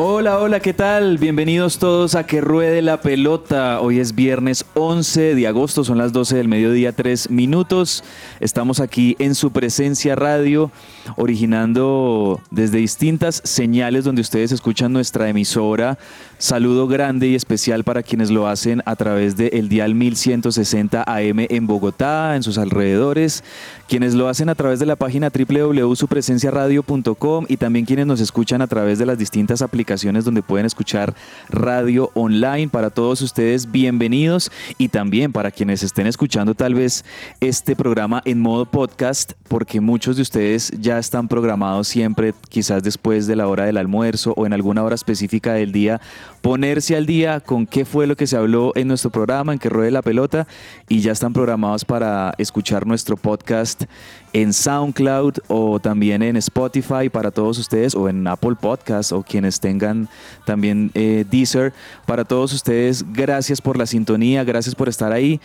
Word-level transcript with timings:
Hola, 0.00 0.38
hola, 0.38 0.60
¿qué 0.60 0.74
tal? 0.74 1.18
Bienvenidos 1.18 1.80
todos 1.80 2.14
a 2.14 2.24
Que 2.24 2.40
Ruede 2.40 2.82
la 2.82 3.00
Pelota. 3.00 3.80
Hoy 3.80 3.98
es 3.98 4.14
viernes 4.14 4.64
11 4.74 5.34
de 5.34 5.48
agosto, 5.48 5.82
son 5.82 5.98
las 5.98 6.12
12 6.12 6.36
del 6.36 6.46
mediodía, 6.46 6.92
3 6.92 7.30
minutos. 7.30 8.04
Estamos 8.38 8.78
aquí 8.78 9.16
en 9.18 9.34
su 9.34 9.50
presencia 9.50 10.14
radio, 10.14 10.70
originando 11.16 12.40
desde 12.52 12.78
distintas 12.78 13.42
señales 13.42 14.04
donde 14.04 14.20
ustedes 14.20 14.52
escuchan 14.52 14.92
nuestra 14.92 15.28
emisora. 15.30 15.98
Saludo 16.38 16.86
grande 16.86 17.26
y 17.26 17.34
especial 17.34 17.82
para 17.82 18.04
quienes 18.04 18.30
lo 18.30 18.46
hacen 18.46 18.82
a 18.84 18.94
través 18.94 19.36
del 19.36 19.50
el 19.52 19.68
dial 19.68 19.96
1160 19.96 21.02
AM 21.02 21.40
en 21.40 21.66
Bogotá, 21.66 22.36
en 22.36 22.44
sus 22.44 22.58
alrededores, 22.58 23.42
quienes 23.88 24.14
lo 24.14 24.28
hacen 24.28 24.48
a 24.48 24.54
través 24.54 24.78
de 24.78 24.86
la 24.86 24.94
página 24.94 25.32
www.supresenciaradio.com 25.36 27.46
y 27.48 27.56
también 27.56 27.84
quienes 27.84 28.06
nos 28.06 28.20
escuchan 28.20 28.62
a 28.62 28.68
través 28.68 29.00
de 29.00 29.06
las 29.06 29.18
distintas 29.18 29.60
aplicaciones 29.60 29.87
donde 29.88 30.42
pueden 30.42 30.66
escuchar 30.66 31.14
radio 31.48 32.10
online. 32.12 32.68
Para 32.68 32.90
todos 32.90 33.22
ustedes, 33.22 33.70
bienvenidos 33.70 34.52
y 34.76 34.88
también 34.88 35.32
para 35.32 35.50
quienes 35.50 35.82
estén 35.82 36.06
escuchando 36.06 36.54
tal 36.54 36.74
vez 36.74 37.06
este 37.40 37.74
programa 37.74 38.20
en 38.26 38.38
modo 38.38 38.66
podcast, 38.66 39.32
porque 39.48 39.80
muchos 39.80 40.16
de 40.16 40.22
ustedes 40.22 40.70
ya 40.78 40.98
están 40.98 41.26
programados 41.26 41.88
siempre, 41.88 42.34
quizás 42.50 42.82
después 42.82 43.26
de 43.26 43.36
la 43.36 43.48
hora 43.48 43.64
del 43.64 43.78
almuerzo 43.78 44.34
o 44.36 44.44
en 44.44 44.52
alguna 44.52 44.84
hora 44.84 44.94
específica 44.94 45.54
del 45.54 45.72
día, 45.72 46.02
ponerse 46.42 46.94
al 46.94 47.06
día 47.06 47.40
con 47.40 47.66
qué 47.66 47.86
fue 47.86 48.06
lo 48.06 48.14
que 48.14 48.26
se 48.26 48.36
habló 48.36 48.72
en 48.74 48.88
nuestro 48.88 49.10
programa, 49.10 49.54
en 49.54 49.58
que 49.58 49.70
ruede 49.70 49.90
la 49.90 50.02
pelota, 50.02 50.46
y 50.90 51.00
ya 51.00 51.12
están 51.12 51.32
programados 51.32 51.86
para 51.86 52.34
escuchar 52.36 52.86
nuestro 52.86 53.16
podcast 53.16 53.84
en 54.32 54.52
SoundCloud 54.52 55.34
o 55.48 55.80
también 55.80 56.22
en 56.22 56.36
Spotify 56.36 57.08
para 57.10 57.30
todos 57.30 57.58
ustedes 57.58 57.94
o 57.94 58.08
en 58.08 58.26
Apple 58.26 58.56
Podcast 58.60 59.12
o 59.12 59.22
quienes 59.22 59.60
tengan 59.60 60.08
también 60.44 60.90
eh, 60.94 61.24
Deezer. 61.30 61.72
Para 62.06 62.24
todos 62.24 62.52
ustedes, 62.52 63.04
gracias 63.12 63.60
por 63.60 63.76
la 63.76 63.86
sintonía, 63.86 64.44
gracias 64.44 64.74
por 64.74 64.88
estar 64.88 65.12
ahí. 65.12 65.40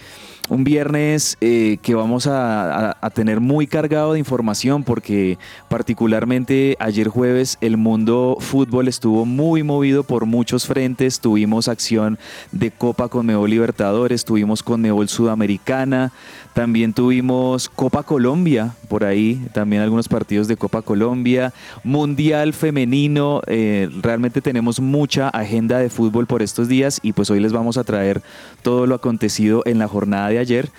Un 0.50 0.66
viernes 0.66 1.38
eh, 1.40 1.78
que 1.82 1.96
vamos 1.96 2.28
a, 2.28 2.98
tener 3.14 3.40
muy 3.40 3.68
cargado 3.68 4.14
de 4.14 4.20
información 4.20 4.84
porque 4.84 5.38
particularmente 5.70 6.76
ayer 6.80 7.08
jueves 7.08 7.58
el 7.62 7.78
mundo 7.78 8.38
fútbol 8.40 8.88
estuvo 8.88 9.26
muy 9.26 9.64
movido 9.64 10.04
por 10.04 10.26
muchos 10.26 10.66
frentes. 10.66 11.20
Tuvimos 11.20 11.68
acción 11.68 12.18
de 12.52 12.72
Copa 12.72 13.08
Conmebol 13.08 13.50
Libertadores, 13.50 14.26
tuvimos 14.26 14.64
Conmebol 14.64 15.08
Sudamericana, 15.08 16.12
también 16.54 16.94
tuvimos 16.94 17.68
Copa 17.68 18.04
Colombia, 18.04 18.76
por 18.88 19.04
ahí, 19.04 19.42
también 19.54 19.82
algunos 19.82 20.08
partidos 20.08 20.48
de 20.48 20.56
Copa 20.56 20.84
Colombia, 20.84 21.52
Mundial 21.84 22.54
Femenino, 22.54 23.42
eh, 23.48 23.90
realmente 24.02 24.40
tenemos 24.40 24.80
mucha 24.80 25.30
agenda 25.30 25.80
de 25.80 25.90
fútbol 25.90 26.28
por 26.28 26.44
estos 26.44 26.68
días 26.68 27.00
y 27.02 27.14
pues 27.14 27.30
hoy 27.32 27.40
les 27.40 27.54
vamos 27.54 27.78
a 27.78 27.84
traer 27.84 28.22
todo 28.62 28.86
lo 28.86 28.96
acontecido 28.96 29.64
en 29.66 29.80
la 29.80 29.88
jornada 29.88 30.30
de 30.30 30.38
ayer. 30.38 30.70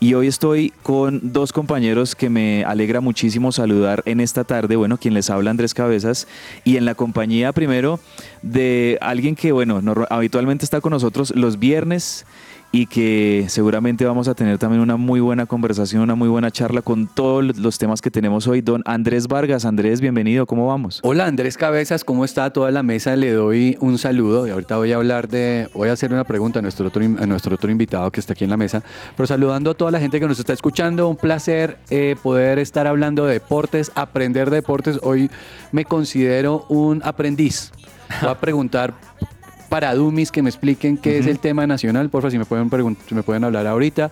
Y 0.00 0.14
hoy 0.14 0.26
estoy 0.26 0.72
con 0.82 1.32
dos 1.32 1.52
compañeros 1.52 2.14
que 2.14 2.28
me 2.28 2.64
alegra 2.64 3.00
muchísimo 3.00 3.52
saludar 3.52 4.02
en 4.04 4.20
esta 4.20 4.44
tarde, 4.44 4.76
bueno, 4.76 4.98
quien 4.98 5.14
les 5.14 5.30
habla 5.30 5.50
Andrés 5.50 5.72
Cabezas, 5.72 6.28
y 6.64 6.76
en 6.76 6.84
la 6.84 6.94
compañía 6.94 7.52
primero 7.52 8.00
de 8.42 8.98
alguien 9.00 9.34
que, 9.34 9.52
bueno, 9.52 9.80
habitualmente 10.10 10.64
está 10.64 10.80
con 10.80 10.90
nosotros 10.90 11.32
los 11.34 11.58
viernes 11.58 12.26
y 12.74 12.86
que 12.86 13.44
seguramente 13.48 14.06
vamos 14.06 14.28
a 14.28 14.34
tener 14.34 14.56
también 14.56 14.80
una 14.80 14.96
muy 14.96 15.20
buena 15.20 15.44
conversación, 15.44 16.02
una 16.02 16.14
muy 16.14 16.28
buena 16.28 16.50
charla 16.50 16.80
con 16.80 17.06
todos 17.06 17.58
los 17.58 17.76
temas 17.76 18.00
que 18.00 18.10
tenemos 18.10 18.48
hoy. 18.48 18.62
Don 18.62 18.82
Andrés 18.86 19.28
Vargas, 19.28 19.66
Andrés, 19.66 20.00
bienvenido, 20.00 20.46
¿cómo 20.46 20.66
vamos? 20.66 20.98
Hola 21.02 21.26
Andrés 21.26 21.58
Cabezas, 21.58 22.02
¿cómo 22.02 22.24
está 22.24 22.50
toda 22.50 22.70
la 22.70 22.82
mesa? 22.82 23.14
Le 23.14 23.32
doy 23.32 23.76
un 23.80 23.98
saludo 23.98 24.46
y 24.46 24.50
ahorita 24.50 24.78
voy 24.78 24.90
a 24.92 24.96
hablar 24.96 25.28
de, 25.28 25.68
voy 25.74 25.90
a 25.90 25.92
hacer 25.92 26.14
una 26.14 26.24
pregunta 26.24 26.60
a 26.60 26.62
nuestro 26.62 26.88
otro, 26.88 27.02
a 27.04 27.26
nuestro 27.26 27.54
otro 27.54 27.70
invitado 27.70 28.10
que 28.10 28.20
está 28.20 28.32
aquí 28.32 28.44
en 28.44 28.50
la 28.50 28.56
mesa, 28.56 28.82
pero 29.18 29.26
saludando 29.26 29.72
a 29.72 29.74
toda 29.74 29.90
la 29.90 30.00
gente 30.00 30.18
que 30.18 30.26
nos 30.26 30.38
está 30.38 30.54
escuchando, 30.54 31.08
un 31.08 31.16
placer 31.16 31.76
eh, 31.90 32.16
poder 32.22 32.58
estar 32.58 32.86
hablando 32.86 33.26
de 33.26 33.34
deportes, 33.34 33.92
aprender 33.94 34.48
de 34.48 34.56
deportes. 34.56 34.98
Hoy 35.02 35.30
me 35.72 35.84
considero 35.84 36.64
un 36.70 37.02
aprendiz. 37.04 37.70
Voy 38.22 38.30
a 38.30 38.38
preguntar 38.38 38.94
para 39.72 39.94
Dumis 39.94 40.30
que 40.30 40.42
me 40.42 40.50
expliquen 40.50 40.98
qué 40.98 41.16
es 41.16 41.26
el 41.26 41.38
tema 41.38 41.66
nacional, 41.66 42.10
por 42.10 42.20
favor, 42.20 42.30
si 42.30 42.36
me 42.36 42.44
pueden, 42.44 42.68
si 43.08 43.14
me 43.14 43.22
pueden 43.22 43.42
hablar 43.42 43.66
ahorita. 43.66 44.10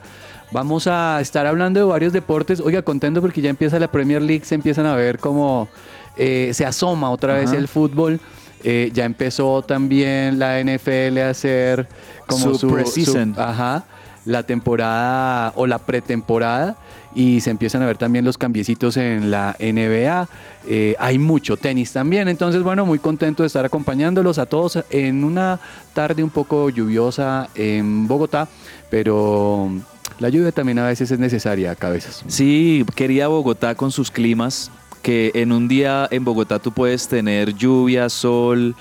Vamos 0.53 0.87
a 0.87 1.21
estar 1.21 1.47
hablando 1.47 1.79
de 1.81 1.85
varios 1.85 2.15
deportes. 2.15 2.61
Oiga, 2.61 2.81
contento 2.81 3.21
porque 3.21 3.43
ya 3.43 3.51
empieza 3.51 3.79
la 3.79 3.89
Premier 3.89 4.23
League, 4.23 4.47
se 4.47 4.55
empiezan 4.55 4.87
a 4.87 4.97
ver 4.97 5.19
como 5.19 5.69
eh, 6.17 6.53
se 6.55 6.65
asoma 6.65 7.11
otra 7.11 7.35
vez 7.35 7.53
el 7.53 7.69
fútbol. 7.69 8.19
Eh, 8.65 8.91
ya 8.95 9.05
empezó 9.05 9.61
también 9.61 10.39
la 10.39 10.59
NFL 10.65 11.19
a 11.19 11.29
hacer 11.29 11.87
como 12.27 12.55
Su 12.55 12.59
su, 12.59 12.69
su- 13.05 13.35
ajá, 13.37 13.85
la 14.25 14.43
temporada 14.45 15.53
o 15.57 15.67
la 15.67 15.79
pretemporada 15.79 16.77
y 17.15 17.41
se 17.41 17.51
empiezan 17.51 17.83
a 17.83 17.87
ver 17.87 17.99
también 17.99 18.25
los 18.25 18.39
cambiecitos 18.39 18.97
en 18.97 19.31
la 19.31 19.57
NBA. 19.59 20.29
Eh, 20.69 20.95
hay 20.99 21.19
mucho 21.19 21.57
tenis 21.57 21.93
también, 21.93 22.29
entonces 22.29 22.63
bueno, 22.63 22.87
muy 22.87 22.99
contento 22.99 23.43
de 23.43 23.49
estar 23.49 23.65
acompañándolos 23.65 24.39
a 24.39 24.47
todos 24.47 24.79
en 24.91 25.25
una 25.25 25.59
tarde 25.95 26.23
un 26.23 26.31
poco 26.31 26.71
lluviosa 26.71 27.49
en 27.55 28.07
Bogotá, 28.07 28.49
pero 28.91 29.71
la 30.19 30.29
lluvia 30.29 30.53
también 30.53 30.79
a 30.79 30.87
veces 30.87 31.11
es 31.11 31.19
necesaria, 31.19 31.75
cabezas. 31.75 32.25
Sí, 32.29 32.85
querida 32.95 33.29
Bogotá 33.29 33.75
con 33.75 33.91
sus 33.91 34.11
climas, 34.11 34.71
que 35.03 35.33
en 35.35 35.53
un 35.53 35.67
día 35.67 36.07
en 36.11 36.25
Bogotá 36.25 36.59
tú 36.59 36.73
puedes 36.73 37.09
tener 37.09 37.55
lluvia, 37.55 38.09
sol, 38.09 38.75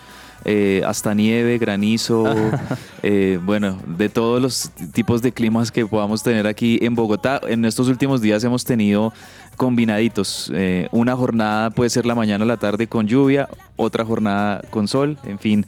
eh, 0.46 0.82
hasta 0.86 1.14
nieve, 1.14 1.58
granizo, 1.58 2.26
eh, 3.04 3.40
bueno, 3.44 3.78
de 3.86 4.10
todos 4.10 4.42
los 4.42 4.72
tipos 4.94 5.22
de 5.22 5.32
climas 5.32 5.72
que 5.72 5.86
podamos 5.86 6.24
tener 6.24 6.48
aquí 6.48 6.80
en 6.82 6.96
Bogotá. 6.96 7.42
En 7.48 7.66
estos 7.66 7.88
últimos 7.88 8.22
días 8.22 8.44
hemos 8.44 8.64
tenido 8.64 9.14
combinaditos. 9.58 10.52
eh, 10.54 10.88
una 10.92 11.16
jornada 11.16 11.70
puede 11.72 11.90
ser 11.90 12.06
la 12.06 12.16
mañana 12.16 12.46
o 12.46 12.48
la 12.48 12.58
tarde 12.58 12.88
con 12.88 13.08
lluvia, 13.08 13.50
otra 13.76 14.06
jornada 14.06 14.62
con 14.70 14.88
sol, 14.88 15.18
en 15.26 15.40
fin. 15.40 15.66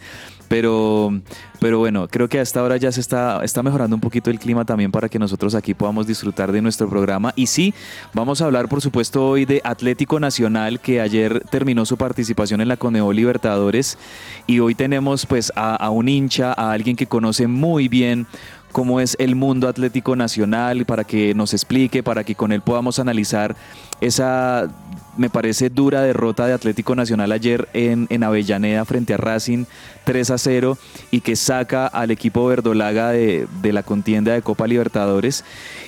Pero, 0.52 1.18
pero 1.62 1.80
bueno, 1.80 2.10
creo 2.10 2.28
que 2.28 2.38
a 2.38 2.42
esta 2.42 2.62
hora 2.62 2.76
ya 2.76 2.92
se 2.92 3.00
está, 3.00 3.42
está 3.42 3.64
mejorando 3.64 3.96
un 3.96 4.02
poquito 4.02 4.30
el 4.30 4.38
clima 4.38 4.66
también 4.66 4.92
para 4.92 5.08
que 5.08 5.18
nosotros 5.18 5.56
aquí 5.56 5.74
podamos 5.74 6.06
disfrutar 6.06 6.52
de 6.52 6.62
nuestro 6.62 6.90
programa. 6.90 7.32
Y 7.38 7.48
sí, 7.48 7.74
vamos 8.14 8.42
a 8.42 8.46
hablar 8.48 8.68
por 8.68 8.82
supuesto 8.82 9.30
hoy 9.30 9.46
de 9.46 9.62
Atlético 9.64 10.20
Nacional 10.20 10.82
que 10.82 11.00
ayer 11.00 11.46
terminó 11.50 11.86
su 11.86 11.96
participación 11.96 12.60
en 12.60 12.68
la 12.68 12.76
Conebol 12.76 13.16
Libertadores 13.16 13.98
y 14.46 14.60
hoy 14.60 14.76
tenemos 14.76 15.26
pues 15.26 15.54
a, 15.56 15.78
a 15.78 15.90
un 15.90 16.10
hincha, 16.10 16.52
a 16.52 16.74
alguien 16.74 16.98
que 16.98 17.08
conoce 17.08 17.48
muy 17.48 17.88
bien 17.88 18.28
cómo 18.74 19.00
es 19.00 19.16
el 19.20 19.36
mundo 19.36 19.68
atlético 19.68 20.16
nacional 20.18 20.86
para 20.86 21.04
que 21.04 21.34
nos 21.34 21.54
explique, 21.54 22.04
para 22.04 22.24
que 22.24 22.36
con 22.36 22.52
él 22.52 22.62
podamos 22.62 23.00
analizar 23.00 23.56
esa, 24.00 24.70
me 25.18 25.30
parece, 25.30 25.70
dura 25.70 26.02
derrota 26.02 26.48
de 26.48 26.54
Atlético 26.54 26.96
Nacional 26.96 27.32
ayer 27.32 27.68
en, 27.74 28.08
en 28.10 28.24
Avellaneda 28.24 28.86
frente 28.86 29.14
a 29.14 29.18
Racing 29.18 29.66
3 30.04 30.32
a 30.32 30.38
0 30.38 30.78
y 31.12 31.22
que 31.22 31.36
saca 31.36 31.88
al 31.88 32.12
equipo 32.12 32.46
verdolaga 32.46 33.12
de, 33.12 33.48
de 33.62 33.74
la 33.74 33.84
contienda 33.84 34.34
de 34.34 34.42
Copa 34.42 34.68
Libertadores 34.68 35.44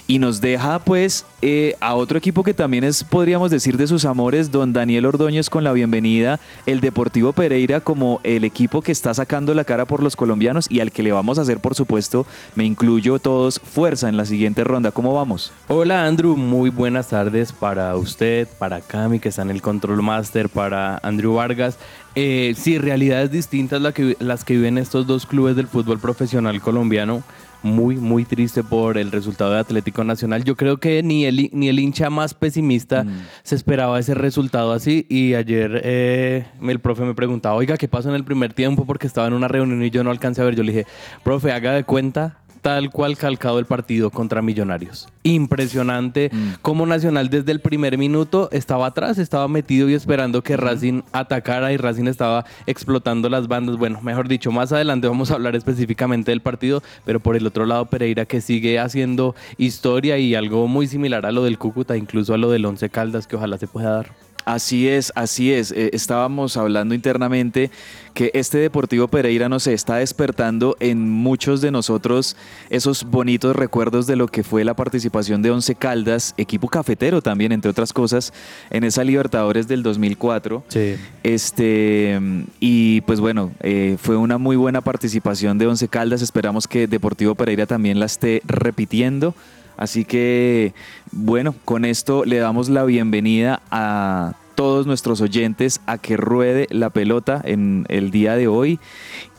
y 0.07 0.19
nos 0.19 0.41
deja 0.41 0.79
pues 0.79 1.25
eh, 1.41 1.75
a 1.79 1.95
otro 1.95 2.17
equipo 2.17 2.43
que 2.43 2.53
también 2.53 2.83
es, 2.83 3.03
podríamos 3.03 3.51
decir, 3.51 3.77
de 3.77 3.87
sus 3.87 4.05
amores, 4.05 4.51
don 4.51 4.73
Daniel 4.73 5.05
Ordóñez 5.05 5.49
con 5.49 5.63
la 5.63 5.71
bienvenida, 5.73 6.39
el 6.65 6.81
Deportivo 6.81 7.33
Pereira 7.33 7.79
como 7.79 8.19
el 8.23 8.43
equipo 8.43 8.81
que 8.81 8.91
está 8.91 9.13
sacando 9.13 9.53
la 9.53 9.63
cara 9.63 9.85
por 9.85 10.03
los 10.03 10.15
colombianos 10.15 10.69
y 10.69 10.79
al 10.79 10.91
que 10.91 11.03
le 11.03 11.11
vamos 11.11 11.39
a 11.39 11.43
hacer, 11.43 11.59
por 11.59 11.75
supuesto, 11.75 12.25
me 12.55 12.65
incluyo 12.65 13.19
todos, 13.19 13.59
fuerza 13.59 14.09
en 14.09 14.17
la 14.17 14.25
siguiente 14.25 14.63
ronda. 14.63 14.91
¿Cómo 14.91 15.13
vamos? 15.13 15.51
Hola 15.67 16.05
Andrew, 16.05 16.35
muy 16.35 16.69
buenas 16.69 17.09
tardes 17.09 17.51
para 17.51 17.95
usted, 17.95 18.47
para 18.59 18.81
Cami 18.81 19.19
que 19.19 19.29
está 19.29 19.41
en 19.41 19.51
el 19.51 19.61
Control 19.61 20.01
Master, 20.01 20.49
para 20.49 20.97
Andrew 21.03 21.33
Vargas. 21.33 21.77
Eh, 22.15 22.53
sí, 22.55 22.77
realidades 22.77 23.31
distintas 23.31 23.81
la 23.81 23.91
que- 23.91 24.15
las 24.19 24.43
que 24.43 24.55
viven 24.55 24.77
estos 24.77 25.07
dos 25.07 25.25
clubes 25.25 25.55
del 25.55 25.67
fútbol 25.67 25.99
profesional 25.99 26.61
colombiano. 26.61 27.23
muy, 27.65 27.95
muy 27.95 28.25
triste 28.25 28.61
por 28.61 28.97
el 28.97 29.09
resultado 29.09 29.53
de 29.53 29.59
Atlético 29.59 30.03
Nacional. 30.03 30.43
Yo 30.43 30.57
creo 30.57 30.81
que 30.81 31.01
ni 31.01 31.23
el, 31.23 31.49
ni 31.53 31.69
el 31.69 31.79
hincha 31.79 32.09
más 32.09 32.33
pesimista 32.33 33.05
se 33.41 33.55
esperaba 33.55 33.97
ese 33.97 34.13
resultado 34.15 34.73
así. 34.73 35.05
Y 35.07 35.33
ayer 35.35 35.79
eh, 35.85 36.45
el 36.61 36.79
profe 36.79 37.03
me 37.03 37.13
preguntaba, 37.13 37.55
oiga, 37.55 37.77
¿qué 37.77 37.87
pasó 37.87 38.09
en 38.09 38.15
el 38.15 38.25
primer 38.25 38.51
tiempo? 38.51 38.83
Porque 38.85 39.07
estaba 39.07 39.27
en 39.27 39.33
una 39.33 39.47
reunión 39.47 39.81
y 39.81 39.89
yo 39.91 40.03
no 40.03 40.11
alcancé 40.11 40.41
a 40.41 40.43
ver. 40.43 40.57
Yo 40.57 40.63
le 40.63 40.73
dije, 40.73 40.85
profe, 41.23 41.53
haga 41.53 41.71
de 41.71 41.85
cuenta 41.85 42.35
tal 42.63 42.89
cual 42.89 43.17
calcado 43.17 43.59
el 43.59 43.65
partido 43.65 44.09
contra 44.09 44.41
Millonarios. 44.41 45.07
Impresionante 45.21 46.31
Mm. 46.33 46.53
cómo 46.61 46.85
Nacional 46.85 47.29
desde 47.29 47.51
el 47.51 47.59
primer 47.59 47.97
minuto 47.97 48.47
estaba 48.51 48.87
atrás, 48.87 49.17
estaba 49.17 49.47
metido 49.47 49.89
y 49.89 49.93
esperando 49.93 50.41
que 50.41 50.55
Racing 50.57 51.01
atacara 51.11 51.73
y 51.73 51.77
Racing 51.77 52.07
estaba 52.07 52.45
explotando 52.65 53.29
las 53.29 53.47
bandas. 53.49 53.75
Bueno, 53.75 54.01
mejor 54.01 54.29
dicho, 54.29 54.51
más 54.51 54.71
adelante 54.71 55.07
vamos 55.07 55.29
a 55.29 55.35
hablar 55.35 55.55
específicamente 55.57 56.31
del 56.31 56.41
partido, 56.41 56.81
pero 57.05 57.19
por 57.19 57.35
el 57.35 57.45
otro 57.45 57.65
lado 57.65 57.85
Pereira 57.85 58.25
que 58.25 58.39
sigue 58.39 58.79
haciendo 58.79 59.35
historia 59.57 60.17
y 60.17 60.33
algo 60.33 60.67
muy 60.67 60.87
similar 60.87 61.25
a 61.25 61.33
lo 61.33 61.43
del 61.43 61.57
Cúcuta, 61.57 61.97
incluso 61.97 62.33
a 62.33 62.37
lo 62.37 62.49
del 62.49 62.65
Once 62.65 62.89
Caldas 62.89 63.27
que 63.27 63.35
ojalá 63.35 63.57
se 63.57 63.67
pueda 63.67 63.91
dar. 63.91 64.22
Así 64.45 64.87
es, 64.87 65.11
así 65.15 65.51
es. 65.51 65.71
Eh, 65.71 65.91
estábamos 65.93 66.57
hablando 66.57 66.93
internamente 66.93 67.71
que 68.13 68.31
este 68.33 68.59
Deportivo 68.59 69.07
Pereira, 69.07 69.49
no 69.49 69.59
sé, 69.59 69.73
está 69.73 69.95
despertando 69.97 70.77
en 70.79 71.09
muchos 71.09 71.61
de 71.61 71.71
nosotros 71.71 72.35
esos 72.69 73.05
bonitos 73.05 73.55
recuerdos 73.55 74.05
de 74.05 74.15
lo 74.15 74.27
que 74.27 74.43
fue 74.43 74.63
la 74.63 74.75
participación 74.75 75.41
de 75.41 75.51
Once 75.51 75.73
Caldas, 75.75 76.33
equipo 76.37 76.67
cafetero 76.67 77.21
también, 77.21 77.51
entre 77.51 77.71
otras 77.71 77.93
cosas, 77.93 78.33
en 78.69 78.83
esa 78.83 79.03
Libertadores 79.03 79.67
del 79.67 79.83
2004. 79.83 80.63
Sí. 80.67 80.95
Este, 81.23 82.19
y 82.59 83.01
pues 83.01 83.19
bueno, 83.19 83.51
eh, 83.61 83.97
fue 83.99 84.17
una 84.17 84.37
muy 84.37 84.55
buena 84.55 84.81
participación 84.81 85.57
de 85.57 85.67
Once 85.67 85.87
Caldas. 85.87 86.21
Esperamos 86.21 86.67
que 86.67 86.87
Deportivo 86.87 87.35
Pereira 87.35 87.65
también 87.65 87.99
la 87.99 88.05
esté 88.05 88.41
repitiendo. 88.45 89.33
Así 89.77 90.05
que, 90.05 90.73
bueno, 91.11 91.55
con 91.65 91.85
esto 91.85 92.25
le 92.25 92.37
damos 92.37 92.69
la 92.69 92.83
bienvenida 92.83 93.61
a 93.71 94.33
todos 94.55 94.85
nuestros 94.85 95.19
oyentes 95.21 95.81
a 95.87 95.97
que 95.97 96.15
ruede 96.15 96.67
la 96.69 96.91
pelota 96.91 97.41
en 97.43 97.85
el 97.89 98.11
día 98.11 98.35
de 98.35 98.47
hoy. 98.47 98.79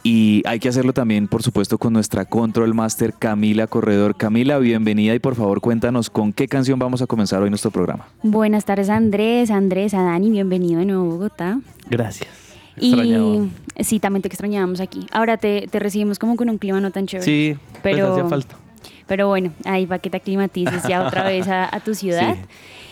Y 0.03 0.43
hay 0.45 0.59
que 0.59 0.69
hacerlo 0.69 0.93
también, 0.93 1.29
por 1.29 1.43
supuesto, 1.43 1.79
con 1.79 1.93
nuestra 1.95 2.25
Control 2.27 2.75
Master 2.75 3.15
Camila 3.19 3.67
Corredor. 3.69 4.17
Camila, 4.17 4.59
bienvenida 4.59 5.15
y 5.15 5.19
por 5.19 5.35
favor 5.35 5.61
cuéntanos 5.63 6.11
con 6.11 6.33
qué 6.33 6.47
canción 6.47 6.79
vamos 6.79 7.01
a 7.01 7.07
comenzar 7.07 7.41
hoy 7.43 7.49
nuestro 7.49 7.71
programa. 7.71 8.07
Buenas 8.23 8.65
tardes 8.67 8.91
Andrés, 8.91 9.51
Andrés, 9.51 9.95
a 9.95 10.03
Dani, 10.03 10.31
bienvenido 10.31 10.81
de 10.81 10.87
nuevo 10.87 11.03
a 11.05 11.07
Bogotá. 11.07 11.61
Gracias. 11.89 12.29
Y 12.77 13.49
sí, 13.85 14.01
también 14.01 14.21
te 14.21 14.29
extrañábamos 14.29 14.81
aquí. 14.81 15.07
Ahora 15.13 15.37
te, 15.37 15.69
te 15.71 15.79
recibimos 15.79 16.19
como 16.19 16.35
con 16.37 16.51
un 16.51 16.59
clima 16.59 16.81
no 16.81 16.91
tan 16.91 17.07
chévere. 17.07 17.25
Sí, 17.25 17.57
pero 17.83 17.97
Pero- 17.97 18.13
hacía 18.15 18.29
falta. 18.29 18.57
Pero 19.07 19.29
bueno, 19.29 19.53
ahí 19.65 19.87
va 19.87 19.99
que 19.99 20.11
te 20.11 20.17
aclimatices 20.17 20.83
ya 20.89 21.07
otra 21.07 21.25
vez 21.29 21.49
a, 21.49 21.75
a 21.75 21.81
tu 21.81 21.95
ciudad. 21.95 22.35
Sí. 22.35 22.41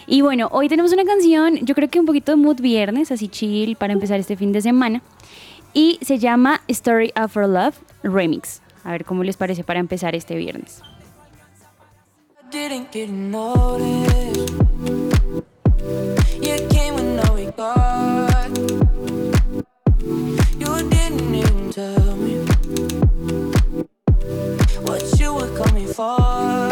Y 0.06 0.20
bueno, 0.20 0.48
hoy 0.50 0.68
tenemos 0.68 0.92
una 0.92 1.04
canción, 1.04 1.56
yo 1.62 1.74
creo 1.74 1.88
que 1.88 2.00
un 2.00 2.06
poquito 2.06 2.32
de 2.32 2.36
mood 2.36 2.60
viernes, 2.60 3.12
así 3.12 3.28
chill, 3.28 3.76
para 3.76 3.92
empezar 3.92 4.18
este 4.18 4.36
fin 4.36 4.52
de 4.52 4.60
semana. 4.60 5.00
Y 5.74 5.98
se 6.02 6.18
llama 6.18 6.60
Story 6.68 7.12
of 7.16 7.36
Our 7.36 7.48
Love 7.48 7.78
Remix. 8.02 8.60
A 8.84 8.90
ver 8.90 9.04
cómo 9.04 9.22
les 9.24 9.36
parece 9.36 9.64
para 9.64 9.80
empezar 9.80 10.14
este 10.14 10.36
viernes. 10.36 10.82
what 24.84 25.20
you 25.20 25.32
were 25.32 25.48
coming 25.56 25.71
far. 25.92 26.71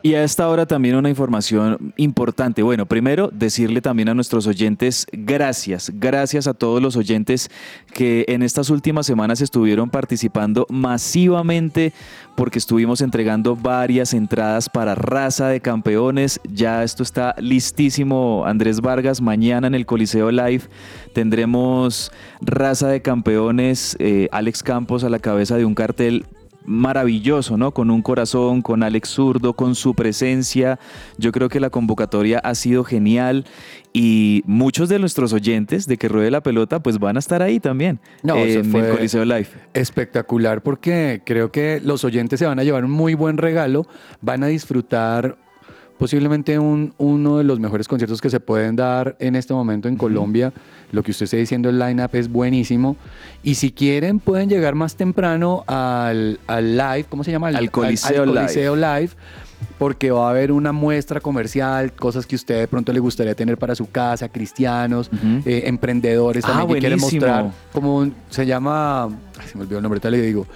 Y 0.00 0.14
a 0.14 0.22
esta 0.22 0.48
hora 0.48 0.64
también 0.64 0.94
una 0.94 1.08
información 1.08 1.92
importante. 1.96 2.62
Bueno, 2.62 2.86
primero 2.86 3.30
decirle 3.32 3.80
también 3.80 4.08
a 4.08 4.14
nuestros 4.14 4.46
oyentes 4.46 5.06
gracias, 5.10 5.90
gracias 5.92 6.46
a 6.46 6.54
todos 6.54 6.80
los 6.80 6.96
oyentes 6.96 7.50
que 7.92 8.24
en 8.28 8.42
estas 8.42 8.70
últimas 8.70 9.06
semanas 9.06 9.40
estuvieron 9.40 9.90
participando 9.90 10.66
masivamente 10.68 11.92
porque 12.36 12.60
estuvimos 12.60 13.00
entregando 13.00 13.56
varias 13.56 14.14
entradas 14.14 14.68
para 14.68 14.94
Raza 14.94 15.48
de 15.48 15.60
Campeones. 15.60 16.40
Ya 16.48 16.84
esto 16.84 17.02
está 17.02 17.34
listísimo, 17.38 18.44
Andrés 18.46 18.80
Vargas. 18.80 19.20
Mañana 19.20 19.66
en 19.66 19.74
el 19.74 19.84
Coliseo 19.84 20.30
Live 20.30 20.62
tendremos 21.12 22.12
Raza 22.40 22.86
de 22.86 23.02
Campeones, 23.02 23.96
eh, 23.98 24.28
Alex 24.30 24.62
Campos 24.62 25.02
a 25.02 25.08
la 25.08 25.18
cabeza 25.18 25.56
de 25.56 25.64
un 25.64 25.74
cartel 25.74 26.24
maravilloso, 26.68 27.56
¿no? 27.56 27.72
Con 27.72 27.90
un 27.90 28.02
corazón, 28.02 28.62
con 28.62 28.82
Alex 28.82 29.08
Zurdo, 29.08 29.54
con 29.54 29.74
su 29.74 29.94
presencia. 29.94 30.78
Yo 31.16 31.32
creo 31.32 31.48
que 31.48 31.58
la 31.60 31.70
convocatoria 31.70 32.38
ha 32.38 32.54
sido 32.54 32.84
genial 32.84 33.46
y 33.92 34.42
muchos 34.46 34.88
de 34.88 34.98
nuestros 34.98 35.32
oyentes 35.32 35.86
de 35.86 35.96
que 35.96 36.08
ruede 36.08 36.30
la 36.30 36.42
pelota 36.42 36.80
pues 36.80 36.98
van 36.98 37.16
a 37.16 37.18
estar 37.18 37.42
ahí 37.42 37.58
también 37.58 38.00
No, 38.22 38.36
eh, 38.36 38.58
en 38.58 38.74
el 38.74 38.90
Coliseo 38.96 39.24
Live. 39.24 39.48
Espectacular 39.72 40.62
porque 40.62 41.22
creo 41.24 41.50
que 41.50 41.80
los 41.82 42.04
oyentes 42.04 42.38
se 42.38 42.46
van 42.46 42.58
a 42.58 42.64
llevar 42.64 42.84
un 42.84 42.90
muy 42.90 43.14
buen 43.14 43.38
regalo, 43.38 43.86
van 44.20 44.44
a 44.44 44.48
disfrutar 44.48 45.38
posiblemente 45.98 46.58
un- 46.58 46.94
uno 46.98 47.38
de 47.38 47.44
los 47.44 47.58
mejores 47.60 47.88
conciertos 47.88 48.20
que 48.20 48.30
se 48.30 48.40
pueden 48.40 48.76
dar 48.76 49.16
en 49.18 49.34
este 49.36 49.52
momento 49.52 49.88
en 49.88 49.96
Colombia. 49.96 50.52
Lo 50.92 51.02
que 51.02 51.10
usted 51.10 51.24
está 51.24 51.36
diciendo, 51.36 51.68
el 51.68 51.78
line-up 51.78 52.10
es 52.14 52.28
buenísimo. 52.30 52.96
Y 53.42 53.56
si 53.56 53.72
quieren, 53.72 54.20
pueden 54.20 54.48
llegar 54.48 54.74
más 54.74 54.96
temprano 54.96 55.64
al, 55.66 56.38
al 56.46 56.76
live, 56.76 57.04
¿cómo 57.08 57.24
se 57.24 57.30
llama? 57.32 57.48
Al 57.48 57.70
Coliseo. 57.70 58.24
Coliseo 58.26 58.76
Live, 58.76 59.10
porque 59.78 60.10
va 60.10 60.26
a 60.26 60.30
haber 60.30 60.50
una 60.52 60.72
muestra 60.72 61.20
comercial, 61.20 61.92
cosas 61.92 62.26
que 62.26 62.36
usted 62.36 62.58
de 62.60 62.68
pronto 62.68 62.92
le 62.92 63.00
gustaría 63.00 63.34
tener 63.34 63.56
para 63.58 63.74
su 63.74 63.90
casa, 63.90 64.28
cristianos, 64.28 65.10
eh, 65.44 65.62
emprendedores 65.66 66.44
Ah, 66.44 66.48
también 66.48 66.68
que 66.74 66.80
quieren 66.80 67.00
mostrar 67.00 67.50
como 67.72 67.96
un- 67.98 68.14
se 68.30 68.44
llama, 68.46 69.04
ay, 69.04 69.46
se 69.50 69.56
me 69.56 69.62
olvidó 69.64 69.78
el 69.78 69.82
nombre, 69.82 70.00
te 70.00 70.10
le 70.10 70.20
digo, 70.20 70.46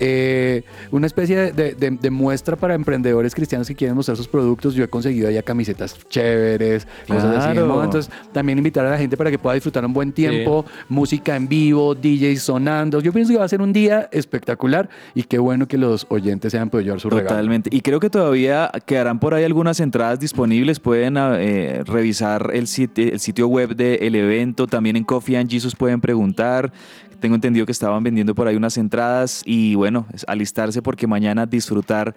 eh, 0.00 0.62
una 0.92 1.08
especie 1.08 1.36
de, 1.36 1.52
de- 1.52 1.74
de- 1.74 1.90
de 2.00 2.10
muestra 2.10 2.54
para 2.54 2.74
emprendedores 2.74 3.34
cristianos 3.34 3.66
que 3.66 3.74
quieren 3.74 3.96
mostrar 3.96 4.16
sus 4.16 4.28
productos. 4.28 4.74
Yo 4.74 4.84
he 4.84 4.88
conseguido 4.88 5.28
allá 5.28 5.42
camisetas 5.42 5.96
chéveres, 6.08 6.86
cosas 7.08 7.36
así. 7.46 7.58
moda. 7.58 7.84
Entonces, 7.84 8.12
también 8.32 8.58
invitar 8.58 8.86
a 8.86 8.90
la 8.90 8.98
gente 8.98 9.16
para 9.16 9.28
que 9.30 9.38
pueda 9.40 9.54
disfrutar 9.54 9.84
un 9.84 9.92
buen 9.92 10.12
tiempo, 10.12 10.64
música 10.88 11.34
en 11.34 11.48
vivo, 11.48 11.96
DJs 11.96 12.40
sonando. 12.42 13.00
Yo 13.00 13.12
pienso 13.12 13.32
que 13.32 13.38
va 13.38 13.44
a 13.44 13.48
ser 13.48 13.60
un 13.60 13.72
día 13.72 14.08
espectacular 14.12 14.88
y 15.16 15.24
qué 15.24 15.38
bueno 15.38 15.66
que 15.66 15.76
los 15.78 16.06
oyentes 16.10 16.52
se 16.52 16.58
hayan 16.58 16.70
podido 16.70 16.84
llevar 16.86 17.00
su 17.00 17.10
regalo. 17.10 17.28
Totalmente. 17.30 17.68
Y 17.72 17.80
creo 17.80 17.98
que 17.98 18.08
todavía 18.10 18.47
quedarán 18.86 19.18
por 19.18 19.34
ahí 19.34 19.44
algunas 19.44 19.80
entradas 19.80 20.20
disponibles. 20.20 20.80
Pueden 20.80 21.16
eh, 21.16 21.82
revisar 21.84 22.50
el 22.52 22.66
sitio, 22.66 23.12
el 23.12 23.20
sitio 23.20 23.48
web 23.48 23.74
del 23.74 24.14
evento. 24.14 24.66
También 24.66 24.96
en 24.96 25.04
Coffee 25.04 25.36
and 25.36 25.50
Jesus 25.50 25.74
pueden 25.74 26.00
preguntar. 26.00 26.72
Tengo 27.20 27.34
entendido 27.34 27.66
que 27.66 27.72
estaban 27.72 28.02
vendiendo 28.02 28.34
por 28.34 28.46
ahí 28.46 28.54
unas 28.56 28.76
entradas 28.78 29.42
y 29.44 29.74
bueno, 29.74 30.06
es 30.12 30.24
alistarse 30.28 30.82
porque 30.82 31.06
mañana 31.06 31.46
disfrutar 31.46 32.14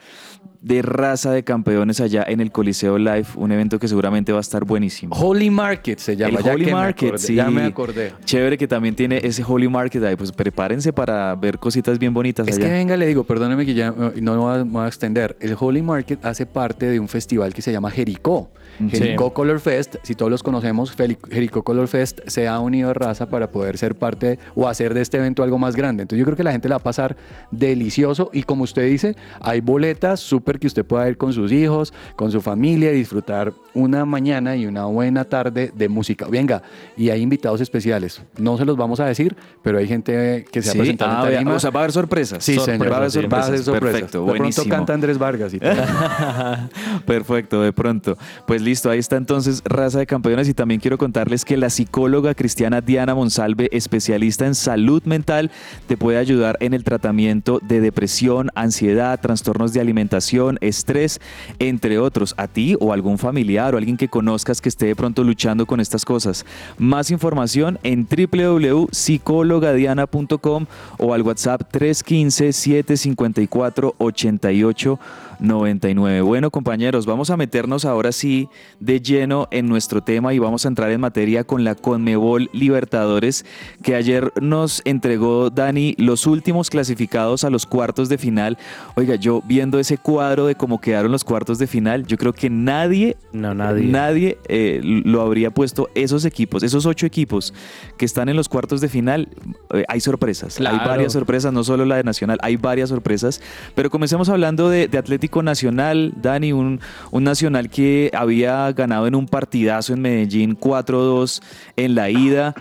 de 0.62 0.84
raza 0.84 1.32
de 1.32 1.44
campeones 1.44 2.00
allá 2.02 2.24
en 2.28 2.40
el 2.40 2.52
Coliseo 2.52 3.00
Live, 3.00 3.26
un 3.36 3.52
evento 3.52 3.80
que 3.80 3.88
seguramente 3.88 4.32
va 4.32 4.38
a 4.38 4.42
estar 4.42 4.64
buenísimo. 4.64 5.16
Holy 5.16 5.50
Market 5.50 5.98
se 5.98 6.16
llama. 6.16 6.38
El 6.38 6.46
ya 6.46 6.54
Holy 6.54 6.66
que 6.66 6.72
me 6.72 6.78
Market, 6.78 7.08
acordé, 7.10 7.26
sí. 7.26 7.34
Ya 7.36 7.50
me 7.50 7.64
acordé. 7.64 8.14
Chévere 8.26 8.58
que 8.60 8.68
también 8.68 8.94
tiene 8.96 9.20
ese 9.24 9.44
Holy 9.44 9.68
Market 9.68 10.04
ahí, 10.04 10.16
pues 10.16 10.32
prepárense 10.32 10.94
para 10.94 11.34
ver 11.36 11.58
cositas 11.58 11.98
bien 11.98 12.14
bonitas 12.14 12.48
Es 12.48 12.58
allá. 12.58 12.68
que 12.68 12.72
venga, 12.74 12.96
le 12.96 13.08
digo, 13.08 13.24
perdóneme 13.24 13.66
que 13.66 13.74
ya 13.74 13.88
eh, 13.88 14.22
no 14.22 14.34
me 14.56 14.64
voy 14.66 14.84
a 14.84 14.88
extender. 14.88 15.36
El 15.40 15.56
Holy 15.60 15.82
Market 15.82 16.24
hace 16.24 16.46
parte 16.46 16.86
de 16.86 17.00
un 17.00 17.08
festival 17.08 17.54
que 17.56 17.64
se 17.64 17.72
llama 17.72 17.90
Jericó. 17.90 18.52
Sí. 18.90 18.98
Jericó 18.98 19.34
Color 19.34 19.60
Fest, 19.60 19.96
si 20.04 20.16
todos 20.16 20.32
los 20.32 20.44
conocemos, 20.44 20.94
Jericó 21.30 21.64
Color 21.64 21.88
Fest 21.88 22.20
se 22.28 22.48
ha 22.48 22.60
unido 22.60 22.90
a 22.90 22.94
raza 22.94 23.28
para 23.30 23.52
poder 23.52 23.78
ser 23.78 23.96
parte 23.96 24.40
o 24.56 24.68
hacer 24.68 24.94
de 24.94 25.02
este 25.02 25.18
evento 25.18 25.44
algo 25.44 25.58
más 25.58 25.76
grande. 25.76 26.04
Entonces 26.04 26.20
yo 26.20 26.26
creo 26.26 26.38
que 26.38 26.44
la 26.44 26.52
gente 26.52 26.70
la 26.70 26.76
va 26.76 26.80
a 26.82 26.84
pasar 26.84 27.16
delicioso 27.52 28.30
y 28.34 28.44
como 28.44 28.64
usted 28.64 28.88
dice, 28.88 29.16
hay 29.40 29.62
boletas 29.62 30.20
súper 30.20 30.60
que 30.60 30.68
usted 30.68 30.86
pueda 30.86 31.08
ir 31.10 31.18
con 31.18 31.34
sus 31.34 31.52
hijos, 31.52 31.94
con 32.16 32.32
su 32.32 32.42
familia 32.42 32.92
y 32.92 32.96
disfrutar 32.96 33.54
una 33.74 34.06
mañana 34.06 34.56
y 34.56 34.66
una 34.66 34.86
buena 34.86 35.24
tarde 35.26 35.72
de 35.76 35.90
música. 35.90 36.28
Venga, 36.30 36.62
y 36.98 37.10
hay 37.10 37.22
invitados 37.22 37.62
especiales. 37.62 38.22
No 38.38 38.58
se 38.58 38.66
los 38.66 38.78
vamos 38.78 39.00
a 39.00 39.06
decir, 39.06 39.36
pero 39.62 39.78
hay 39.78 39.88
gente 39.88 40.46
que 40.52 40.62
se 40.62 40.70
va 40.70 40.72
a 40.72 40.74
Sí, 40.74 40.80
presentar 40.80 41.10
ah, 41.10 41.28
en 41.28 41.34
tarima. 41.34 41.54
o 41.54 41.60
sea, 41.60 41.70
va 41.70 41.82
a 41.82 41.84
haber 41.84 41.92
sorpresas. 41.92 42.44
Sí, 42.44 42.56
Sorpresas, 42.56 42.80
señor. 42.80 42.92
Va 42.92 42.96
a 42.96 43.00
haber 43.00 43.12
sorpresas. 43.12 43.66
Sorpresas. 43.66 44.02
Perfecto, 44.02 44.26
de 44.26 44.34
pronto 44.40 44.64
canta 44.66 44.94
Andrés 44.94 45.18
Vargas 45.18 45.54
y 45.54 45.60
todo. 45.60 45.72
Perfecto, 47.06 47.62
de 47.62 47.74
pronto. 47.74 48.18
Pues 48.48 48.62
listo, 48.72 48.90
ahí 48.90 49.00
está 49.00 49.18
entonces 49.18 49.62
Raza 49.66 50.00
de 50.00 50.06
Campeones 50.06 50.48
y 50.48 50.54
también 50.54 50.80
quiero 50.80 50.98
contarles 50.98 51.44
que 51.44 51.58
la 51.58 51.70
psicóloga 51.70 52.34
cristiana 52.34 52.80
Diana 52.80 53.14
Monsalve, 53.14 53.68
especialista 53.74 54.46
en 54.46 54.56
salud 54.56 55.04
mental, 55.04 55.52
te 55.88 55.98
puede 55.98 56.18
ayudar 56.18 56.56
en 56.62 56.74
el 56.74 56.86
tratamiento 56.86 57.60
de 57.62 57.82
depresión, 57.82 58.50
ansiedad, 58.56 59.20
trastornos 59.20 59.74
de 59.74 59.82
alimentación, 59.82 60.58
estrés, 60.62 61.20
entre 61.60 62.00
otros. 62.00 62.34
A 62.38 62.48
ti 62.48 62.78
o 62.80 62.94
algún 62.94 63.18
familiar 63.18 63.76
o 63.76 63.78
alguien 63.78 63.98
que 63.98 64.08
conozcas 64.08 64.62
que 64.62 64.70
esté 64.70 64.86
de 64.86 64.96
pronto 64.96 65.26
luchando 65.26 65.66
con 65.66 65.82
estas 65.82 66.06
cosas. 66.06 66.46
Más 66.78 67.12
información 67.12 67.78
en 67.84 68.08
www.psicologadiana.com 68.08 70.66
o 70.98 71.14
al 71.14 71.24
WhatsApp 71.24 71.64
315 71.72 72.54
754 72.54 73.96
88 73.98 75.00
99. 75.42 76.22
Bueno, 76.22 76.52
compañeros, 76.52 77.06
vamos 77.06 77.32
a 77.32 77.38
meternos 77.38 77.84
ahora 77.84 78.14
sí 78.14 78.48
de 78.80 79.00
lleno 79.02 79.48
en 79.52 79.68
nuestro 79.68 80.02
tema 80.02 80.34
y 80.34 80.40
vamos 80.40 80.66
a 80.66 80.68
entrar 80.68 80.92
en 80.92 81.02
materia 81.02 81.44
con 81.44 81.64
la 81.64 81.76
Conmebol 81.76 82.50
Libertadores, 82.54 83.46
que 83.84 83.96
ayer 83.96 84.32
nos 84.42 84.82
entregó 84.86 85.50
Dani 85.50 85.96
los 85.98 86.26
últimos 86.26 86.70
clasificados 86.70 87.44
a 87.44 87.50
los 87.50 87.66
cuartos 87.66 88.10
de 88.10 88.18
final. 88.18 88.58
Oiga, 88.96 89.16
yo 89.16 89.42
viendo 89.46 89.80
ese 89.80 89.98
cuadro 89.98 90.48
de 90.48 90.56
cómo 90.56 90.82
quedaron 90.82 91.12
los 91.12 91.24
cuartos 91.24 91.60
de 91.60 91.68
final, 91.68 92.06
yo 92.08 92.18
creo 92.18 92.34
que 92.34 92.50
nadie, 92.50 93.18
No, 93.34 93.54
nadie. 93.54 93.88
nadie 93.88 94.38
eh, 94.48 94.82
lo 94.84 95.22
habría 95.22 95.52
puesto. 95.52 95.90
Esos 95.94 96.26
equipos, 96.26 96.64
esos 96.64 96.86
ocho 96.86 97.06
equipos 97.06 97.54
que 97.98 98.06
están 98.06 98.30
en 98.30 98.36
los 98.36 98.50
cuartos 98.50 98.82
de 98.82 98.90
final, 98.90 99.30
eh, 99.74 99.84
hay 99.88 100.00
sorpresas. 100.00 100.60
Hay 100.60 100.78
varias 100.80 101.14
sorpresas, 101.14 101.54
no 101.54 101.64
solo 101.64 101.86
la 101.86 101.98
de 101.98 102.04
Nacional, 102.04 102.40
hay 102.42 102.56
varias 102.56 102.90
sorpresas. 102.90 103.42
Pero 103.76 103.90
comencemos 103.90 104.28
hablando 104.30 104.70
de, 104.70 104.88
de 104.88 104.98
Atlético 104.98 105.44
Nacional, 105.44 106.14
Dani, 106.22 106.52
un, 106.52 106.80
un 107.12 107.24
Nacional 107.24 107.70
que 107.70 108.10
había 108.14 108.41
ganado 108.76 109.08
en 109.08 109.16
un 109.16 109.28
partidazo 109.28 109.94
en 109.94 110.02
Medellín 110.02 110.58
4-2 110.58 111.42
en 111.76 111.96
la 111.96 112.10
ida 112.10 112.56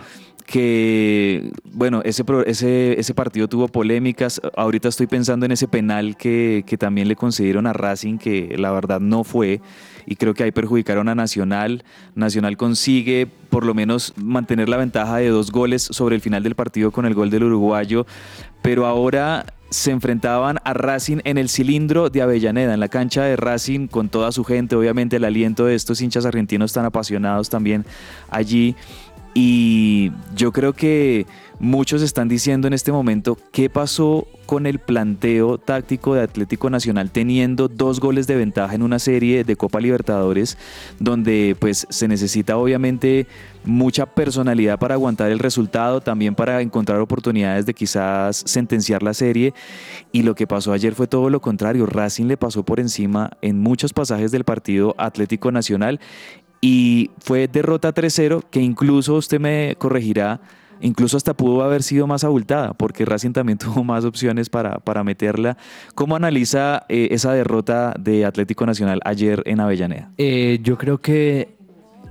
que, 0.51 1.49
bueno, 1.63 2.01
ese, 2.03 2.25
ese, 2.45 2.99
ese 2.99 3.13
partido 3.13 3.47
tuvo 3.47 3.69
polémicas. 3.69 4.41
Ahorita 4.57 4.89
estoy 4.89 5.07
pensando 5.07 5.45
en 5.45 5.53
ese 5.53 5.69
penal 5.69 6.17
que, 6.17 6.65
que 6.67 6.77
también 6.77 7.07
le 7.07 7.15
concedieron 7.15 7.67
a 7.67 7.73
Racing, 7.73 8.17
que 8.17 8.55
la 8.57 8.71
verdad 8.71 8.99
no 8.99 9.23
fue, 9.23 9.61
y 10.05 10.17
creo 10.17 10.33
que 10.33 10.43
ahí 10.43 10.51
perjudicaron 10.51 11.07
a 11.07 11.15
Nacional. 11.15 11.85
Nacional 12.15 12.57
consigue 12.57 13.27
por 13.49 13.65
lo 13.65 13.73
menos 13.73 14.13
mantener 14.17 14.67
la 14.67 14.75
ventaja 14.75 15.17
de 15.17 15.29
dos 15.29 15.51
goles 15.51 15.83
sobre 15.83 16.15
el 16.15 16.21
final 16.21 16.43
del 16.43 16.55
partido 16.55 16.91
con 16.91 17.05
el 17.05 17.13
gol 17.13 17.29
del 17.29 17.45
uruguayo, 17.45 18.05
pero 18.61 18.85
ahora 18.85 19.45
se 19.71 19.91
enfrentaban 19.91 20.57
a 20.65 20.73
Racing 20.73 21.19
en 21.23 21.37
el 21.37 21.49
cilindro 21.49 22.09
de 22.09 22.21
Avellaneda, 22.21 22.73
en 22.73 22.79
la 22.81 22.89
cancha 22.89 23.23
de 23.23 23.37
Racing, 23.37 23.87
con 23.87 24.09
toda 24.09 24.33
su 24.33 24.43
gente, 24.43 24.75
obviamente 24.75 25.15
el 25.15 25.23
aliento 25.23 25.65
de 25.65 25.75
estos 25.75 26.01
hinchas 26.01 26.25
argentinos 26.25 26.73
tan 26.73 26.85
apasionados 26.85 27.49
también 27.49 27.85
allí. 28.29 28.75
Y 29.33 30.11
yo 30.35 30.51
creo 30.51 30.73
que 30.73 31.25
muchos 31.61 32.01
están 32.01 32.27
diciendo 32.27 32.67
en 32.67 32.73
este 32.73 32.91
momento 32.91 33.37
qué 33.51 33.69
pasó 33.69 34.27
con 34.47 34.65
el 34.65 34.79
planteo 34.79 35.59
táctico 35.59 36.15
de 36.15 36.21
Atlético 36.21 36.71
Nacional 36.71 37.11
teniendo 37.11 37.67
dos 37.67 37.99
goles 37.99 38.25
de 38.25 38.35
ventaja 38.35 38.73
en 38.73 38.81
una 38.81 38.97
serie 38.97 39.43
de 39.43 39.55
Copa 39.55 39.79
Libertadores 39.79 40.57
donde 40.99 41.55
pues 41.59 41.85
se 41.87 42.07
necesita 42.07 42.57
obviamente 42.57 43.27
mucha 43.63 44.07
personalidad 44.07 44.79
para 44.79 44.95
aguantar 44.95 45.29
el 45.29 45.37
resultado, 45.37 46.01
también 46.01 46.33
para 46.33 46.61
encontrar 46.61 46.99
oportunidades 46.99 47.67
de 47.67 47.75
quizás 47.75 48.43
sentenciar 48.47 49.03
la 49.03 49.13
serie 49.13 49.53
y 50.11 50.23
lo 50.23 50.33
que 50.33 50.47
pasó 50.47 50.73
ayer 50.73 50.95
fue 50.95 51.05
todo 51.05 51.29
lo 51.29 51.41
contrario, 51.41 51.85
Racing 51.85 52.25
le 52.25 52.37
pasó 52.37 52.63
por 52.63 52.79
encima 52.79 53.37
en 53.43 53.59
muchos 53.59 53.93
pasajes 53.93 54.31
del 54.31 54.45
partido 54.45 54.95
Atlético 54.97 55.51
Nacional 55.51 55.99
y 56.59 57.11
fue 57.19 57.47
derrota 57.47 57.93
3-0 57.93 58.45
que 58.49 58.61
incluso 58.61 59.13
usted 59.13 59.39
me 59.39 59.75
corregirá, 59.77 60.41
incluso 60.81 61.17
hasta 61.17 61.33
pudo 61.33 61.63
haber 61.63 61.83
sido 61.83 62.07
más 62.07 62.23
abultada 62.23 62.73
porque 62.73 63.05
Racing 63.05 63.31
también 63.31 63.57
tuvo 63.59 63.83
más 63.83 64.05
opciones 64.05 64.49
para, 64.49 64.79
para 64.79 65.03
meterla. 65.03 65.57
¿Cómo 65.95 66.15
analiza 66.15 66.85
eh, 66.89 67.09
esa 67.11 67.33
derrota 67.33 67.93
de 67.99 68.25
Atlético 68.25 68.65
Nacional 68.65 68.99
ayer 69.05 69.43
en 69.45 69.59
Avellaneda? 69.59 70.11
Eh, 70.17 70.59
yo 70.61 70.77
creo 70.77 70.99
que 70.99 71.60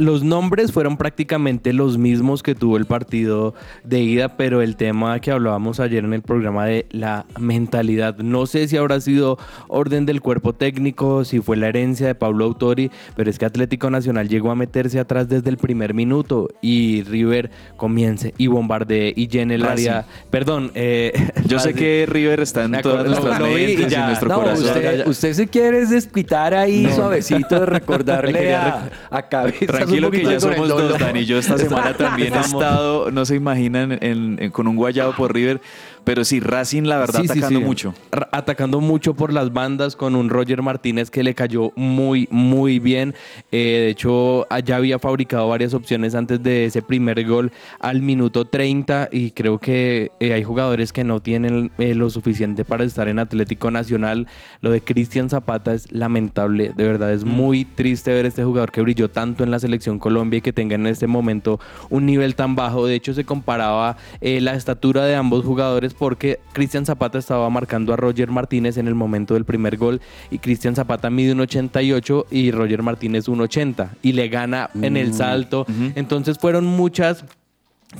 los 0.00 0.25
nombres 0.25 0.73
fueron 0.73 0.97
prácticamente 0.97 1.73
los 1.73 1.99
mismos 1.99 2.42
que 2.42 2.54
tuvo 2.54 2.76
el 2.78 2.87
partido 2.87 3.54
de 3.85 4.00
ida, 4.00 4.37
pero 4.37 4.62
el 4.62 4.76
tema 4.76 5.21
que 5.21 5.30
hablábamos 5.30 5.78
ayer 5.78 6.04
en 6.04 6.14
el 6.14 6.23
programa 6.23 6.64
de 6.64 6.87
la 6.90 7.26
mentalidad, 7.38 8.16
no 8.19 8.47
sé 8.47 8.66
si 8.66 8.76
habrá 8.78 9.00
sido 9.00 9.38
orden 9.69 10.07
del 10.07 10.21
cuerpo 10.23 10.54
técnico, 10.54 11.25
si 11.25 11.40
fue 11.40 11.57
la 11.59 11.69
herencia 11.69 12.07
de 12.07 12.14
Pablo 12.14 12.47
Autori, 12.47 12.90
pero 13.14 13.28
es 13.30 13.38
que 13.38 13.45
Atlético 13.45 13.90
Nacional 13.90 14.28
llegó 14.28 14.50
a 14.50 14.54
meterse 14.54 14.99
atrás 14.99 15.28
desde 15.28 15.50
el 15.50 15.59
primer 15.59 15.92
minuto 15.92 16.49
y 16.62 17.02
River 17.02 17.50
comience 17.76 18.33
y 18.38 18.47
bombardee 18.47 19.12
y 19.14 19.28
llene 19.28 19.57
el 19.57 19.61
Racing. 19.62 19.88
área. 19.90 20.07
Perdón, 20.30 20.71
eh, 20.75 21.12
Yo 21.47 21.59
sé 21.59 21.75
que 21.75 22.07
River 22.09 22.40
está 22.40 22.64
en 22.64 22.80
todas 22.80 23.07
nuestras 23.07 23.38
y 23.40 23.42
mentes 23.54 23.92
y 23.92 23.95
en 23.95 24.07
nuestro 24.07 24.28
No, 24.30 24.37
corazón. 24.37 24.64
usted, 24.64 25.07
usted 25.07 25.33
se 25.35 25.47
quiere 25.49 25.80
es 25.83 25.90
desquitar 25.90 26.54
ahí 26.54 26.88
suavecito 26.95 27.61
de 27.61 27.66
recordarle 27.80 28.54
a, 28.54 28.88
a 29.11 29.28
cabeza. 29.28 29.89
Tranquilo 29.90 30.11
que 30.11 30.23
ya 30.25 30.40
somos 30.40 30.68
dos, 30.68 30.99
Dani. 30.99 31.25
Yo 31.25 31.38
esta 31.38 31.59
semana 31.59 31.94
también 31.94 32.35
he 32.35 32.40
estado, 32.40 33.11
no 33.11 33.25
se 33.25 33.35
imaginan, 33.37 33.92
en- 34.00 34.38
en- 34.40 34.50
con 34.50 34.66
un 34.68 34.76
guayabo 34.76 35.12
por 35.14 35.32
River. 35.35 35.61
Pero 36.04 36.25
sí, 36.25 36.40
Racing, 36.40 36.83
la 36.85 36.99
verdad, 36.99 37.21
Sí, 37.21 37.26
atacando 37.30 37.61
sí. 37.61 37.64
mucho. 37.64 37.95
Atacando 38.33 38.80
mucho 38.80 39.14
por 39.14 39.33
las 39.33 39.52
bandas 39.52 39.97
con 39.97 40.14
un 40.16 40.28
Roger 40.30 40.62
Martínez 40.62 41.11
que 41.11 41.23
le 41.23 41.35
cayó 41.35 41.73
muy, 41.76 42.26
muy 42.30 42.78
bien. 42.78 43.14
Eh, 43.52 43.59
de 43.59 43.90
hecho, 43.90 44.47
ya 44.64 44.76
había 44.76 44.99
fabricado 44.99 45.49
varias 45.49 45.75
opciones 45.75 46.14
antes 46.14 46.42
de 46.42 46.64
ese 46.64 46.83
primer 46.83 47.25
gol 47.26 47.52
al 47.78 48.02
minuto 48.02 48.45
30 48.45 49.09
y 49.12 49.33
creo 49.33 49.59
que 49.59 50.11
eh, 50.21 50.33
hay 50.33 50.42
jugadores 50.42 50.92
que 50.92 51.04
no 51.04 51.21
tienen 51.21 51.71
eh, 51.78 51.95
lo 51.95 52.11
suficiente 52.11 52.64
para 52.64 52.85
estar 52.85 53.09
en 53.09 53.19
Atlético 53.19 53.71
Nacional. 53.71 54.26
Lo 54.61 54.71
de 54.71 54.80
Cristian 54.80 55.28
Zapata 55.28 55.75
es 55.75 55.92
lamentable, 55.92 56.73
de 56.76 56.85
verdad 56.85 57.12
es 57.12 57.25
muy 57.25 57.64
triste 57.64 58.12
ver 58.12 58.26
este 58.26 58.45
jugador 58.45 58.73
que 58.73 58.80
brilló 58.80 59.11
tanto 59.11 59.45
en 59.45 59.50
la 59.50 59.59
selección 59.59 59.99
Colombia 59.99 60.38
y 60.38 60.40
que 60.42 60.52
tenga 60.52 60.75
en 60.75 60.87
este 60.87 61.07
momento 61.07 61.61
un 61.90 62.07
nivel 62.07 62.35
tan 62.35 62.57
bajo. 62.57 62.87
De 62.87 62.95
hecho, 62.95 63.14
se 63.14 63.25
comparaba 63.25 63.97
la 64.21 64.54
estatura 64.54 65.04
de 65.04 65.14
ambos 65.14 65.45
jugadores 65.45 65.89
porque 65.94 66.40
Cristian 66.52 66.87
Zapata 66.87 67.18
estaba 67.18 67.49
marcando 67.50 67.92
a 67.92 67.97
Roger 67.97 68.30
Martínez 68.30 68.76
en 68.76 68.88
el 68.88 68.94
momento 68.94 69.35
del 69.35 69.44
primer 69.44 69.76
gol 69.76 70.00
y 70.30 70.38
Cristian 70.38 70.75
Zapata 70.75 71.11
mide 71.11 71.32
un 71.32 71.40
88 71.40 72.26
y 72.30 72.50
Roger 72.50 72.82
Martínez 72.82 73.28
un 73.28 73.40
80 73.40 73.97
y 74.02 74.12
le 74.12 74.28
gana 74.28 74.70
en 74.80 74.97
el 74.97 75.14
salto. 75.14 75.66
Entonces 75.94 76.38
fueron 76.38 76.66
muchas 76.66 77.25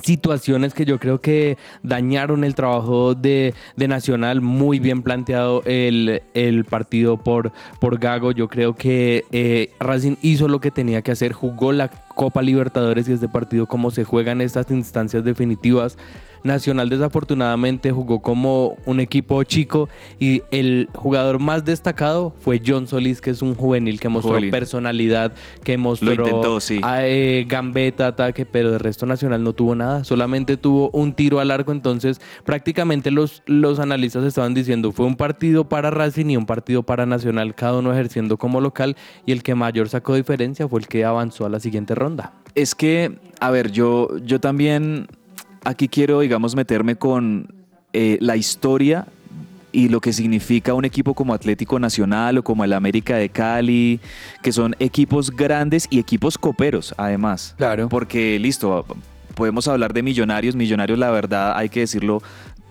situaciones 0.03 0.73
que 0.73 0.85
yo 0.85 0.99
creo 0.99 1.19
que 1.19 1.57
dañaron 1.83 2.43
el 2.43 2.55
trabajo 2.55 3.13
de, 3.13 3.53
de 3.75 3.87
Nacional, 3.87 4.41
muy 4.41 4.79
bien 4.79 5.03
planteado 5.03 5.63
el, 5.65 6.21
el 6.33 6.65
partido 6.65 7.17
por, 7.17 7.51
por 7.79 7.99
Gago, 7.99 8.31
yo 8.31 8.47
creo 8.47 8.75
que 8.75 9.25
eh, 9.31 9.71
Racing 9.79 10.15
hizo 10.21 10.47
lo 10.47 10.61
que 10.61 10.71
tenía 10.71 11.01
que 11.01 11.11
hacer, 11.11 11.33
jugó 11.33 11.73
la 11.73 11.89
Copa 11.89 12.41
Libertadores 12.41 13.09
y 13.09 13.13
este 13.13 13.27
partido 13.27 13.67
como 13.67 13.91
se 13.91 14.03
juega 14.03 14.31
en 14.31 14.41
estas 14.41 14.71
instancias 14.71 15.23
definitivas, 15.23 15.97
Nacional 16.43 16.89
desafortunadamente 16.89 17.91
jugó 17.91 18.21
como 18.21 18.75
un 18.85 18.99
equipo 18.99 19.43
chico 19.43 19.89
y 20.19 20.43
el 20.51 20.89
jugador 20.93 21.39
más 21.39 21.65
destacado 21.65 22.33
fue 22.39 22.61
John 22.65 22.87
Solís, 22.87 23.21
que 23.21 23.29
es 23.29 23.41
un 23.41 23.55
juvenil 23.55 23.99
que 23.99 24.09
mostró 24.09 24.33
Jolín. 24.33 24.51
personalidad, 24.51 25.33
que 25.63 25.77
mostró 25.77 26.13
intentó, 26.13 26.59
sí. 26.59 26.79
ah, 26.83 27.05
eh, 27.05 27.45
gambeta, 27.47 28.07
ataque, 28.07 28.45
pero 28.45 28.71
de 28.71 28.77
resto 28.77 29.05
Nacional 29.05 29.43
no 29.43 29.53
tuvo 29.53 29.75
nada, 29.75 30.03
solamente 30.03 30.57
tuvo 30.57 30.89
un 30.91 31.13
tiro 31.13 31.39
al 31.39 31.51
arco, 31.51 31.71
entonces 31.71 32.21
prácticamente 32.43 33.11
los, 33.11 33.43
los 33.45 33.79
analistas 33.79 34.23
estaban 34.23 34.53
diciendo 34.53 34.91
fue 34.91 35.05
un 35.05 35.15
partido 35.15 35.67
para 35.69 35.91
Racing 35.91 36.27
y 36.27 36.37
un 36.37 36.45
partido 36.45 36.83
para 36.83 37.05
Nacional, 37.05 37.55
cada 37.55 37.79
uno 37.79 37.91
ejerciendo 37.93 38.37
como 38.37 38.61
local 38.61 38.95
y 39.25 39.31
el 39.31 39.43
que 39.43 39.55
mayor 39.55 39.89
sacó 39.89 40.15
diferencia 40.15 40.67
fue 40.67 40.79
el 40.79 40.87
que 40.87 41.05
avanzó 41.05 41.45
a 41.45 41.49
la 41.49 41.59
siguiente 41.59 41.95
ronda. 41.95 42.33
Es 42.55 42.75
que, 42.75 43.19
a 43.39 43.49
ver, 43.51 43.71
yo, 43.71 44.17
yo 44.19 44.39
también 44.39 45.07
aquí 45.63 45.87
quiero, 45.87 46.19
digamos, 46.19 46.55
meterme 46.55 46.95
con 46.95 47.53
eh, 47.93 48.17
la 48.21 48.35
historia 48.35 49.07
y 49.71 49.89
lo 49.89 50.01
que 50.01 50.13
significa 50.13 50.73
un 50.73 50.85
equipo 50.85 51.13
como 51.13 51.33
Atlético 51.33 51.79
Nacional 51.79 52.37
o 52.37 52.43
como 52.43 52.63
el 52.63 52.73
América 52.73 53.15
de 53.15 53.29
Cali, 53.29 53.99
que 54.41 54.51
son 54.51 54.75
equipos 54.79 55.31
grandes 55.31 55.87
y 55.89 55.99
equipos 55.99 56.37
coperos, 56.37 56.93
además. 56.97 57.55
Claro. 57.57 57.87
Porque, 57.89 58.37
listo, 58.39 58.85
podemos 59.35 59.67
hablar 59.67 59.93
de 59.93 60.03
Millonarios. 60.03 60.55
Millonarios, 60.55 60.99
la 60.99 61.09
verdad, 61.11 61.53
hay 61.55 61.69
que 61.69 61.81
decirlo, 61.81 62.21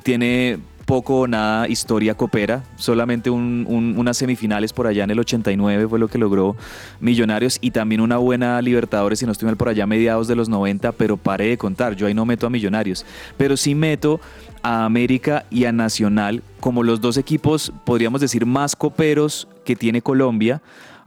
tiene 0.03 0.59
poco 0.91 1.21
o 1.21 1.27
nada 1.29 1.69
historia 1.69 2.15
copera, 2.17 2.65
solamente 2.75 3.31
un- 3.31 3.65
un- 3.69 3.95
unas 3.97 4.17
semifinales 4.17 4.73
por 4.73 4.89
allá 4.89 5.05
en 5.05 5.11
el 5.11 5.21
89 5.21 5.87
fue 5.89 6.01
lo 6.01 6.09
que 6.09 6.19
logró 6.19 6.57
Millonarios 6.99 7.59
y 7.61 7.71
también 7.71 8.01
una 8.01 8.17
buena 8.17 8.61
Libertadores, 8.61 9.21
si 9.21 9.25
no 9.27 9.31
estoy 9.31 9.47
mal, 9.47 9.57
por 9.57 9.69
allá 9.69 9.87
mediados 9.87 10.27
de 10.27 10.35
los 10.35 10.49
90, 10.49 10.91
pero 10.91 11.17
paré 11.17 11.47
de 11.51 11.57
contar, 11.59 11.95
yo 11.95 12.09
ahí 12.09 12.15
no 12.15 12.27
meto 12.27 12.45
a 12.47 12.51
Millonarios, 12.51 13.07
pero 13.37 13.57
sí 13.57 13.77
meto 13.77 14.21
a 14.65 14.85
América 14.85 15.47
y 15.49 15.65
a 15.65 15.71
Nacional 15.73 16.43
como 16.59 16.83
los 16.83 17.01
dos 17.01 17.17
equipos, 17.17 17.73
podríamos 17.85 18.21
decir, 18.21 18.45
más 18.45 18.75
coperos 18.75 19.47
que 19.65 19.77
tiene 19.77 20.03
Colombia. 20.03 20.61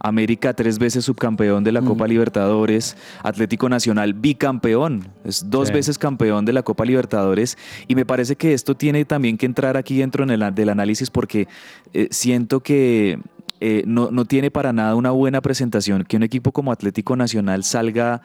América 0.08 0.52
tres 0.52 0.78
veces 0.78 1.06
subcampeón 1.06 1.64
de 1.64 1.72
la 1.72 1.80
Copa 1.80 2.06
Libertadores, 2.06 2.94
Atlético 3.22 3.70
Nacional 3.70 4.12
bicampeón, 4.12 5.08
es 5.24 5.48
dos 5.48 5.68
Sí. 5.68 5.74
veces 5.74 5.96
campeón 5.96 6.44
de 6.44 6.52
la 6.52 6.62
Copa 6.62 6.84
Libertadores 6.84 7.56
y 7.88 7.94
me 7.94 8.04
parece 8.04 8.36
que 8.36 8.52
esto 8.52 8.74
tiene 8.74 9.06
también 9.06 9.38
que 9.38 9.46
entrar 9.46 9.78
aquí 9.78 9.96
dentro 9.96 10.22
en 10.22 10.30
el- 10.30 10.54
del 10.54 10.68
análisis 10.68 11.08
porque 11.08 11.48
eh, 11.94 12.08
siento 12.10 12.60
que 12.60 13.18
eh, 13.60 13.82
no, 13.86 14.10
no 14.10 14.26
tiene 14.26 14.50
para 14.50 14.74
nada 14.74 14.94
una 14.94 15.10
buena 15.10 15.40
presentación 15.40 16.04
que 16.04 16.18
un 16.18 16.22
equipo 16.22 16.52
como 16.52 16.70
Atlético 16.70 17.16
Nacional 17.16 17.64
salga 17.64 18.20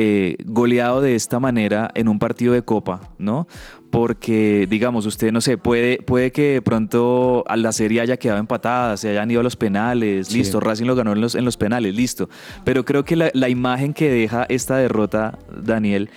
eh, 0.00 0.36
goleado 0.46 1.00
de 1.02 1.14
esta 1.16 1.40
manera 1.40 1.90
en 1.94 2.06
un 2.08 2.18
partido 2.20 2.52
de 2.54 2.62
Copa, 2.62 3.00
¿no? 3.18 3.48
Porque, 3.90 4.66
digamos, 4.68 5.06
usted, 5.06 5.32
no 5.32 5.40
sé, 5.40 5.56
puede, 5.56 5.98
puede 5.98 6.30
que 6.30 6.54
de 6.54 6.62
pronto 6.62 7.42
a 7.48 7.56
la 7.56 7.72
serie 7.72 8.02
haya 8.02 8.18
quedado 8.18 8.38
empatada, 8.38 8.96
se 8.98 9.08
hayan 9.08 9.30
ido 9.30 9.40
a 9.40 9.42
los 9.42 9.56
penales, 9.56 10.28
Sí. 10.28 10.38
listo, 10.38 10.60
Racing 10.60 10.84
lo 10.84 10.94
ganó 10.94 11.12
en 11.12 11.20
los, 11.22 11.34
en 11.34 11.44
los 11.46 11.56
penales, 11.56 11.94
listo. 11.94 12.28
Pero 12.64 12.84
creo 12.84 13.04
que 13.04 13.16
la, 13.16 13.30
la 13.32 13.48
imagen 13.48 13.94
que 13.94 14.10
deja 14.10 14.44
esta 14.50 14.76
derrota, 14.76 15.38
Daniel, 15.62 16.10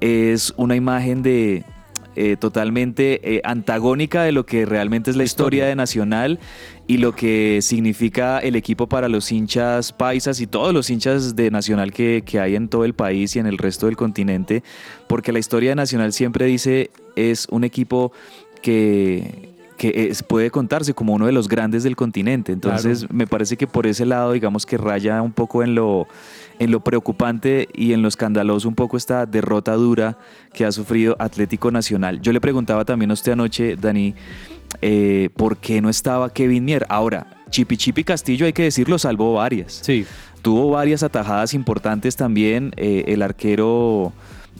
es 0.00 0.54
una 0.56 0.74
imagen 0.74 1.22
de 1.22 1.64
eh, 2.16 2.36
totalmente 2.36 3.20
eh, 3.36 3.40
antagónica 3.44 4.22
de 4.22 4.32
lo 4.32 4.44
que 4.44 4.66
realmente 4.66 5.10
es 5.10 5.16
la 5.16 5.24
historia. 5.24 5.66
de 5.66 5.76
Nacional 5.76 6.38
y 6.86 6.96
lo 6.96 7.14
que 7.14 7.60
significa 7.62 8.38
el 8.38 8.56
equipo 8.56 8.88
para 8.88 9.08
los 9.08 9.30
hinchas 9.30 9.92
paisas 9.92 10.40
y 10.40 10.46
todos 10.46 10.72
los 10.72 10.90
hinchas 10.90 11.36
de 11.36 11.50
Nacional 11.50 11.92
que, 11.92 12.22
que 12.24 12.40
hay 12.40 12.56
en 12.56 12.68
todo 12.68 12.84
el 12.84 12.94
país 12.94 13.36
y 13.36 13.38
en 13.38 13.46
el 13.46 13.58
resto 13.58 13.86
del 13.86 13.96
continente, 13.96 14.62
porque 15.06 15.32
la 15.32 15.38
historia 15.38 15.70
de 15.70 15.76
Nacional 15.76 16.12
siempre 16.12 16.46
dice 16.46 16.90
es 17.16 17.46
un 17.50 17.64
equipo 17.64 18.12
que, 18.62 19.57
que 19.78 20.08
es- 20.10 20.22
puede 20.22 20.50
contarse 20.50 20.92
como 20.92 21.14
uno 21.14 21.24
de 21.24 21.32
los 21.32 21.48
grandes 21.48 21.82
del 21.84 21.96
continente. 21.96 22.52
Entonces 22.52 23.10
me 23.10 23.26
parece 23.26 23.56
que 23.56 23.66
por 23.66 23.86
ese 23.86 24.04
lado, 24.04 24.32
digamos 24.32 24.66
que 24.66 24.76
raya 24.76 25.22
un 25.22 25.32
poco 25.32 25.62
en 25.62 25.74
lo, 25.74 26.06
en 26.58 26.70
lo 26.70 26.80
preocupante 26.80 27.68
y 27.72 27.92
en 27.94 28.02
lo 28.02 28.08
escandaloso 28.08 28.68
un 28.68 28.74
poco 28.74 28.96
esta 28.98 29.24
derrota 29.24 29.72
dura 29.74 30.18
que 30.52 30.66
ha 30.66 30.72
sufrido 30.72 31.16
Atlético 31.18 31.70
Nacional. 31.70 32.20
Yo 32.20 32.32
le 32.32 32.40
preguntaba 32.40 32.84
también 32.84 33.10
a 33.10 33.14
usted 33.14 33.32
anoche, 33.32 33.76
Dani, 33.76 34.14
eh, 34.82 35.30
¿por 35.36 35.56
qué 35.56 35.80
no 35.80 35.88
estaba 35.88 36.30
Kevin 36.32 36.64
Mier? 36.64 36.84
Ahora, 36.88 37.26
Chipi 37.50 37.76
Chipi 37.76 38.04
Castillo, 38.04 38.44
hay 38.46 38.52
que 38.52 38.64
decirlo, 38.64 38.98
salvó 38.98 39.32
varias. 39.34 39.80
Sí, 39.82 40.04
Tuvo 40.42 40.70
varias 40.70 41.02
atajadas 41.02 41.52
importantes 41.54 42.14
también. 42.16 42.72
eh, 42.76 43.04
el 43.08 43.22
arquero 43.22 44.12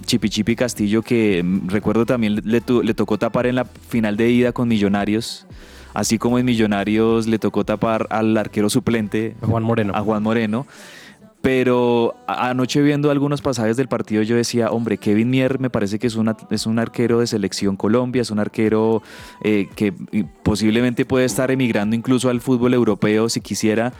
Chipi 0.04 0.28
Chipi 0.28 0.56
Castillo, 0.56 1.02
que 1.02 1.42
mm, 1.42 1.68
recuerdo 1.68 2.06
también 2.06 2.40
le, 2.44 2.60
tocó 2.60 3.18
tapar 3.18 3.46
en 3.46 3.54
la 3.56 3.64
final 3.64 4.16
de 4.16 4.30
ida 4.30 4.52
con 4.52 4.68
Millonarios. 4.68 5.46
Así 5.94 6.18
como 6.18 6.38
en 6.38 6.44
Millonarios 6.46 7.26
le 7.26 7.38
tocó 7.38 7.64
tapar 7.64 8.06
al 8.10 8.36
arquero 8.36 8.70
suplente, 8.70 9.34
Juan 9.40 9.62
Moreno. 9.62 9.94
a 9.96 10.00
Juan 10.02 10.22
Moreno. 10.22 10.66
Pero 11.40 12.16
a- 12.26 12.50
anoche 12.50 12.82
viendo 12.82 13.10
algunos 13.12 13.42
pasajes 13.42 13.76
del 13.76 13.86
partido 13.88 14.22
yo 14.22 14.34
decía, 14.34 14.70
hombre, 14.70 14.98
Kevin 14.98 15.30
Mier 15.30 15.60
me 15.60 15.70
parece 15.70 15.98
que 16.00 16.08
es, 16.08 16.16
una, 16.16 16.36
es 16.50 16.66
un 16.66 16.78
arquero 16.80 17.20
de 17.20 17.28
selección 17.28 17.76
Colombia, 17.76 18.22
es 18.22 18.30
un 18.32 18.40
arquero 18.40 19.02
eh, 19.44 19.68
que 19.76 19.92
posiblemente 20.42 21.04
puede 21.04 21.26
estar 21.26 21.50
emigrando 21.52 21.94
incluso 21.94 22.28
al 22.28 22.40
fútbol 22.40 22.74
europeo 22.74 23.28
si 23.28 23.40
quisiera. 23.40 23.92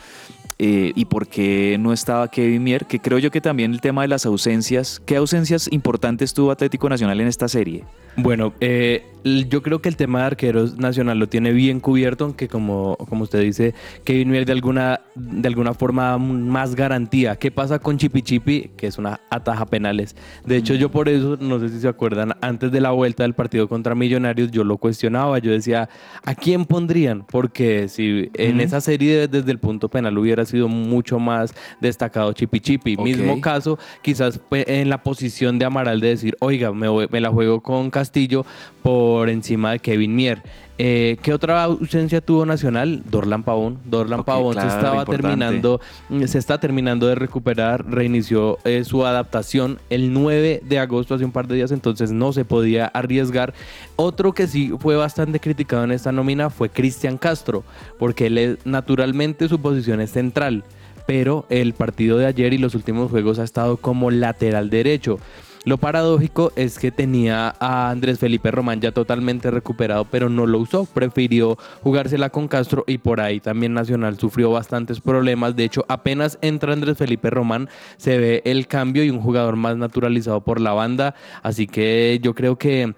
Eh, 0.61 0.93
¿Y 0.97 1.05
por 1.05 1.29
qué 1.29 1.77
no 1.79 1.93
estaba 1.93 2.29
Kevin 2.29 2.65
Mier? 2.65 2.87
Que 2.87 2.99
creo 2.99 3.19
yo 3.19 3.31
que 3.31 3.41
también 3.41 3.73
el 3.73 3.81
tema 3.81 4.03
de 4.03 4.09
las 4.09 4.27
ausencias. 4.27 5.01
¿Qué 5.07 5.17
ausencias 5.17 5.69
importantes 5.71 6.35
tuvo 6.35 6.51
Atlético 6.51 6.89
Nacional 6.89 7.21
en 7.21 7.29
esta 7.29 7.47
serie? 7.49 7.85
Bueno, 8.17 8.53
eh, 8.59 9.07
yo 9.49 9.63
creo 9.63 9.81
que 9.81 9.89
el 9.89 9.95
tema 9.97 10.19
de 10.21 10.25
arqueros 10.27 10.77
nacional 10.77 11.21
lo 11.21 11.29
tiene 11.29 11.53
bien 11.53 11.79
cubierto, 11.79 12.25
aunque 12.25 12.49
como, 12.49 12.97
como 13.09 13.23
usted 13.23 13.41
dice, 13.43 13.75
Kevin 14.03 14.31
Mier 14.31 14.45
de 14.45 14.51
alguna, 14.53 15.03
de 15.15 15.47
alguna 15.47 15.73
forma 15.73 16.19
más 16.19 16.75
garantía. 16.75 17.37
¿Qué 17.37 17.53
pasa 17.53 17.79
con 17.79 17.97
Chipi 17.97 18.23
Chipi? 18.23 18.71
Que 18.77 18.89
es 18.89 18.99
una 18.99 19.21
ataja 19.31 19.67
penales. 19.67 20.17
De 20.45 20.57
hecho, 20.57 20.75
yo 20.75 20.91
por 20.91 21.09
eso, 21.09 21.37
no 21.41 21.61
sé 21.61 21.69
si 21.69 21.79
se 21.79 21.87
acuerdan, 21.87 22.35
antes 22.41 22.73
de 22.73 22.81
la 22.81 22.91
vuelta 22.91 23.23
del 23.23 23.35
partido 23.35 23.69
contra 23.69 23.95
Millonarios, 23.95 24.51
yo 24.51 24.65
lo 24.65 24.79
cuestionaba. 24.79 25.39
Yo 25.39 25.53
decía, 25.53 25.89
¿a 26.25 26.35
quién 26.35 26.65
pondrían? 26.65 27.25
Porque 27.31 27.87
si 27.87 28.31
en 28.35 28.57
Ujú. 28.57 28.65
esa 28.65 28.81
serie 28.81 29.29
desde 29.29 29.53
el 29.53 29.59
punto 29.59 29.89
penal 29.89 30.19
hubiera 30.19 30.45
sido 30.49 30.69
mucho 30.69 31.19
más 31.19 31.55
destacado 31.81 32.33
Chipi 32.33 32.61
Chipi. 32.61 32.97
Mismo 32.97 33.41
caso, 33.41 33.79
quizás 34.03 34.41
en 34.51 34.89
la 34.91 35.03
posición 35.03 35.59
de 35.59 35.65
Amaral 35.65 36.01
de 36.01 36.09
decir, 36.09 36.37
oiga, 36.41 36.73
me, 36.73 36.89
voy- 36.89 37.09
me 37.11 37.21
la 37.21 37.31
juego 37.31 37.61
con 37.63 37.91
Castillo 37.91 38.45
por 38.83 39.29
encima 39.29 39.73
de 39.73 39.79
Kevin 39.79 40.15
Mier. 40.15 40.43
Eh, 40.81 41.17
¿Qué 41.23 41.33
otra 41.35 41.65
ausencia 41.65 42.21
tuvo 42.21 42.47
Nacional? 42.47 43.03
Dorlan 43.11 43.43
Pavón. 43.43 43.79
Dorlan 43.85 44.23
Pavón 44.23 44.53
claro, 44.53 44.71
se 44.71 44.77
estaba 44.77 44.99
importante. 45.01 45.23
terminando, 45.29 45.81
mm, 46.09 46.23
se 46.25 46.39
está 46.39 46.59
terminando 46.61 47.09
de 47.09 47.17
recuperar, 47.17 47.85
reinició 47.91 48.59
eh, 48.65 48.85
su 48.85 49.05
adaptación 49.05 49.81
el 49.91 50.13
9 50.13 50.63
de 50.65 50.79
agosto, 50.79 51.17
hace 51.17 51.25
un 51.25 51.33
par 51.33 51.49
de 51.49 51.57
días, 51.57 51.73
entonces 51.73 52.13
no 52.13 52.33
se 52.33 52.45
podía 52.45 52.87
arriesgar. 52.87 53.55
Otro 53.97 54.33
que 54.33 54.47
sí 54.47 54.73
fue 54.79 54.95
bastante 54.95 55.41
criticado 55.41 55.83
en 55.83 55.91
esta 55.91 56.13
nómina 56.13 56.49
fue 56.49 56.69
Cristian 56.69 57.19
Castro, 57.19 57.65
porque 57.99 58.27
él 58.27 58.39
es- 58.39 58.59
naturalmente 58.65 59.49
su 59.49 59.59
posición 59.61 60.01
es 60.01 60.13
central, 60.13 60.63
pero 61.09 61.45
el 61.49 61.73
partido 61.73 62.19
de 62.19 62.27
ayer 62.27 62.53
y 62.53 62.59
los 62.59 62.77
últimos 62.77 63.11
juegos 63.11 63.41
ha 63.41 63.45
estado 63.45 63.79
como 63.79 64.13
lateral 64.13 64.71
derecho. 64.71 65.19
Lo 65.65 65.77
paradójico 65.77 66.53
es 66.57 66.79
que 66.79 66.91
tenía 66.91 67.55
a 67.59 67.91
Andrés 67.91 68.19
Felipe 68.19 68.51
Román 68.51 68.81
ya 68.81 68.93
totalmente 68.93 69.51
recuperado, 69.51 70.05
pero 70.05 70.29
no 70.29 70.47
lo 70.47 70.59
usó. 70.59 70.85
Prefirió 70.87 71.59
jugársela 71.83 72.31
con 72.31 72.49
Castro 72.49 72.85
y 72.87 72.99
por 72.99 73.21
ahí 73.21 73.41
también 73.41 73.75
Nacional 73.75 74.19
sufrió 74.19 74.51
bastantes 74.51 75.01
problemas. 75.01 75.57
De 75.57 75.65
hecho, 75.65 75.85
apenas 75.89 76.39
entra 76.43 76.73
Andrés 76.73 76.97
Felipe 76.97 77.31
Román, 77.31 77.69
se 77.97 78.19
ve 78.19 78.43
el 78.45 78.67
cambio 78.67 79.05
y 79.05 79.11
un 79.11 79.21
jugador 79.21 79.57
más 79.57 79.77
naturalizado 79.77 80.41
por 80.43 80.61
la 80.61 80.73
banda. 80.73 81.15
Así 81.43 81.67
que 81.67 82.19
yo 82.23 82.35
creo 82.35 82.57
que 82.57 82.95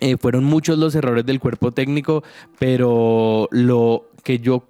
eh, 0.00 0.16
fueron 0.16 0.44
muchos 0.44 0.78
los 0.78 0.94
errores 0.94 1.24
del 1.26 1.40
cuerpo 1.40 1.72
técnico, 1.72 2.24
pero 2.58 3.48
lo 3.52 4.06
que 4.24 4.38
yo 4.38 4.64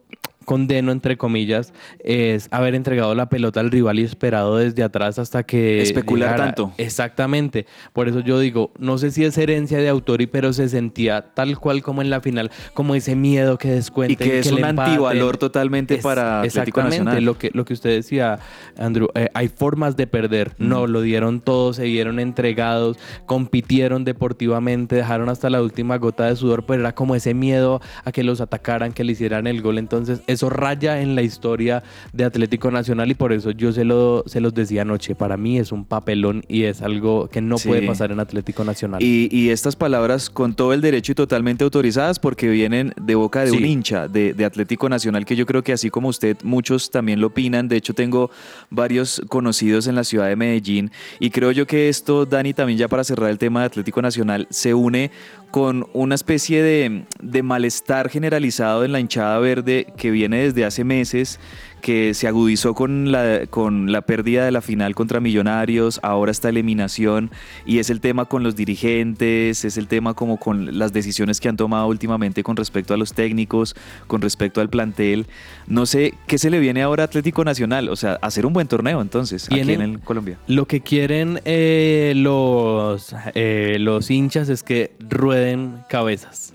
condeno, 0.45 0.93
entre 0.93 1.17
comillas, 1.17 1.73
es 2.01 2.49
haber 2.51 2.75
entregado 2.75 3.15
la 3.15 3.29
pelota 3.29 3.61
al 3.61 3.71
rival 3.71 3.99
y 3.99 4.03
esperado 4.03 4.57
desde 4.59 4.83
atrás 4.83 5.19
hasta 5.19 5.43
que... 5.45 5.83
Especular 5.83 6.31
llegara. 6.33 6.45
tanto. 6.55 6.73
Exactamente. 6.79 7.67
Por 7.93 8.09
eso 8.09 8.21
yo 8.21 8.39
digo, 8.39 8.73
no 8.79 8.99
sé 8.99 9.11
si 9.11 9.25
es 9.25 9.37
herencia 9.39 9.79
de 9.79 9.89
Autori, 9.89 10.27
pero 10.27 10.53
se 10.53 10.69
sentía 10.69 11.33
tal 11.35 11.59
cual 11.59 11.83
como 11.83 12.03
en 12.03 12.11
la 12.11 12.21
final, 12.21 12.51
como 12.75 12.95
ese 12.95 13.15
miedo 13.17 13.59
que 13.59 13.69
Y 13.69 13.71
descuenten. 13.73 14.17
que 14.17 14.39
es 14.39 14.51
un 14.53 14.65
antivalor 14.65 15.37
totalmente 15.37 15.95
Es- 15.97 16.03
para 16.03 16.41
Atlético 16.41 16.61
exactamente, 16.61 16.99
Nacional. 17.05 17.25
Lo 17.25 17.39
que, 17.39 17.51
lo 17.55 17.65
que 17.65 17.73
usted 17.75 17.91
decía, 17.91 18.39
Andrew, 18.79 19.09
eh, 19.15 19.29
hay 19.35 19.49
formas 19.49 19.97
de 19.97 20.07
perder. 20.07 20.53
No, 20.59 20.87
lo 20.87 21.01
dieron 21.03 21.41
todo, 21.41 21.73
se 21.73 21.85
vieron 21.85 22.19
entregados, 22.21 22.99
compitieron 23.27 24.05
deportivamente, 24.05 24.97
dejaron 24.97 25.29
hasta 25.29 25.51
la 25.51 25.63
última 25.63 25.97
gota 25.99 26.27
de 26.27 26.37
sudor, 26.37 26.65
pero 26.67 26.81
era 26.83 26.95
como 26.95 27.15
ese 27.15 27.35
miedo 27.35 27.81
a 28.05 28.13
que 28.13 28.23
los 28.23 28.41
atacaran, 28.41 28.93
que 28.93 29.05
le 29.05 29.13
hicieran 29.13 29.47
el 29.47 29.63
gol. 29.63 29.79
Entonces, 29.79 30.21
eso 30.33 30.51
raya 30.51 31.01
en 31.01 31.15
la 31.15 31.23
historia 31.23 31.83
de 32.13 32.25
Atlético 32.25 32.71
Nacional 32.71 33.11
y 33.11 33.15
por 33.15 33.33
eso 33.33 33.51
yo 33.51 33.73
se, 33.73 33.85
lo, 33.85 34.25
se 34.27 34.41
los 34.41 34.55
decía 34.55 34.83
anoche. 34.83 35.15
Para 35.15 35.37
mí 35.37 35.59
es 35.59 35.73
un 35.73 35.85
papelón 35.85 36.43
y 36.49 36.65
es 36.65 36.83
algo 36.83 37.29
que 37.29 37.41
no 37.41 37.59
Sí. 37.59 37.69
puede 37.69 37.87
pasar 37.87 38.11
en 38.13 38.21
Atlético 38.21 38.65
Nacional. 38.65 39.03
Y, 39.03 39.29
y 39.31 39.51
estas 39.51 39.77
palabras 39.77 40.31
con 40.31 40.55
todo 40.55 40.73
el 40.73 40.81
derecho 40.81 41.13
y 41.13 41.15
totalmente 41.15 41.65
autorizadas 41.65 42.19
porque 42.19 42.49
vienen 42.49 42.93
de 43.01 43.15
boca 43.15 43.45
de 43.45 43.53
un 43.53 43.65
hincha 43.65 44.09
de, 44.09 44.35
de 44.35 44.45
Atlético 44.45 44.89
Nacional 44.89 45.25
que 45.25 45.37
yo 45.37 45.47
creo 45.47 45.63
que 45.63 45.73
así 45.73 45.91
como 45.91 46.09
usted, 46.09 46.37
muchos 46.43 46.91
también 46.91 47.21
lo 47.21 47.29
opinan. 47.29 47.69
De 47.69 47.77
hecho, 47.77 47.95
tengo 47.95 48.31
varios 48.71 49.23
conocidos 49.29 49.87
en 49.87 49.95
la 49.95 50.05
ciudad 50.05 50.29
de 50.29 50.37
Medellín 50.37 50.91
y 51.21 51.31
creo 51.31 51.51
yo 51.53 51.67
que 51.67 51.89
esto, 51.89 52.27
Dani, 52.27 52.53
también 52.55 52.79
ya 52.79 52.89
para 52.89 53.05
cerrar 53.05 53.31
el 53.31 53.39
tema 53.39 53.61
de 53.61 53.67
Atlético 53.67 54.03
Nacional, 54.03 54.47
se 54.51 54.75
une 54.75 55.11
con 55.53 55.87
una 55.93 56.15
especie 56.15 56.63
de, 56.63 57.05
de 57.21 57.43
malestar 57.43 58.09
generalizado 58.09 58.85
en 58.85 58.91
la 58.91 59.01
hinchada 59.01 59.39
verde 59.39 59.87
que 59.99 60.11
viene 60.11 60.45
desde 60.45 60.65
hace 60.65 60.83
meses, 60.83 61.39
que 61.83 62.15
se 62.15 62.27
agudizó 62.27 62.75
con 62.75 63.13
la, 63.13 63.47
con 63.51 63.93
la 63.93 64.01
pérdida 64.01 64.47
de 64.47 64.53
la 64.53 64.63
final 64.63 64.95
contra 64.95 65.21
Millonarios, 65.21 66.01
ahora 66.03 66.31
esta 66.33 66.49
eliminación, 66.49 67.31
y 67.67 67.79
es 67.79 67.91
el 67.91 68.01
tema 68.01 68.25
con 68.25 68.43
los 68.43 68.57
dirigentes, 68.57 69.67
es 69.67 69.77
el 69.77 69.89
tema 69.89 70.15
como 70.15 70.39
con 70.39 70.79
las 70.79 70.95
decisiones 70.95 71.41
que 71.41 71.51
han 71.51 71.59
tomado 71.59 71.89
últimamente 71.89 72.43
con 72.43 72.57
respecto 72.57 72.95
a 72.95 72.97
los 72.97 73.13
técnicos, 73.13 73.77
con 74.07 74.23
respecto 74.23 74.63
al 74.63 74.71
plantel. 74.71 75.27
No 75.67 75.85
sé 75.85 76.15
qué 76.27 76.39
se 76.39 76.49
le 76.49 76.61
viene 76.61 76.83
ahora 76.83 77.03
a 77.03 77.07
Atlético 77.07 77.45
Nacional, 77.45 77.91
o 77.91 77.97
sea, 77.97 78.15
hacer 78.23 78.47
un 78.47 78.55
buen 78.55 78.69
torneo 78.69 79.03
entonces, 79.03 79.47
aquí 79.47 79.61
en 79.61 79.83
el 79.83 80.01
Colombia. 80.01 80.39
Lo 80.47 80.67
que 80.67 80.81
quieren 80.81 81.41
eh, 81.45 82.13
los, 82.17 83.15
eh, 83.35 83.77
los 83.81 84.11
hinchas 84.11 84.49
es 84.49 84.63
que 84.63 84.93
rueden 85.01 85.81
cabezas. 85.89 86.55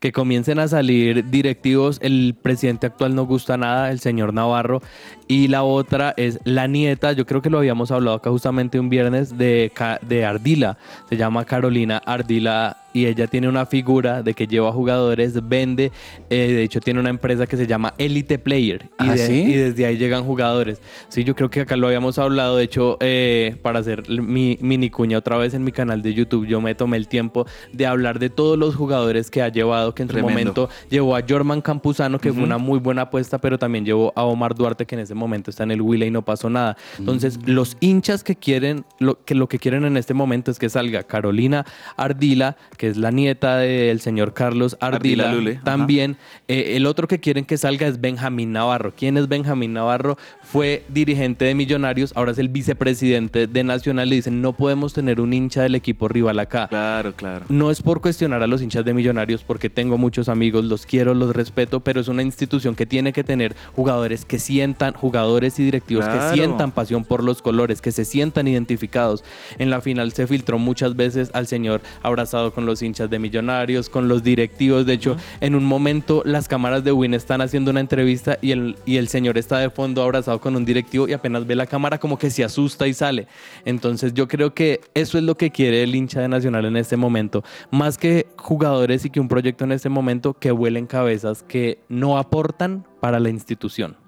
Que 0.00 0.12
comiencen 0.12 0.58
a 0.58 0.68
salir 0.68 1.28
directivos. 1.28 1.98
El 2.02 2.36
presidente 2.40 2.86
actual 2.86 3.14
no 3.14 3.26
gusta 3.26 3.56
nada, 3.56 3.90
el 3.90 4.00
señor 4.00 4.32
Navarro. 4.32 4.80
Y 5.26 5.48
la 5.48 5.62
otra 5.64 6.14
es 6.16 6.38
la 6.44 6.66
nieta, 6.66 7.12
yo 7.12 7.26
creo 7.26 7.42
que 7.42 7.50
lo 7.50 7.58
habíamos 7.58 7.90
hablado 7.90 8.16
acá 8.16 8.30
justamente 8.30 8.78
un 8.78 8.88
viernes, 8.88 9.36
de, 9.36 9.72
de 10.02 10.24
Ardila. 10.24 10.78
Se 11.08 11.16
llama 11.16 11.44
Carolina 11.44 11.98
Ardila 12.04 12.76
y 12.98 13.06
ella 13.06 13.26
tiene 13.26 13.48
una 13.48 13.66
figura 13.66 14.22
de 14.22 14.34
que 14.34 14.46
lleva 14.46 14.72
jugadores, 14.72 15.46
vende. 15.48 15.92
eh, 16.30 16.52
de 16.52 16.62
hecho, 16.62 16.80
tiene 16.80 17.00
una 17.00 17.10
empresa 17.10 17.46
que 17.46 17.56
se 17.56 17.66
llama 17.66 17.94
Elite 17.98 18.38
Player. 18.38 18.84
Y, 19.00 19.08
¿Ah, 19.08 19.12
de- 19.14 19.26
sí? 19.26 19.42
y 19.42 19.52
desde 19.54 19.86
ahí 19.86 19.96
llegan 19.96 20.24
jugadores. 20.24 20.80
Sí, 21.08 21.24
yo 21.24 21.34
creo 21.34 21.50
que 21.50 21.60
acá 21.60 21.76
lo 21.76 21.86
habíamos 21.86 22.18
hablado. 22.18 22.56
De 22.56 22.64
hecho, 22.64 22.96
eh, 23.00 23.56
para 23.62 23.78
hacer 23.80 24.08
mi 24.08 24.58
mini 24.60 24.90
cuña 24.90 25.18
otra 25.18 25.36
vez 25.36 25.54
en 25.54 25.64
mi 25.64 25.72
canal 25.72 26.02
de 26.02 26.14
YouTube, 26.14 26.46
yo 26.46 26.60
me 26.60 26.74
tomé 26.74 26.96
el 26.96 27.08
tiempo 27.08 27.46
de 27.72 27.86
hablar 27.86 28.18
de 28.18 28.30
todos 28.30 28.58
los 28.58 28.74
jugadores 28.74 29.30
que 29.30 29.42
ha 29.42 29.48
llevado, 29.48 29.94
que 29.94 30.02
en 30.02 30.08
su 30.10 30.18
momento 30.18 30.68
llevó 30.90 31.16
a 31.16 31.22
Jorman 31.26 31.60
Campuzano, 31.60 32.18
que 32.18 32.32
fue 32.32 32.42
una 32.42 32.58
muy 32.58 32.78
buena 32.78 33.02
apuesta, 33.02 33.38
pero 33.38 33.58
también 33.58 33.84
llevó 33.84 34.12
a 34.16 34.24
Omar 34.24 34.54
Duarte, 34.54 34.86
que 34.86 34.94
en 34.94 35.00
ese 35.02 35.14
momento 35.14 35.50
está 35.50 35.62
en 35.64 35.70
el 35.70 35.80
Huila 35.82 36.06
y 36.06 36.10
no 36.10 36.22
pasó 36.24 36.50
nada. 36.50 36.76
Entonces, 36.98 37.38
los 37.46 37.76
hinchas 37.80 38.24
que 38.24 38.36
quieren, 38.36 38.84
lo 38.98 39.24
que, 39.24 39.34
lo 39.34 39.48
que 39.48 39.58
quieren 39.58 39.84
en 39.84 39.96
este 39.96 40.14
momento 40.14 40.50
es 40.50 40.58
que 40.58 40.68
salga 40.68 41.02
Carolina 41.04 41.64
Ardila, 41.96 42.56
que 42.76 42.87
es 42.88 42.96
la 42.96 43.10
nieta 43.10 43.58
del 43.58 44.00
señor 44.00 44.34
Carlos 44.34 44.76
Ardila, 44.80 45.24
Ardila 45.24 45.32
Lule, 45.34 45.60
también. 45.64 46.16
Eh, 46.48 46.76
el 46.76 46.86
otro 46.86 47.08
que 47.08 47.20
quieren 47.20 47.44
que 47.44 47.56
salga 47.58 47.86
es 47.86 48.00
Benjamín 48.00 48.52
Navarro. 48.52 48.92
¿Quién 48.96 49.16
es 49.16 49.28
Benjamín 49.28 49.72
Navarro? 49.72 50.18
Fue 50.42 50.84
dirigente 50.88 51.44
de 51.44 51.54
Millonarios, 51.54 52.12
ahora 52.16 52.32
es 52.32 52.38
el 52.38 52.48
vicepresidente 52.48 53.46
de 53.46 53.64
Nacional. 53.64 54.08
Le 54.08 54.16
dicen, 54.16 54.40
no 54.42 54.52
podemos 54.52 54.92
tener 54.92 55.20
un 55.20 55.32
hincha 55.32 55.62
del 55.62 55.74
equipo 55.74 56.08
rival 56.08 56.38
acá. 56.38 56.68
Claro, 56.68 57.12
claro. 57.14 57.44
No 57.48 57.70
es 57.70 57.82
por 57.82 58.00
cuestionar 58.00 58.42
a 58.42 58.46
los 58.46 58.62
hinchas 58.62 58.84
de 58.84 58.94
Millonarios, 58.94 59.44
porque 59.44 59.68
tengo 59.70 59.98
muchos 59.98 60.28
amigos, 60.28 60.64
los 60.64 60.86
quiero, 60.86 61.14
los 61.14 61.34
respeto, 61.34 61.80
pero 61.80 62.00
es 62.00 62.08
una 62.08 62.22
institución 62.22 62.74
que 62.74 62.86
tiene 62.86 63.12
que 63.12 63.24
tener 63.24 63.54
jugadores 63.74 64.24
que 64.24 64.38
sientan, 64.38 64.94
jugadores 64.94 65.58
y 65.58 65.64
directivos 65.64 66.04
Claro. 66.04 66.30
que 66.30 66.34
sientan 66.36 66.70
pasión 66.72 67.04
por 67.04 67.24
los 67.24 67.42
colores, 67.42 67.80
que 67.80 67.92
se 67.92 68.04
sientan 68.04 68.46
identificados. 68.48 69.24
En 69.58 69.70
la 69.70 69.80
final 69.80 70.12
se 70.12 70.26
filtró 70.26 70.58
muchas 70.58 70.96
veces 70.96 71.30
al 71.34 71.46
señor 71.46 71.80
abrazado 72.02 72.52
con 72.52 72.66
los 72.68 72.82
hinchas 72.82 73.10
de 73.10 73.18
Millonarios, 73.18 73.88
con 73.88 74.06
los 74.06 74.22
directivos. 74.22 74.86
De 74.86 74.92
hecho, 74.92 75.16
en 75.40 75.56
un 75.56 75.64
momento 75.64 76.22
las 76.24 76.46
cámaras 76.46 76.84
de 76.84 76.92
Win 76.92 77.14
están 77.14 77.40
haciendo 77.40 77.72
una 77.72 77.80
entrevista 77.80 78.38
y 78.40 78.52
el, 78.52 78.76
y 78.86 78.98
el 78.98 79.08
señor 79.08 79.36
está 79.36 79.58
de 79.58 79.70
fondo 79.70 80.02
abrazado 80.02 80.40
con 80.40 80.54
un 80.54 80.64
directivo 80.64 81.08
y 81.08 81.12
apenas 81.12 81.46
ve 81.46 81.56
la 81.56 81.66
cámara 81.66 81.98
como 81.98 82.16
que 82.16 82.30
se 82.30 82.44
asusta 82.44 82.86
y 82.86 82.94
sale. 82.94 83.26
Entonces 83.64 84.14
yo 84.14 84.28
creo 84.28 84.54
que 84.54 84.80
eso 84.94 85.18
es 85.18 85.24
lo 85.24 85.36
que 85.36 85.50
quiere 85.50 85.82
el 85.82 85.94
hincha 85.94 86.20
de 86.20 86.28
Nacional 86.28 86.66
en 86.66 86.76
este 86.76 86.96
momento. 86.96 87.42
Más 87.70 87.98
que 87.98 88.26
jugadores 88.36 89.04
y 89.04 89.10
que 89.10 89.20
un 89.20 89.28
proyecto 89.28 89.64
en 89.64 89.72
este 89.72 89.88
momento 89.88 90.34
que 90.34 90.50
vuelen 90.50 90.86
cabezas 90.86 91.42
que 91.42 91.80
no 91.88 92.18
aportan 92.18 92.86
para 93.00 93.18
la 93.18 93.30
institución. 93.30 94.07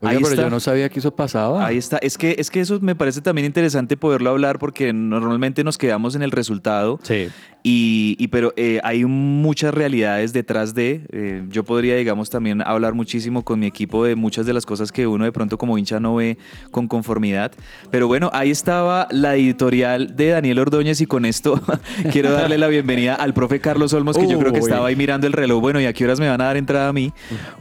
Oiga, 0.00 0.10
Ahí 0.12 0.16
pero 0.18 0.28
está. 0.30 0.42
yo 0.42 0.50
no 0.50 0.60
sabía 0.60 0.88
que 0.90 0.98
eso 0.98 1.14
pasaba. 1.16 1.66
Ahí 1.66 1.78
está. 1.78 1.96
Es 1.98 2.18
que, 2.18 2.36
es 2.38 2.50
que 2.50 2.60
eso 2.60 2.78
me 2.80 2.94
parece 2.94 3.22
también 3.22 3.46
interesante 3.46 3.96
poderlo 3.96 4.28
hablar 4.30 4.58
porque 4.58 4.92
normalmente 4.92 5.64
nos 5.64 5.78
quedamos 5.78 6.14
en 6.14 6.22
el 6.22 6.30
resultado. 6.32 6.98
Sí. 7.02 7.28
Y, 7.62 8.14
y 8.20 8.28
pero 8.28 8.52
eh, 8.56 8.78
hay 8.84 9.04
muchas 9.06 9.74
realidades 9.74 10.32
detrás 10.32 10.74
de. 10.74 11.00
eh, 11.10 11.42
yo 11.48 11.64
podría, 11.64 11.96
digamos, 11.96 12.30
también 12.30 12.60
hablar 12.62 12.92
muchísimo 12.94 13.42
con 13.42 13.58
mi 13.58 13.66
equipo 13.66 14.04
de 14.04 14.14
muchas 14.14 14.46
de 14.46 14.52
las 14.52 14.64
cosas 14.66 14.92
que 14.92 15.06
uno 15.06 15.24
de 15.24 15.32
pronto 15.32 15.56
como 15.58 15.76
hincha 15.78 15.98
no 15.98 16.14
ve 16.16 16.36
con 16.70 16.86
conformidad. 16.86 17.50
Pero 17.90 18.06
bueno, 18.06 18.30
ahí 18.34 18.50
estaba 18.50 19.08
la 19.10 19.34
editorial 19.34 20.14
de 20.14 20.28
Daniel 20.28 20.58
Ordóñez 20.60 21.00
y 21.00 21.06
con 21.06 21.24
esto 21.24 21.60
quiero 22.12 22.30
darle 22.32 22.58
la 22.58 22.68
bienvenida 22.68 23.14
al 23.14 23.32
profe 23.34 23.58
Carlos 23.60 23.92
Olmos, 23.94 24.16
que 24.18 24.28
yo 24.28 24.38
creo 24.38 24.52
que 24.52 24.60
estaba 24.60 24.86
ahí 24.88 24.94
mirando 24.94 25.26
el 25.26 25.32
reloj. 25.32 25.60
Bueno, 25.60 25.80
¿y 25.80 25.86
a 25.86 25.92
qué 25.94 26.04
horas 26.04 26.20
me 26.20 26.28
van 26.28 26.40
a 26.42 26.44
dar 26.44 26.56
entrada 26.58 26.88
a 26.90 26.92
mí? 26.92 27.12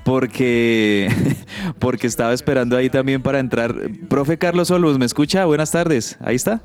Porque, 0.04 1.10
porque 1.80 2.06
estaba 2.08 2.25
esperando 2.34 2.78
ahí 2.78 2.90
también 2.90 3.22
para 3.22 3.40
entrar. 3.40 3.76
Profe 4.10 4.38
Carlos 4.38 4.72
Olmos, 4.72 4.98
¿me 4.98 5.06
escucha? 5.06 5.46
Buenas 5.46 5.72
tardes. 5.72 6.18
Ahí 6.22 6.36
está. 6.36 6.62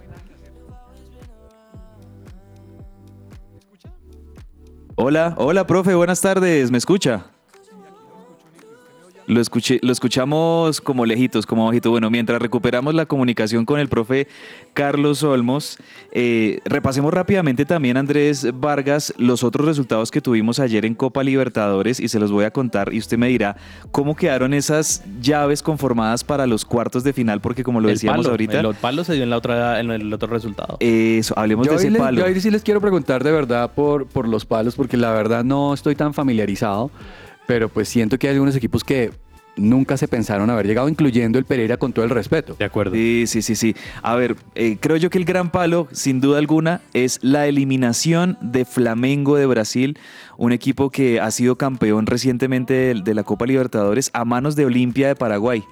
Hola, 5.03 5.35
hola, 5.39 5.67
profe, 5.67 5.95
buenas 5.95 6.21
tardes, 6.21 6.71
¿me 6.71 6.77
escucha? 6.77 7.25
Lo, 9.31 9.41
escuché, 9.41 9.79
lo 9.83 9.93
escuchamos 9.93 10.81
como 10.81 11.07
lejitos, 11.07 11.47
como 11.47 11.65
bajito. 11.67 11.91
Bueno, 11.93 12.11
mientras 12.11 12.43
recuperamos 12.43 12.95
la 12.95 13.07
comunicación 13.07 13.65
con 13.65 13.79
el 13.79 13.89
profe 13.89 14.27
Carlos 14.75 15.23
Olmos, 15.23 15.79
eh, 16.11 16.59
repasemos 16.65 17.15
rápidamente 17.15 17.65
también, 17.65 17.97
Andrés 17.97 18.49
Vargas, 18.53 19.15
los 19.19 19.45
otros 19.45 19.67
resultados 19.67 20.11
que 20.11 20.21
tuvimos 20.21 20.59
ayer 20.59 20.85
en 20.85 20.97
Copa 20.97 21.23
Libertadores 21.23 22.01
y 22.01 22.09
se 22.09 22.19
los 22.19 22.33
voy 22.33 22.45
a 22.45 22.51
contar 22.51 22.93
y 22.93 22.99
usted 22.99 23.19
me 23.19 23.29
dirá 23.29 23.57
cómo 23.93 24.17
quedaron 24.17 24.53
esas 24.53 25.05
llaves 25.21 25.63
conformadas 25.63 26.25
para 26.25 26.49
los 26.49 26.65
cuartos 26.65 27.05
de 27.05 27.13
final, 27.13 27.41
porque 27.41 27.63
como 27.63 27.81
lo 27.81 27.89
el 27.89 27.95
decíamos 27.95 28.27
palo, 28.27 28.31
ahorita, 28.31 28.61
El 28.61 28.75
palo 28.75 29.05
se 29.05 29.15
dio 29.15 29.23
en, 29.23 29.31
la 29.31 29.37
otra, 29.37 29.79
en 29.79 29.93
el 29.93 30.13
otro 30.13 30.29
resultado. 30.29 30.77
eso, 30.81 31.39
hablemos 31.39 31.69
Yo 31.69 31.75
de 31.75 31.79
ese 31.79 31.91
les, 31.91 32.03
palo. 32.03 32.19
yo 32.19 32.27
ahí 32.27 32.41
sí 32.41 32.51
les 32.51 32.65
quiero 32.65 32.81
preguntar 32.81 33.23
de 33.23 33.31
verdad 33.31 33.71
por, 33.75 34.07
por 34.07 34.27
los 34.27 34.45
palos, 34.45 34.75
porque 34.75 34.97
la 34.97 35.13
verdad 35.13 35.45
no 35.45 35.73
estoy 35.73 35.95
tan 35.95 36.15
familiarizado, 36.15 36.91
pero 37.51 37.69
pues 37.69 37.89
siento 37.89 38.17
que 38.17 38.29
hay 38.29 38.35
algunos 38.35 38.55
equipos 38.55 38.85
que 38.85 39.11
nunca 39.57 39.97
se 39.97 40.07
pensaron 40.07 40.49
haber 40.51 40.69
llegado, 40.69 40.89
incluyendo 40.89 41.37
el 41.37 41.45
Pereira 41.45 41.79
con 41.79 41.93
todo 41.93 42.05
el 42.05 42.11
respeto. 42.13 42.55
de 42.57 42.65
acuerdo. 42.65 42.95
Sí, 42.95 43.25
sí, 43.27 43.43
sí, 43.43 43.57
sí. 43.57 43.75
A 44.03 44.15
ver, 44.15 44.37
eh, 44.55 44.77
creo 44.79 44.97
yo 44.97 45.11
que 45.11 45.19
el 45.19 45.25
gran 45.25 45.51
palo, 45.51 45.89
sin 45.91 46.21
duda 46.21 46.39
alguna, 46.39 46.81
es 46.95 47.19
la 47.23 47.49
eliminación 47.49 48.39
de 48.41 48.65
Flamengo 48.65 49.35
de 49.35 49.47
Brasil, 49.47 49.99
un 50.39 50.53
equipo 50.53 50.91
que 50.91 51.19
ha 51.19 51.29
sido 51.33 51.57
campeón 51.57 52.07
recientemente 52.07 52.73
de, 52.73 52.95
de 53.03 53.15
la 53.15 53.25
Copa 53.25 53.47
Libertadores 53.47 54.11
a 54.13 54.25
manos 54.25 54.55
de 54.55 54.67
Olimpia 54.67 55.09
de 55.09 55.17
Paraguay. 55.17 55.65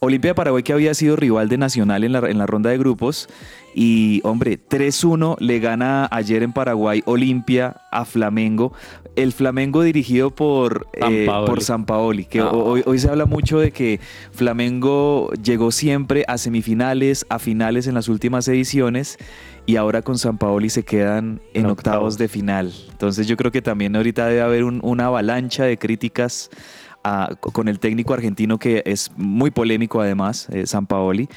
Olimpia 0.00 0.30
de 0.30 0.34
Paraguay 0.36 0.62
que 0.62 0.72
había 0.72 0.94
sido 0.94 1.16
rival 1.16 1.48
de 1.48 1.58
Nacional 1.58 2.04
en 2.04 2.12
la, 2.12 2.20
en 2.20 2.38
la 2.38 2.46
ronda 2.46 2.70
de 2.70 2.78
grupos 2.78 3.28
y 3.74 4.20
hombre, 4.24 4.58
3-1 4.58 5.36
le 5.40 5.58
gana 5.58 6.08
ayer 6.10 6.42
en 6.42 6.52
Paraguay 6.52 7.02
Olimpia 7.04 7.80
a 7.90 8.04
Flamengo. 8.04 8.72
El 9.22 9.32
Flamengo 9.32 9.82
dirigido 9.82 10.30
por 10.30 10.86
eh, 10.92 11.00
Sampaoli. 11.26 11.46
por 11.46 11.62
Sampaoli, 11.62 12.24
que 12.24 12.40
Ah. 12.40 12.50
hoy, 12.50 12.82
hoy 12.86 12.98
se 12.98 13.08
habla 13.08 13.26
mucho 13.26 13.58
de 13.58 13.72
que 13.72 13.98
Flamengo 14.30 15.30
llegó 15.42 15.70
siempre 15.72 16.24
a 16.28 16.38
semifinales, 16.38 17.26
a 17.28 17.38
finales 17.38 17.86
en 17.86 17.94
las 17.94 18.08
últimas 18.08 18.46
ediciones 18.48 19.18
y 19.66 19.76
ahora 19.76 20.02
con 20.02 20.16
Sampaoli 20.18 20.70
se 20.70 20.84
quedan 20.84 21.40
en, 21.52 21.64
En 21.64 21.70
octavos. 21.70 21.96
octavos. 22.14 22.18
de 22.18 22.28
final. 22.28 22.72
Entonces 22.90 23.26
yo 23.26 23.36
creo 23.36 23.50
que 23.52 23.60
también 23.60 23.94
ahorita 23.96 24.26
debe 24.26 24.40
haber 24.40 24.64
un- 24.64 24.80
una 24.82 25.06
avalancha 25.06 25.64
de 25.64 25.76
críticas 25.78 26.48
a- 27.04 27.30
con 27.40 27.68
el 27.68 27.78
técnico 27.78 28.14
argentino 28.14 28.58
que 28.58 28.82
es 28.86 29.10
muy 29.16 29.50
polémico 29.50 30.00
además, 30.00 30.48
eh, 30.50 30.66
Sampaoli. 30.66 31.28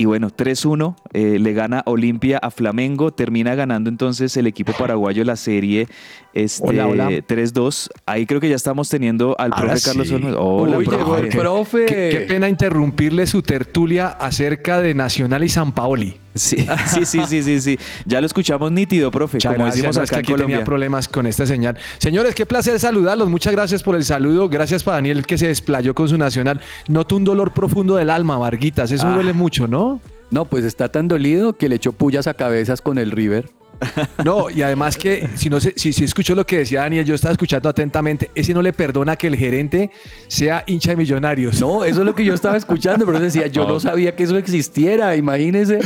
Y 0.00 0.06
bueno, 0.06 0.30
3-1, 0.30 0.96
eh, 1.12 1.36
le 1.38 1.52
gana 1.52 1.82
Olimpia 1.84 2.38
a 2.38 2.50
Flamengo, 2.50 3.12
termina 3.12 3.54
ganando 3.54 3.90
entonces 3.90 4.34
el 4.38 4.46
equipo 4.46 4.72
paraguayo 4.72 5.22
la 5.24 5.36
serie 5.36 5.88
este, 6.32 6.66
Hola, 6.66 6.86
hola. 6.86 7.08
3-2. 7.10 7.90
Ahí 8.06 8.24
creo 8.24 8.40
que 8.40 8.48
ya 8.48 8.56
estamos 8.56 8.88
teniendo 8.88 9.36
al 9.38 9.52
Ahora 9.52 9.72
profe 9.72 9.82
Carlos. 9.84 10.10
Olmos. 10.12 10.34
Hola, 10.38 10.78
Uy, 10.78 10.84
profe. 10.86 10.98
llegó 11.04 11.16
el 11.18 11.28
profe. 11.28 11.84
Qué, 11.86 12.08
qué 12.12 12.20
pena 12.26 12.48
interrumpirle 12.48 13.26
su 13.26 13.42
tertulia 13.42 14.06
acerca 14.08 14.80
de 14.80 14.94
Nacional 14.94 15.44
y 15.44 15.50
San 15.50 15.72
Paoli. 15.72 16.16
Sí, 16.32 16.64
sí, 16.86 17.04
sí, 17.04 17.20
sí, 17.26 17.42
sí, 17.42 17.60
sí. 17.60 17.78
Ya 18.06 18.20
lo 18.20 18.26
escuchamos 18.28 18.70
nítido, 18.70 19.10
profe, 19.10 19.38
Muchas 19.38 19.52
como 19.52 19.64
gracias, 19.64 19.82
decimos 19.84 19.96
es 19.96 20.02
acá 20.02 20.08
que 20.08 20.14
en 20.14 20.20
aquí 20.20 20.32
Colombia. 20.32 20.56
tenía 20.58 20.64
problemas 20.64 21.08
con 21.08 21.26
esta 21.26 21.44
señal. 21.44 21.76
Señores, 21.98 22.36
qué 22.36 22.46
placer 22.46 22.78
saludarlos. 22.78 23.28
Muchas 23.28 23.52
gracias 23.52 23.82
por 23.82 23.96
el 23.96 24.04
saludo. 24.04 24.48
Gracias 24.48 24.84
para 24.84 24.98
Daniel 24.98 25.26
que 25.26 25.36
se 25.36 25.48
desplayó 25.48 25.92
con 25.96 26.08
su 26.08 26.16
nacional. 26.16 26.60
Noto 26.86 27.16
un 27.16 27.24
dolor 27.24 27.52
profundo 27.52 27.96
del 27.96 28.08
alma, 28.08 28.38
Varguitas. 28.38 28.92
Eso 28.92 29.08
Ah. 29.08 29.14
duele 29.16 29.32
mucho, 29.32 29.66
¿no? 29.66 29.89
No, 30.30 30.44
pues 30.44 30.64
está 30.64 30.90
tan 30.90 31.08
dolido 31.08 31.54
que 31.54 31.68
le 31.68 31.76
echó 31.76 31.92
pullas 31.92 32.26
a 32.26 32.34
cabezas 32.34 32.80
con 32.80 32.98
el 32.98 33.10
River. 33.10 33.50
No, 34.24 34.50
y 34.50 34.62
además 34.62 34.96
que 34.96 35.28
si 35.34 35.48
no 35.48 35.60
si, 35.60 35.72
si 35.74 36.04
escuchó 36.04 36.34
lo 36.34 36.44
que 36.44 36.58
decía 36.58 36.80
Daniel, 36.80 37.04
yo 37.04 37.14
estaba 37.14 37.32
escuchando 37.32 37.68
atentamente, 37.68 38.30
ese 38.34 38.52
no 38.52 38.62
le 38.62 38.72
perdona 38.72 39.16
que 39.16 39.26
el 39.26 39.36
gerente 39.36 39.90
sea 40.28 40.64
hincha 40.66 40.90
de 40.90 40.96
millonarios. 40.96 41.60
No, 41.60 41.84
eso 41.84 42.00
es 42.00 42.06
lo 42.06 42.14
que 42.14 42.24
yo 42.24 42.34
estaba 42.34 42.56
escuchando, 42.56 43.06
pero 43.06 43.18
decía, 43.18 43.46
yo 43.46 43.66
no 43.66 43.80
sabía 43.80 44.14
que 44.14 44.24
eso 44.24 44.36
existiera, 44.36 45.16
imagínese. 45.16 45.80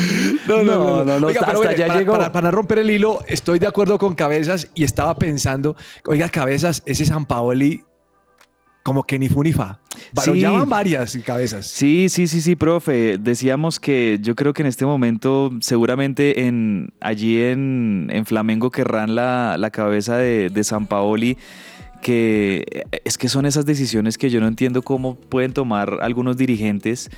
No, 0.49 0.63
no, 0.63 1.05
no, 1.05 1.27
Oiga, 1.27 1.41
hasta 1.41 1.53
para, 1.53 1.99
llegó. 1.99 2.13
Para, 2.13 2.33
para 2.33 2.51
romper 2.51 2.81
el 2.81 2.91
hilo, 2.91 3.21
estoy 3.27 3.59
de 3.59 3.67
acuerdo 3.67 3.99
con 3.99 4.15
Cabezas 4.15 4.69
y 4.75 4.85
estaba 4.85 5.17
pensando, 5.17 5.77
oiga, 6.07 6.29
Cabezas, 6.29 6.83
ese 6.87 7.07
San 7.07 7.27
Paoli, 7.27 7.85
como 8.85 9.03
que 9.03 9.19
ni 9.19 9.29
fu 9.29 9.43
ni 9.43 9.53
fa. 9.53 9.81
Bueno, 10.13 10.35
Sí. 10.35 10.41
ya 10.41 10.51
van 10.53 10.69
varias 10.69 11.17
Cabezas. 11.25 11.67
Sí, 11.67 12.09
sí, 12.09 12.29
sí, 12.29 12.41
sí, 12.41 12.55
profe. 12.55 13.19
Decíamos 13.19 13.81
que 13.81 14.19
yo 14.21 14.37
creo 14.37 14.53
que 14.53 14.63
en 14.63 14.69
este 14.69 14.85
momento, 14.87 15.51
seguramente 15.61 16.47
en, 16.47 16.93
allí 17.01 17.41
en, 17.43 18.09
en 18.13 18.27
Flamengo 18.27 18.71
querrán 18.71 19.15
la, 19.17 19.57
la 19.59 19.71
cabeza 19.71 20.17
de, 20.19 20.51
de 20.51 20.65
San 20.65 20.87
Paoli, 20.87 21.37
que 22.03 22.65
eh, 22.71 23.01
es 23.05 23.17
que 23.17 23.29
son 23.29 23.47
esas 23.47 23.65
decisiones 23.67 24.19
que 24.19 24.29
yo 24.31 24.39
no 24.41 24.47
entiendo 24.47 24.83
cómo 24.83 25.15
pueden 25.17 25.53
tomar 25.55 25.99
algunos 26.03 26.37
dirigentes. 26.37 27.11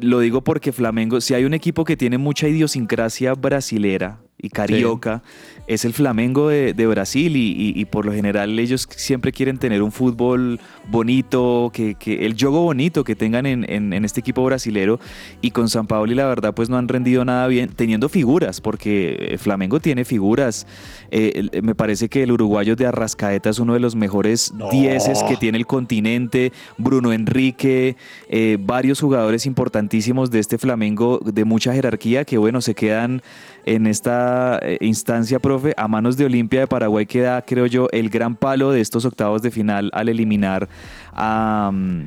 Lo 0.00 0.20
digo 0.20 0.42
porque 0.42 0.72
Flamengo, 0.72 1.20
si 1.20 1.34
hay 1.34 1.44
un 1.44 1.52
equipo 1.52 1.84
que 1.84 1.96
tiene 1.98 2.16
mucha 2.16 2.48
idiosincrasia 2.48 3.34
brasilera 3.34 4.20
y 4.38 4.48
carioca, 4.48 5.22
es 5.66 5.84
el 5.84 5.92
Flamengo 5.92 6.48
de, 6.48 6.74
de 6.74 6.86
Brasil 6.86 7.36
y, 7.36 7.52
y- 7.52 7.72
y 7.80 7.84
por 7.86 8.04
lo 8.06 8.12
general 8.12 8.58
ellos 8.58 8.86
siempre 8.96 9.32
quieren 9.32 9.58
tener 9.58 9.82
un 9.82 9.92
fútbol 9.92 10.60
bonito, 10.90 11.70
que, 11.72 11.94
que 11.94 12.26
el 12.26 12.36
juego 12.38 12.60
bonito 12.62 13.02
que 13.04 13.16
tengan 13.16 13.46
en, 13.46 13.64
en- 13.70 13.92
en 13.92 14.04
este 14.04 14.20
equipo 14.20 14.44
brasilero. 14.44 15.00
Y 15.40 15.50
con 15.50 15.68
San 15.68 15.86
Paoli 15.86 16.14
la 16.14 16.26
verdad 16.26 16.54
pues 16.54 16.68
no 16.70 16.76
han 16.76 16.88
rendido 16.88 17.24
nada 17.24 17.46
bien, 17.48 17.70
teniendo 17.70 18.08
figuras, 18.08 18.60
porque 18.60 19.16
eh, 19.18 19.38
Flamengo 19.38 19.80
tiene 19.80 20.04
figuras. 20.04 20.66
Eh, 21.10 21.48
me 21.62 21.74
parece 21.74 22.08
que 22.08 22.22
el 22.22 22.32
uruguayo 22.32 22.76
de 22.76 22.86
Arrascaeta 22.86 23.50
es 23.50 23.58
uno 23.58 23.74
de 23.74 23.80
los 23.80 23.94
mejores 23.96 24.52
dieces 24.70 25.22
que 25.24 25.36
tiene 25.36 25.58
el 25.58 25.66
continente, 25.66 26.52
Bruno 26.78 27.12
Enrique, 27.12 27.96
eh, 28.28 28.58
varios 28.60 29.00
jugadores 29.00 29.46
importantísimos 29.46 30.30
de 30.30 30.40
este 30.40 30.58
Flamengo 30.58 31.20
de 31.24 31.44
mucha 31.44 31.72
jerarquía 31.72 32.24
que 32.24 32.36
bueno, 32.38 32.60
se 32.60 32.74
quedan 32.74 33.22
en 33.66 33.86
esta 33.86 34.60
instancia, 34.80 35.38
a 35.76 35.88
manos 35.88 36.16
de 36.16 36.24
Olimpia 36.24 36.60
de 36.60 36.66
Paraguay 36.66 37.06
queda, 37.06 37.42
creo 37.42 37.66
yo, 37.66 37.88
el 37.92 38.10
gran 38.10 38.36
palo 38.36 38.70
de 38.72 38.80
estos 38.80 39.04
octavos 39.04 39.42
de 39.42 39.50
final 39.50 39.90
al 39.92 40.08
eliminar 40.08 40.68
a, 41.12 41.70
mm, 41.72 42.02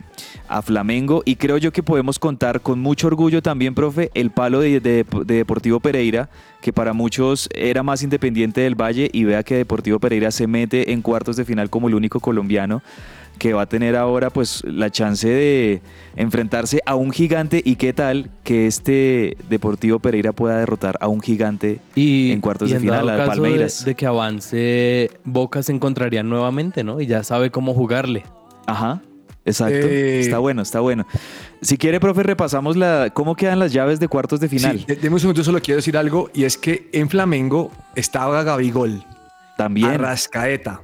a 0.49 0.61
Flamengo. 0.61 1.21
Y 1.25 1.35
creo 1.35 1.57
yo 1.57 1.71
que 1.71 1.83
podemos 1.83 2.19
contar 2.19 2.61
con 2.61 2.79
mucho 2.79 3.07
orgullo 3.07 3.41
también, 3.41 3.73
profe, 3.75 4.11
el 4.13 4.31
palo 4.31 4.59
de- 4.59 4.79
de 4.79 5.05
Deportivo 5.25 5.79
Pereira, 5.79 6.29
que 6.61 6.73
para 6.73 6.93
muchos 6.93 7.49
era 7.53 7.83
más 7.83 8.03
independiente 8.03 8.61
del 8.61 8.75
Valle, 8.75 9.09
y 9.13 9.23
vea 9.23 9.43
que 9.43 9.55
Deportivo 9.55 9.99
Pereira 9.99 10.31
se 10.31 10.47
mete 10.47 10.91
en 10.91 11.01
cuartos 11.01 11.35
de 11.37 11.45
final 11.45 11.69
como 11.69 11.87
el 11.87 11.95
único 11.95 12.19
colombiano 12.19 12.81
que 13.37 13.53
va 13.53 13.63
a 13.63 13.65
tener 13.65 13.95
ahora 13.95 14.29
pues 14.29 14.63
la 14.65 14.89
chance 14.89 15.27
de 15.27 15.81
enfrentarse 16.15 16.81
a 16.85 16.95
un 16.95 17.11
gigante 17.11 17.61
y 17.63 17.75
qué 17.75 17.93
tal 17.93 18.29
que 18.43 18.67
este 18.67 19.37
Deportivo 19.49 19.99
Pereira 19.99 20.31
pueda 20.33 20.57
derrotar 20.59 20.97
a 21.01 21.07
un 21.07 21.21
gigante 21.21 21.79
Y 21.95 22.31
en 22.31 22.41
cuartos 22.41 22.69
y 22.69 22.71
de 22.71 22.77
en 22.77 22.81
final 22.83 23.09
al 23.09 23.17
caso 23.17 23.21
de- 23.21 23.27
Palmeiras. 23.41 23.85
De, 23.85 23.95
que 23.95 24.05
avance, 24.05 25.11
Boca 25.23 25.61
se 25.63 25.71
encontraría 25.71 26.23
nuevamente, 26.23 26.83
¿no? 26.83 26.99
Y 27.01 27.05
ya 27.07 27.23
sabe 27.23 27.51
cómo 27.51 27.73
jugarle. 27.73 28.23
Ajá, 28.65 29.01
exacto. 29.45 29.75
Eh, 29.87 30.19
Está 30.19 30.39
bueno, 30.39 30.61
está 30.61 30.79
bueno. 30.79 31.05
Si 31.61 31.77
quiere, 31.77 31.99
profe, 31.99 32.23
repasamos 32.23 32.75
la 32.77 33.09
cómo 33.13 33.35
quedan 33.35 33.59
las 33.59 33.71
llaves 33.73 33.99
de 33.99 34.07
cuartos 34.07 34.39
de 34.39 34.49
final. 34.49 34.79
Sí, 34.79 34.85
de- 34.85 34.95
deme 34.95 35.15
un 35.15 35.19
segundo, 35.19 35.43
solo 35.43 35.59
quiero 35.61 35.77
decir 35.77 35.97
algo, 35.97 36.29
y 36.33 36.43
es 36.43 36.57
que 36.57 36.89
en 36.91 37.09
Flamengo 37.09 37.71
estaba 37.95 38.43
Gabigol, 38.43 39.03
También. 39.57 39.89
Arrascaeta, 39.91 40.81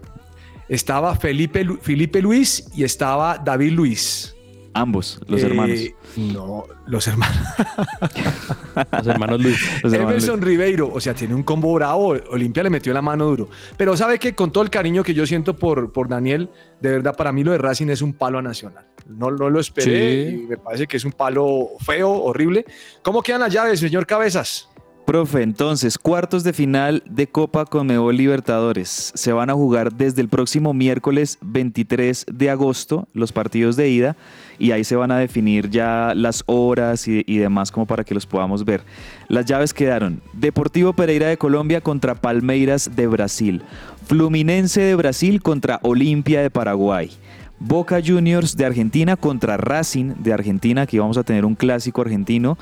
estaba 0.69 1.15
Felipe, 1.15 1.63
Lu- 1.63 1.77
Felipe 1.81 2.21
Luis 2.21 2.67
y 2.75 2.83
estaba 2.83 3.37
David 3.37 3.71
Luis. 3.73 4.35
Ambos, 4.75 5.21
los 5.27 5.41
Eh, 5.43 5.45
hermanos. 5.45 5.79
No, 6.17 6.63
los 6.87 7.07
hermanos. 7.07 7.37
Los 8.91 9.07
hermanos 9.07 9.41
Luis. 9.41 9.59
Los 9.83 9.93
hermanos 9.93 10.11
Emerson 10.23 10.41
Ribeiro, 10.41 10.89
o 10.91 10.99
sea, 10.99 11.13
tiene 11.13 11.35
un 11.35 11.43
combo 11.43 11.71
bravo. 11.75 12.15
Olimpia 12.31 12.63
le 12.63 12.71
metió 12.71 12.91
la 12.93 13.01
mano 13.01 13.25
duro. 13.25 13.49
Pero 13.77 13.95
sabe 13.95 14.17
que 14.17 14.33
con 14.33 14.51
todo 14.51 14.63
el 14.63 14.71
cariño 14.71 15.03
que 15.03 15.13
yo 15.13 15.27
siento 15.27 15.55
por, 15.55 15.91
por 15.91 16.07
Daniel, 16.07 16.49
de 16.81 16.89
verdad, 16.89 17.15
para 17.15 17.31
mí 17.31 17.43
lo 17.43 17.51
de 17.51 17.59
Racing 17.59 17.89
es 17.89 18.01
un 18.01 18.13
palo 18.13 18.39
a 18.39 18.41
Nacional. 18.41 18.85
No, 19.07 19.29
no 19.29 19.49
lo 19.49 19.59
esperé 19.59 20.29
Sí. 20.31 20.35
y 20.43 20.47
me 20.47 20.57
parece 20.57 20.87
que 20.87 20.97
es 20.97 21.05
un 21.05 21.11
palo 21.11 21.69
feo, 21.85 22.09
horrible. 22.11 22.65
¿Cómo 23.03 23.21
quedan 23.21 23.41
las 23.41 23.53
llaves, 23.53 23.79
señor 23.79 24.07
Cabezas? 24.07 24.69
Profe, 25.05 25.41
entonces, 25.41 25.97
cuartos 25.97 26.45
de 26.45 26.53
final 26.53 27.03
de 27.05 27.27
Copa 27.27 27.65
Conmebol 27.65 28.15
Libertadores. 28.15 29.11
Se 29.13 29.33
van 29.33 29.49
a 29.49 29.53
jugar 29.53 29.91
desde 29.91 30.21
el 30.21 30.29
próximo 30.29 30.73
miércoles 30.73 31.37
23 31.41 32.25
de 32.31 32.49
agosto 32.49 33.05
los 33.13 33.33
partidos 33.33 33.75
de 33.75 33.89
ida 33.89 34.15
y 34.59 34.71
ahí 34.71 34.85
se 34.85 34.95
van 34.95 35.11
a 35.11 35.17
definir 35.17 35.69
ya 35.69 36.13
las 36.15 36.43
horas 36.45 37.05
y, 37.09 37.21
y 37.27 37.37
demás 37.37 37.69
como 37.69 37.85
para 37.85 38.05
que 38.05 38.13
los 38.13 38.25
podamos 38.25 38.63
ver. 38.63 38.81
Las 39.27 39.45
llaves 39.45 39.73
quedaron 39.73 40.21
Deportivo 40.31 40.93
Pereira 40.93 41.27
de 41.27 41.37
Colombia 41.37 41.81
contra 41.81 42.15
Palmeiras 42.15 42.91
de 42.95 43.07
Brasil, 43.07 43.61
Fluminense 44.05 44.81
de 44.81 44.95
Brasil 44.95 45.41
contra 45.41 45.81
Olimpia 45.83 46.41
de 46.41 46.49
Paraguay. 46.49 47.11
Boca 47.59 48.01
Juniors 48.05 48.57
de 48.57 48.65
Argentina 48.65 49.15
contra 49.15 49.57
Racing 49.57 50.13
de 50.19 50.33
Argentina, 50.33 50.81
aquí 50.83 50.99
vamos 50.99 51.17
a 51.17 51.23
tener 51.23 51.45
un 51.45 51.55
clásico 51.55 52.01
argentino, 52.01 52.57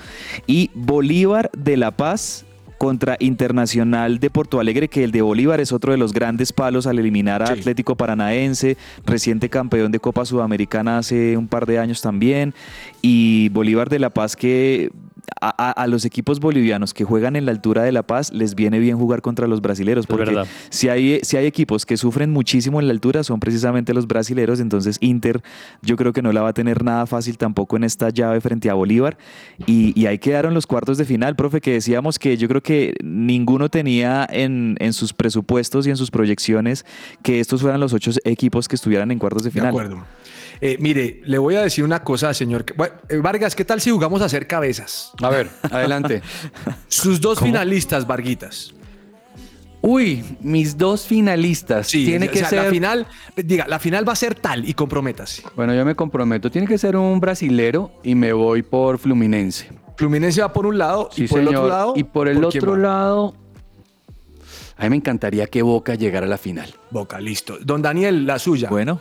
y 0.47 0.69
Bolívar 0.73 1.49
de 1.57 1.77
La 1.77 1.91
Paz 1.91 2.45
contra 2.77 3.15
Internacional 3.19 4.19
de 4.19 4.31
Porto 4.31 4.59
Alegre, 4.59 4.87
que 4.87 5.03
el 5.03 5.11
de 5.11 5.21
Bolívar 5.21 5.59
es 5.59 5.71
otro 5.71 5.91
de 5.91 5.99
los 5.99 6.13
grandes 6.13 6.51
palos 6.51 6.87
al 6.87 6.97
eliminar 6.97 7.43
a 7.43 7.47
Sí. 7.47 7.53
Atlético 7.53 7.95
Paranaense, 7.95 8.75
reciente 9.05 9.49
campeón 9.49 9.91
de 9.91 9.99
Copa 9.99 10.25
Sudamericana 10.25 10.97
hace 10.97 11.37
un 11.37 11.47
par 11.47 11.67
de 11.67 11.77
años 11.77 12.01
también, 12.01 12.55
y 13.01 13.49
Bolívar 13.49 13.87
de 13.87 13.99
La 13.99 14.09
Paz 14.09 14.35
que 14.35 14.91
a, 15.39 15.87
los 15.87 16.05
equipos 16.05 16.39
bolivianos 16.39 16.93
que 16.93 17.03
juegan 17.03 17.35
en 17.35 17.45
la 17.45 17.51
altura 17.51 17.83
de 17.83 17.91
La 17.91 18.03
Paz 18.03 18.31
les 18.31 18.55
viene 18.55 18.79
bien 18.79 18.97
jugar 18.97 19.21
contra 19.21 19.47
los 19.47 19.61
brasileros, 19.61 20.07
porque 20.07 20.25
verdad. 20.25 20.47
si 20.69 20.89
hay, 20.89 21.19
si 21.23 21.37
hay 21.37 21.45
equipos 21.45 21.85
que 21.85 21.97
sufren 21.97 22.31
muchísimo 22.31 22.79
en 22.79 22.87
la 22.87 22.93
altura, 22.93 23.23
son 23.23 23.39
precisamente 23.39 23.93
los 23.93 24.07
brasileros. 24.07 24.59
Entonces, 24.59 24.97
Inter, 25.01 25.41
yo 25.81 25.95
creo 25.95 26.13
que 26.13 26.21
no 26.21 26.31
la 26.31 26.41
va 26.41 26.49
a 26.49 26.53
tener 26.53 26.83
nada 26.83 27.05
fácil 27.05 27.37
tampoco 27.37 27.75
en 27.77 27.83
esta 27.83 28.09
llave 28.09 28.41
frente 28.41 28.69
a 28.69 28.73
Bolívar. 28.73 29.17
Y, 29.65 29.99
y 29.99 30.05
ahí 30.05 30.19
quedaron 30.19 30.53
los 30.53 30.67
cuartos 30.67 30.97
de 30.97 31.05
final, 31.05 31.35
profe, 31.35 31.61
que 31.61 31.73
decíamos 31.73 32.19
que 32.19 32.37
yo 32.37 32.47
creo 32.47 32.61
que 32.61 32.95
ninguno 33.03 33.69
tenía 33.69 34.27
en, 34.29 34.75
en 34.79 34.93
sus 34.93 35.13
presupuestos 35.13 35.87
y 35.87 35.89
en 35.89 35.97
sus 35.97 36.11
proyecciones 36.11 36.85
que 37.23 37.39
estos 37.39 37.61
fueran 37.61 37.79
los 37.79 37.93
ocho 37.93 38.11
equipos 38.23 38.67
que 38.67 38.75
estuvieran 38.75 39.11
en 39.11 39.19
cuartos 39.19 39.43
de 39.43 39.49
De 39.49 39.53
final. 39.53 39.69
acuerdo. 39.69 40.03
Eh, 40.63 40.77
mire, 40.79 41.21
le 41.25 41.39
voy 41.39 41.55
a 41.55 41.61
decir 41.63 41.83
una 41.83 42.03
cosa, 42.03 42.33
señor. 42.35 42.65
Bueno, 42.77 42.93
eh, 43.09 43.17
Vargas, 43.17 43.55
¿qué 43.55 43.65
tal 43.65 43.81
si 43.81 43.89
jugamos 43.89 44.21
a 44.21 44.25
hacer 44.25 44.45
cabezas? 44.45 45.11
A 45.21 45.29
ver, 45.29 45.49
adelante. 45.63 46.21
Sus 46.87 47.19
dos 47.19 47.39
finalistas, 47.39 48.05
Varguitas. 48.05 48.71
Uy, 49.81 50.23
mis 50.41 50.77
dos 50.77 51.07
finalistas. 51.07 51.87
Sí, 51.87 52.05
Tiene 52.05 52.27
o 52.27 52.31
que 52.31 52.39
sea, 52.39 52.49
ser. 52.49 52.63
la 52.65 52.69
final, 52.69 53.07
diga, 53.35 53.67
la 53.67 53.79
final 53.79 54.07
va 54.07 54.13
a 54.13 54.15
ser 54.15 54.35
tal 54.35 54.69
y 54.69 54.75
comprométase. 54.75 55.41
Bueno, 55.55 55.73
yo 55.73 55.83
me 55.83 55.95
comprometo. 55.95 56.51
Tiene 56.51 56.67
que 56.67 56.77
ser 56.77 56.95
un 56.95 57.19
brasilero 57.19 57.91
y 58.03 58.13
me 58.13 58.31
voy 58.31 58.61
por 58.61 58.99
Fluminense. 58.99 59.69
Fluminense 59.97 60.41
va 60.41 60.53
por 60.53 60.67
un 60.67 60.77
lado 60.77 61.09
Sí, 61.11 61.23
y 61.23 61.27
por 61.27 61.39
el 61.39 61.47
otro 61.47 61.67
lado. 61.67 61.93
Y 61.95 62.03
por 62.03 62.27
el 62.27 62.39
¿por 62.39 62.51
quién 62.51 62.63
otro 62.63 62.75
lado. 62.77 63.35
A 64.77 64.83
mí 64.83 64.89
me 64.91 64.95
encantaría 64.97 65.47
que 65.47 65.63
Boca 65.63 65.95
llegara 65.95 66.27
a 66.27 66.29
la 66.29 66.37
final. 66.37 66.73
Boca, 66.91 67.19
listo. 67.19 67.57
Don 67.61 67.81
Daniel, 67.81 68.27
la 68.27 68.37
suya. 68.37 68.69
Bueno, 68.69 68.99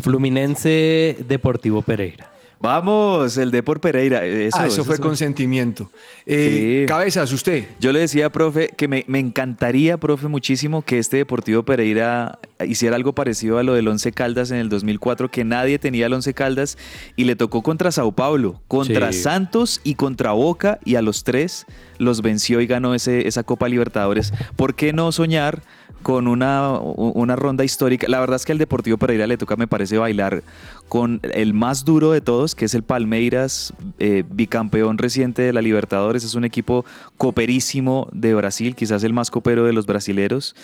Fluminense 0.00 1.16
Deportivo 1.28 1.82
Pereira. 1.82 2.30
vamos, 2.60 3.36
el 3.36 3.50
Depor 3.50 3.78
Pereira. 3.78 4.24
Eso, 4.24 4.56
ah, 4.58 4.66
eso, 4.66 4.76
eso 4.80 4.84
fue 4.86 4.98
consentimiento. 4.98 5.90
Eh, 6.24 6.80
Sí. 6.84 6.86
Cabezas, 6.88 7.30
usted. 7.32 7.66
Yo 7.78 7.92
le 7.92 7.98
decía, 8.00 8.30
profe, 8.32 8.70
que 8.74 8.88
me, 8.88 9.04
me 9.06 9.18
encantaría, 9.18 9.98
profe, 9.98 10.28
muchísimo 10.28 10.80
que 10.80 10.98
este 10.98 11.18
Deportivo 11.18 11.62
Pereira 11.64 12.38
hiciera 12.66 12.96
algo 12.96 13.12
parecido 13.14 13.58
a 13.58 13.62
lo 13.64 13.74
del 13.74 13.86
Once 13.88 14.10
Caldas 14.12 14.50
en 14.50 14.56
el 14.56 14.70
2004, 14.70 15.30
que 15.30 15.44
nadie 15.44 15.78
tenía 15.78 16.06
el 16.06 16.14
Once 16.14 16.32
Caldas 16.32 16.78
y 17.16 17.24
le 17.24 17.36
tocó 17.36 17.62
contra 17.62 17.92
Sao 17.92 18.12
Paulo, 18.12 18.62
contra 18.66 19.12
Sí. 19.12 19.20
Santos 19.20 19.82
y 19.84 19.96
contra 19.96 20.32
Boca 20.32 20.78
y 20.86 20.94
a 20.94 21.02
los 21.02 21.22
tres 21.22 21.66
los 21.98 22.22
venció 22.22 22.62
y 22.62 22.66
ganó 22.66 22.94
ese, 22.94 23.28
esa 23.28 23.42
Copa 23.42 23.68
Libertadores. 23.68 24.32
¿Por 24.56 24.74
qué 24.74 24.94
no 24.94 25.12
soñar 25.12 25.62
con 26.04 26.28
una, 26.28 26.78
una 26.78 27.34
ronda 27.34 27.64
histórica. 27.64 28.06
La 28.08 28.20
verdad 28.20 28.36
es 28.36 28.44
que 28.44 28.52
al 28.52 28.58
Deportivo 28.58 28.98
Pereira 28.98 29.26
le 29.26 29.38
toca, 29.38 29.56
me 29.56 29.66
parece, 29.66 29.98
bailar 29.98 30.44
con 30.88 31.18
el 31.22 31.54
más 31.54 31.84
duro 31.84 32.12
de 32.12 32.20
todos, 32.20 32.54
que 32.54 32.66
es 32.66 32.74
el 32.74 32.82
Palmeiras, 32.82 33.72
eh, 33.98 34.22
bicampeón 34.30 34.98
reciente 34.98 35.42
de 35.42 35.52
la 35.52 35.62
Libertadores. 35.62 36.22
Es 36.22 36.34
un 36.34 36.44
equipo 36.44 36.84
coperísimo 37.16 38.06
de 38.12 38.34
Brasil, 38.34 38.76
quizás 38.76 39.02
el 39.02 39.14
más 39.14 39.30
copero 39.30 39.64
de 39.64 39.72
los 39.72 39.86
brasileros. 39.86 40.54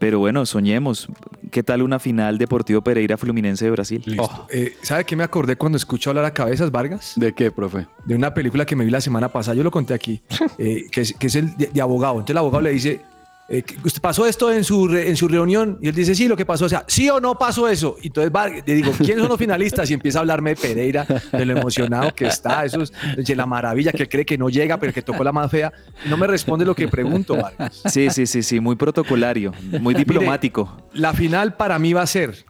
Pero 0.00 0.18
bueno, 0.18 0.44
soñemos. 0.44 1.08
¿Qué 1.52 1.62
tal 1.62 1.82
una 1.82 2.00
final 2.00 2.36
Deportivo 2.36 2.82
Pereira 2.82 3.16
Fluminense 3.16 3.64
de 3.64 3.70
Brasil? 3.70 4.02
Listo. 4.04 4.46
Eh, 4.50 4.76
¿Sabe 4.82 5.04
qué 5.04 5.14
me 5.14 5.22
acordé 5.22 5.54
cuando 5.54 5.78
escucho 5.78 6.10
hablar 6.10 6.24
a 6.24 6.34
Cabezas 6.34 6.72
Vargas? 6.72 7.12
¿De 7.14 7.32
qué, 7.32 7.52
profe? 7.52 7.86
De 8.04 8.16
una 8.16 8.34
película 8.34 8.66
que 8.66 8.74
me 8.74 8.84
vi 8.84 8.90
la 8.90 9.00
semana 9.00 9.28
pasada, 9.28 9.54
yo 9.54 9.62
lo 9.62 9.70
conté 9.70 9.94
aquí, 9.94 10.20
eh, 10.58 10.86
que, 10.90 11.02
es, 11.02 11.14
que 11.14 11.28
es 11.28 11.36
el 11.36 11.56
de, 11.56 11.68
de 11.68 11.80
abogado. 11.80 12.14
Entonces 12.14 12.32
el 12.32 12.38
abogado 12.38 12.62
le 12.62 12.72
dice, 12.72 13.00
eh, 13.48 13.62
que 13.62 13.76
¿usted 13.82 14.00
pasó 14.02 14.26
esto 14.26 14.52
en 14.52 14.62
su, 14.62 14.88
re- 14.88 15.08
en 15.08 15.16
su 15.16 15.26
reunión? 15.26 15.78
Y 15.80 15.88
él 15.88 15.94
dice, 15.94 16.14
sí, 16.14 16.28
lo 16.28 16.36
que 16.36 16.44
pasó, 16.44 16.66
o 16.66 16.68
sea, 16.68 16.84
sí 16.86 17.08
o 17.08 17.18
no 17.20 17.38
pasó 17.38 17.66
eso. 17.68 17.96
Y 18.02 18.08
entonces 18.08 18.30
Vargas, 18.30 18.62
le 18.66 18.74
digo, 18.74 18.92
¿quiénes 18.92 19.20
son 19.20 19.28
los 19.28 19.38
finalistas? 19.38 19.90
Y 19.90 19.94
empieza 19.94 20.18
a 20.18 20.20
hablarme 20.20 20.50
de 20.50 20.56
Pereira, 20.56 21.06
de 21.32 21.44
lo 21.46 21.58
emocionado 21.58 22.14
que 22.14 22.26
está, 22.26 22.64
eso 22.64 22.82
es 22.82 22.92
de 23.16 23.36
la 23.36 23.46
maravilla, 23.46 23.90
que 23.92 24.02
él 24.02 24.08
cree 24.08 24.26
que 24.26 24.36
no 24.36 24.48
llega, 24.50 24.78
pero 24.78 24.92
que 24.92 25.00
tocó 25.02 25.24
la 25.24 25.32
más 25.32 25.50
fea. 25.50 25.72
No 26.06 26.16
me 26.16 26.26
responde 26.26 26.64
lo 26.64 26.74
que 26.74 26.88
pregunto, 26.88 27.36
Vargas. 27.36 27.82
Sí, 27.86 28.10
sí, 28.10 28.26
sí, 28.26 28.42
sí, 28.42 28.60
muy 28.60 28.76
protocolario, 28.76 29.52
muy 29.80 29.94
diplomático. 29.94 30.82
La 30.92 31.12
final 31.14 31.56
para 31.56 31.78
mí 31.78 31.92
va 31.94 32.02
a 32.02 32.06
ser 32.06 32.44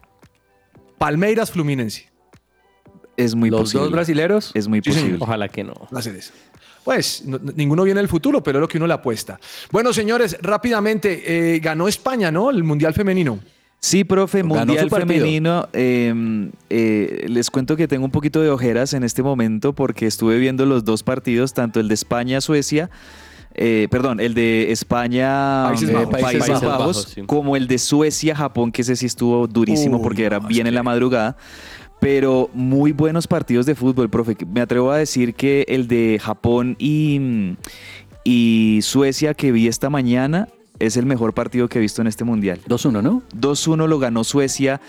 Palmeiras 0.98 1.50
Fluminense. 1.50 2.08
Es 3.16 3.34
muy 3.34 3.50
¿Los 3.50 3.60
posible. 3.62 3.82
dos 3.84 3.92
brasileros? 3.92 4.50
Es 4.54 4.68
muy 4.68 4.78
Sí, 4.78 4.90
señor. 4.92 5.00
posible. 5.02 5.24
Ojalá 5.24 5.48
que 5.48 5.64
no. 5.64 5.74
Va 5.94 5.98
a 5.98 6.02
ser 6.02 6.14
eso. 6.16 6.32
Pues 6.84 7.22
no- 7.26 7.38
no- 7.38 7.52
ninguno 7.54 7.82
viene 7.84 8.00
el 8.00 8.08
futuro, 8.08 8.42
pero 8.42 8.58
es 8.58 8.60
lo 8.60 8.68
que 8.68 8.78
uno 8.78 8.86
le 8.86 8.94
apuesta. 8.94 9.38
Bueno, 9.70 9.92
señores, 9.92 10.36
rápidamente, 10.40 11.54
eh, 11.56 11.58
ganó 11.60 11.88
España, 11.88 12.30
¿no? 12.30 12.50
El 12.50 12.64
Mundial 12.64 12.94
Femenino. 12.94 13.38
Sí, 13.80 14.02
profe, 14.02 14.38
Ganó 14.42 14.54
Mundial. 14.66 14.90
Femenino. 14.90 15.68
eh, 15.72 16.50
eh, 16.68 17.26
les 17.28 17.48
cuento 17.50 17.76
que 17.76 17.86
tengo 17.86 18.04
un 18.04 18.10
poquito 18.10 18.40
de 18.42 18.50
ojeras 18.50 18.92
en 18.92 19.04
este 19.04 19.22
momento 19.22 19.72
porque 19.72 20.06
estuve 20.06 20.38
viendo 20.38 20.66
los 20.66 20.84
dos 20.84 21.04
partidos, 21.04 21.54
tanto 21.54 21.78
el 21.78 21.86
de 21.86 21.94
España-Suecia, 21.94 22.90
eh, 23.54 23.86
perdón, 23.90 24.18
el 24.20 24.34
de 24.34 24.72
España 24.72 25.64
Países 25.68 25.92
Bajos. 25.92 26.08
Países 26.10 26.30
Países 26.32 26.48
Bajos, 26.62 26.78
Bajos, 26.78 27.08
sí. 27.14 27.22
como 27.26 27.54
el 27.56 27.68
de 27.68 27.78
Suecia-Japón, 27.78 28.72
que 28.72 28.82
ese 28.82 28.96
sí 28.96 29.06
estuvo 29.06 29.46
durísimo 29.46 29.98
Uy, 29.98 30.02
porque 30.02 30.24
era 30.24 30.40
bien 30.40 30.66
en 30.66 30.74
la 30.74 30.82
madrugada. 30.82 31.36
Pero 32.00 32.48
muy 32.54 32.92
buenos 32.92 33.26
partidos 33.26 33.66
de 33.66 33.74
fútbol, 33.74 34.08
profe. 34.08 34.36
Me 34.52 34.60
atrevo 34.60 34.90
a 34.90 34.98
decir 34.98 35.34
que 35.34 35.64
el 35.68 35.88
de 35.88 36.20
Japón 36.22 36.76
y, 36.78 37.56
y 38.24 38.80
Suecia 38.82 39.34
que 39.34 39.52
vi 39.52 39.66
esta 39.68 39.90
mañana 39.90 40.48
es 40.78 40.96
el 40.96 41.06
mejor 41.06 41.34
partido 41.34 41.68
que 41.68 41.78
he 41.78 41.80
visto 41.80 42.00
en 42.02 42.08
este 42.08 42.24
mundial. 42.24 42.60
2-1, 42.68 43.02
¿no? 43.02 43.22
2-1 43.34 43.86
lo 43.86 43.98
ganó 43.98 44.24
Suecia 44.24 44.80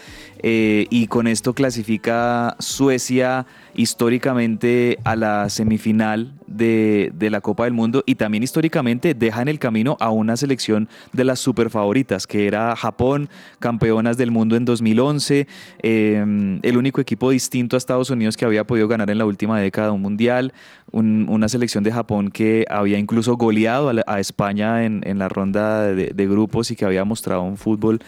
eh, 0.41 0.87
y 0.89 1.07
con 1.07 1.27
esto 1.27 1.53
clasifica 1.53 2.55
Suecia 2.59 3.45
históricamente 3.75 4.97
a 5.03 5.15
la 5.15 5.49
semifinal 5.49 6.33
de, 6.47 7.11
la 7.19 7.41
Copa 7.41 7.65
del 7.65 7.73
Mundo 7.73 8.03
y 8.05 8.15
también 8.15 8.43
históricamente 8.43 9.13
deja 9.13 9.41
en 9.41 9.47
el 9.47 9.59
camino 9.59 9.97
a 9.99 10.09
una 10.09 10.35
selección 10.37 10.89
de 11.13 11.23
las 11.23 11.39
super 11.39 11.69
favoritas 11.69 12.25
que 12.25 12.47
era 12.47 12.75
Japón, 12.75 13.29
campeonas 13.59 14.17
del 14.17 14.31
mundo 14.31 14.55
en 14.55 14.65
2011, 14.65 15.47
eh, 15.83 16.59
el 16.61 16.77
único 16.77 17.01
equipo 17.01 17.29
distinto 17.29 17.75
a 17.75 17.77
Estados 17.77 18.09
Unidos 18.09 18.37
que 18.37 18.45
había 18.45 18.65
podido 18.65 18.87
ganar 18.87 19.09
en 19.09 19.17
la 19.17 19.25
última 19.25 19.59
década 19.59 19.91
un 19.91 20.01
mundial, 20.01 20.53
un- 20.91 21.27
una 21.29 21.47
selección 21.49 21.83
de 21.83 21.91
Japón 21.91 22.31
que 22.31 22.65
había 22.69 22.97
incluso 22.97 23.35
goleado 23.37 23.91
a, 24.07 24.19
España 24.19 24.85
en, 24.85 25.19
la 25.19 25.29
ronda 25.29 25.93
de 25.93 26.27
grupos 26.27 26.71
y 26.71 26.75
que 26.75 26.85
había 26.85 27.05
mostrado 27.05 27.41
un 27.43 27.57
fútbol 27.57 27.99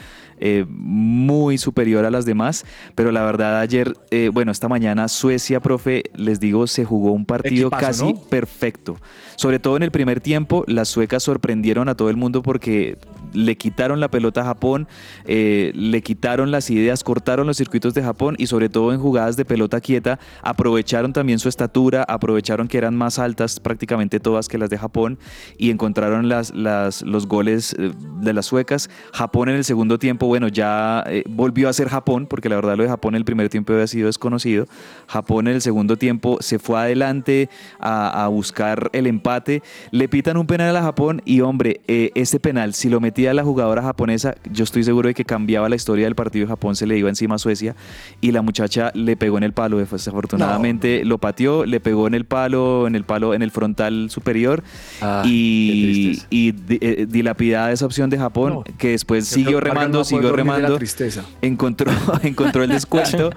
eh, 0.43 0.65
muy 0.67 1.59
superior 1.59 2.03
a 2.03 2.09
las 2.09 2.25
demás, 2.25 2.65
pero 2.95 3.11
la 3.11 3.23
verdad 3.23 3.59
ayer, 3.59 3.95
eh, 4.09 4.31
bueno, 4.33 4.51
esta 4.51 4.67
mañana 4.67 5.07
Suecia, 5.07 5.59
profe, 5.59 6.03
les 6.15 6.39
digo, 6.39 6.65
se 6.65 6.83
jugó 6.83 7.11
un 7.11 7.25
partido 7.25 7.67
Equipazo, 7.67 7.85
casi 7.85 8.13
¿no? 8.13 8.19
perfecto. 8.21 8.97
Sobre 9.35 9.59
todo 9.59 9.77
en 9.77 9.83
el 9.83 9.91
primer 9.91 10.19
tiempo, 10.19 10.63
las 10.67 10.89
suecas 10.89 11.23
sorprendieron 11.23 11.89
a 11.89 11.95
todo 11.95 12.09
el 12.09 12.17
mundo 12.17 12.41
porque 12.41 12.97
le 13.33 13.55
quitaron 13.55 13.99
la 13.99 14.09
pelota 14.09 14.41
a 14.41 14.45
Japón, 14.45 14.87
eh, 15.25 15.71
le 15.75 16.01
quitaron 16.01 16.51
las 16.51 16.69
ideas, 16.69 17.03
cortaron 17.03 17.47
los 17.47 17.57
circuitos 17.57 17.93
de 17.93 18.03
Japón 18.03 18.35
y 18.37 18.47
sobre 18.47 18.69
todo 18.69 18.93
en 18.93 18.99
jugadas 18.99 19.37
de 19.37 19.45
pelota 19.45 19.79
quieta 19.79 20.19
aprovecharon 20.41 21.13
también 21.13 21.39
su 21.39 21.49
estatura, 21.49 22.03
aprovecharon 22.07 22.67
que 22.67 22.77
eran 22.77 22.95
más 22.95 23.19
altas 23.19 23.59
prácticamente 23.59 24.19
todas 24.19 24.47
que 24.47 24.57
las 24.57 24.69
de 24.69 24.77
Japón 24.77 25.19
y 25.57 25.69
encontraron 25.69 26.29
las, 26.29 26.53
las, 26.53 27.01
los 27.03 27.27
goles 27.27 27.75
de 27.77 28.33
las 28.33 28.45
suecas. 28.45 28.89
Japón 29.13 29.49
en 29.49 29.55
el 29.55 29.63
segundo 29.63 29.97
tiempo, 29.99 30.27
bueno, 30.31 30.47
ya 30.47 31.03
eh, 31.07 31.23
volvió 31.29 31.67
a 31.67 31.73
ser 31.73 31.89
Japón, 31.89 32.25
porque 32.25 32.47
la 32.47 32.55
verdad 32.55 32.77
lo 32.77 32.83
de 32.83 32.89
Japón 32.89 33.15
en 33.15 33.17
el 33.17 33.25
primer 33.25 33.49
tiempo 33.49 33.73
había 33.73 33.85
sido 33.85 34.05
desconocido. 34.07 34.65
Japón 35.07 35.49
en 35.49 35.55
el 35.55 35.61
segundo 35.61 35.97
tiempo 35.97 36.37
se 36.39 36.57
fue 36.57 36.79
adelante 36.79 37.49
a, 37.81 38.23
a 38.23 38.29
buscar 38.29 38.89
el 38.93 39.07
empate. 39.07 39.61
Le 39.91 40.07
pitan 40.07 40.37
un 40.37 40.47
penal 40.47 40.73
a 40.77 40.83
Japón 40.83 41.21
y 41.25 41.41
hombre, 41.41 41.81
eh, 41.89 42.11
este 42.15 42.39
penal, 42.39 42.73
si 42.73 42.87
lo 42.87 43.01
metía 43.01 43.33
la 43.33 43.43
jugadora 43.43 43.81
japonesa, 43.83 44.35
yo 44.49 44.63
estoy 44.63 44.85
seguro 44.85 45.09
de 45.09 45.13
que 45.13 45.25
cambiaba 45.25 45.67
la 45.67 45.75
historia 45.75 46.05
del 46.05 46.15
partido 46.15 46.45
y 46.45 46.47
Japón 46.47 46.77
se 46.77 46.87
le 46.87 46.97
iba 46.97 47.09
encima 47.09 47.35
a 47.35 47.39
Suecia 47.39 47.75
y 48.21 48.31
la 48.31 48.41
muchacha 48.41 48.91
le 48.93 49.17
pegó 49.17 49.37
en 49.37 49.43
el 49.43 49.51
palo, 49.51 49.79
desafortunadamente 49.79 51.03
lo 51.03 51.17
pateó, 51.17 51.65
le 51.65 51.81
pegó 51.81 52.07
en 52.07 52.13
el 52.13 52.23
palo, 52.23 52.87
en 52.87 52.95
el 52.95 53.03
palo, 53.03 53.33
en 53.33 53.41
el 53.41 53.51
frontal 53.51 54.09
superior 54.09 54.63
Ah, 55.01 55.23
y, 55.25 56.21
y 56.29 56.53
eh, 56.69 57.05
dilapidada 57.09 57.71
esa 57.71 57.85
opción 57.85 58.09
de 58.09 58.17
Japón, 58.17 58.53
No. 58.53 58.63
que 58.77 58.89
después 58.91 59.27
siguió 59.27 59.59
remando, 59.59 60.03
siguió 60.21 60.35
remando, 60.35 60.77
tristeza. 60.77 61.23
encontró, 61.41 61.91
encontró 62.23 62.63
el 62.63 62.69
descuento, 62.69 63.31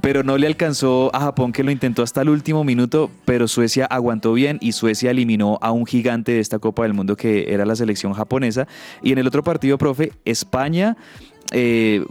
pero 0.00 0.22
no 0.22 0.38
le 0.38 0.46
alcanzó 0.46 1.10
a 1.14 1.20
Japón 1.20 1.52
que 1.52 1.64
lo 1.64 1.70
intentó 1.70 2.02
hasta 2.02 2.22
el 2.22 2.28
último 2.28 2.64
minuto, 2.64 3.10
pero 3.24 3.48
Suecia 3.48 3.86
aguantó 3.86 4.32
bien 4.32 4.58
y 4.60 4.72
Suecia 4.72 5.10
eliminó 5.10 5.58
a 5.62 5.72
un 5.72 5.86
gigante 5.86 6.32
de 6.32 6.40
esta 6.40 6.58
Copa 6.58 6.82
del 6.82 6.94
Mundo 6.94 7.16
que 7.16 7.52
era 7.52 7.64
la 7.64 7.76
selección 7.76 8.12
japonesa. 8.12 8.66
Y 9.02 9.12
en 9.12 9.18
el 9.18 9.26
otro 9.26 9.42
partido, 9.42 9.78
profe, 9.78 10.12
España... 10.24 10.96
eh, 11.52 12.04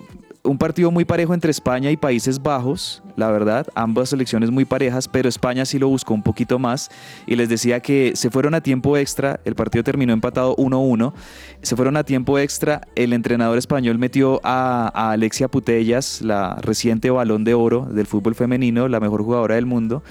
un 0.43 0.57
partido 0.57 0.89
muy 0.91 1.05
parejo 1.05 1.33
entre 1.33 1.51
España 1.51 1.91
y 1.91 1.97
Países 1.97 2.41
Bajos, 2.41 3.03
la 3.15 3.29
verdad, 3.29 3.67
ambas 3.75 4.09
selecciones 4.09 4.51
muy 4.51 4.65
parejas, 4.65 5.07
pero 5.07 5.27
España 5.27 5.65
sí 5.65 5.79
lo 5.79 5.89
buscó 5.89 6.13
un 6.13 6.23
poquito 6.23 6.59
más 6.59 6.89
y 7.27 7.35
les 7.35 7.49
decía 7.49 7.81
que 7.81 8.13
se 8.15 8.29
fueron 8.29 8.53
a 8.53 8.61
tiempo 8.61 8.97
extra, 8.97 9.39
el 9.45 9.55
partido 9.55 9.83
terminó 9.83 10.13
empatado 10.13 10.55
1-1, 10.55 11.13
se 11.61 11.75
fueron 11.75 11.97
a 11.97 12.03
tiempo 12.03 12.39
extra, 12.39 12.81
el 12.95 13.13
entrenador 13.13 13.57
español 13.57 13.97
metió 13.97 14.39
a, 14.43 15.11
Alexia 15.11 15.47
Putellas, 15.47 16.21
la 16.21 16.55
reciente 16.61 17.09
balón 17.09 17.43
de 17.43 17.53
oro 17.53 17.85
del 17.85 18.07
fútbol 18.07 18.35
femenino, 18.35 18.87
la 18.87 18.99
mejor 18.99 19.23
jugadora 19.23 19.55
del 19.55 19.65
mundo. 19.65 20.03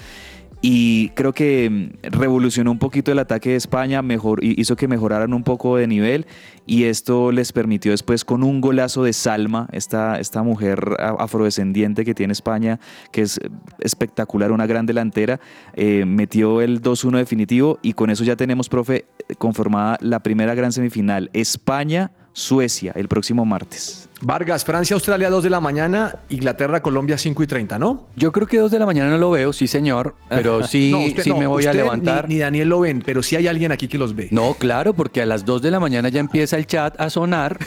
Y 0.61 1.09
creo 1.09 1.33
que 1.33 1.69
mm, 1.69 2.07
revolucionó 2.11 2.71
un 2.71 2.79
poquito 2.79 3.11
el 3.11 3.19
ataque 3.19 3.51
de 3.51 3.55
España, 3.55 4.01
mejor, 4.01 4.43
hizo 4.43 4.75
que 4.75 4.87
mejoraran 4.87 5.33
un 5.33 5.43
poco 5.43 5.77
de 5.77 5.87
nivel 5.87 6.25
y 6.65 6.83
esto 6.83 7.31
les 7.31 7.53
permitió 7.53 7.91
después 7.91 8.25
con 8.25 8.43
un 8.43 8.59
golazo 8.61 9.03
de 9.03 9.13
Salma, 9.13 9.67
esta, 9.71 10.19
esta 10.19 10.43
mujer 10.43 10.97
afrodescendiente 10.99 12.03
que 12.03 12.13
tiene 12.13 12.33
España, 12.33 12.79
que 13.11 13.21
es 13.21 13.37
eh, 13.37 13.49
espectacular, 13.79 14.51
una 14.51 14.67
gran 14.67 14.85
delantera, 14.85 15.39
eh, 15.73 16.03
metió 16.05 16.61
el 16.61 16.81
2-1 16.81 17.17
definitivo 17.17 17.79
y 17.81 17.93
con 17.93 18.09
eso 18.09 18.23
ya 18.23 18.35
tenemos, 18.35 18.69
profe, 18.69 19.05
conformada 19.37 19.97
la 20.01 20.21
primera 20.21 20.55
gran 20.55 20.71
semifinal, 20.71 21.29
España-Suecia, 21.33 22.91
el 22.95 23.07
próximo 23.07 23.45
martes. 23.45 24.08
Vargas, 24.21 24.65
Francia, 24.65 24.93
Australia, 24.95 25.29
2 25.29 25.43
de 25.43 25.49
la 25.49 25.59
mañana, 25.59 26.19
Inglaterra, 26.29 26.81
Colombia, 26.81 27.17
5 27.17 27.43
y 27.43 27.47
30, 27.47 27.79
¿no? 27.79 28.07
Yo 28.15 28.31
creo 28.31 28.47
que 28.47 28.57
2 28.57 28.69
de 28.71 28.79
la 28.79 28.85
mañana 28.85 29.09
no 29.09 29.17
lo 29.17 29.31
veo, 29.31 29.53
sí 29.53 29.67
señor, 29.67 30.15
pero 30.29 30.63
sí, 30.67 30.91
No, 30.91 30.99
usted 31.05 31.23
sí 31.23 31.29
no, 31.29 31.37
me 31.37 31.47
voy 31.47 31.65
a 31.65 31.73
levantar. 31.73 32.27
Ni, 32.27 32.35
ni 32.35 32.39
Daniel 32.41 32.69
lo 32.69 32.81
ven, 32.81 33.01
pero 33.05 33.23
sí 33.23 33.35
hay 33.35 33.47
alguien 33.47 33.71
aquí 33.71 33.87
que 33.87 33.97
los 33.97 34.15
ve. 34.15 34.27
No, 34.31 34.53
claro, 34.55 34.93
porque 34.93 35.21
a 35.21 35.25
las 35.25 35.45
2 35.45 35.61
de 35.61 35.71
la 35.71 35.79
mañana 35.79 36.09
ya 36.09 36.19
empieza 36.19 36.57
el 36.57 36.67
chat 36.67 36.99
a 36.99 37.09
sonar 37.09 37.57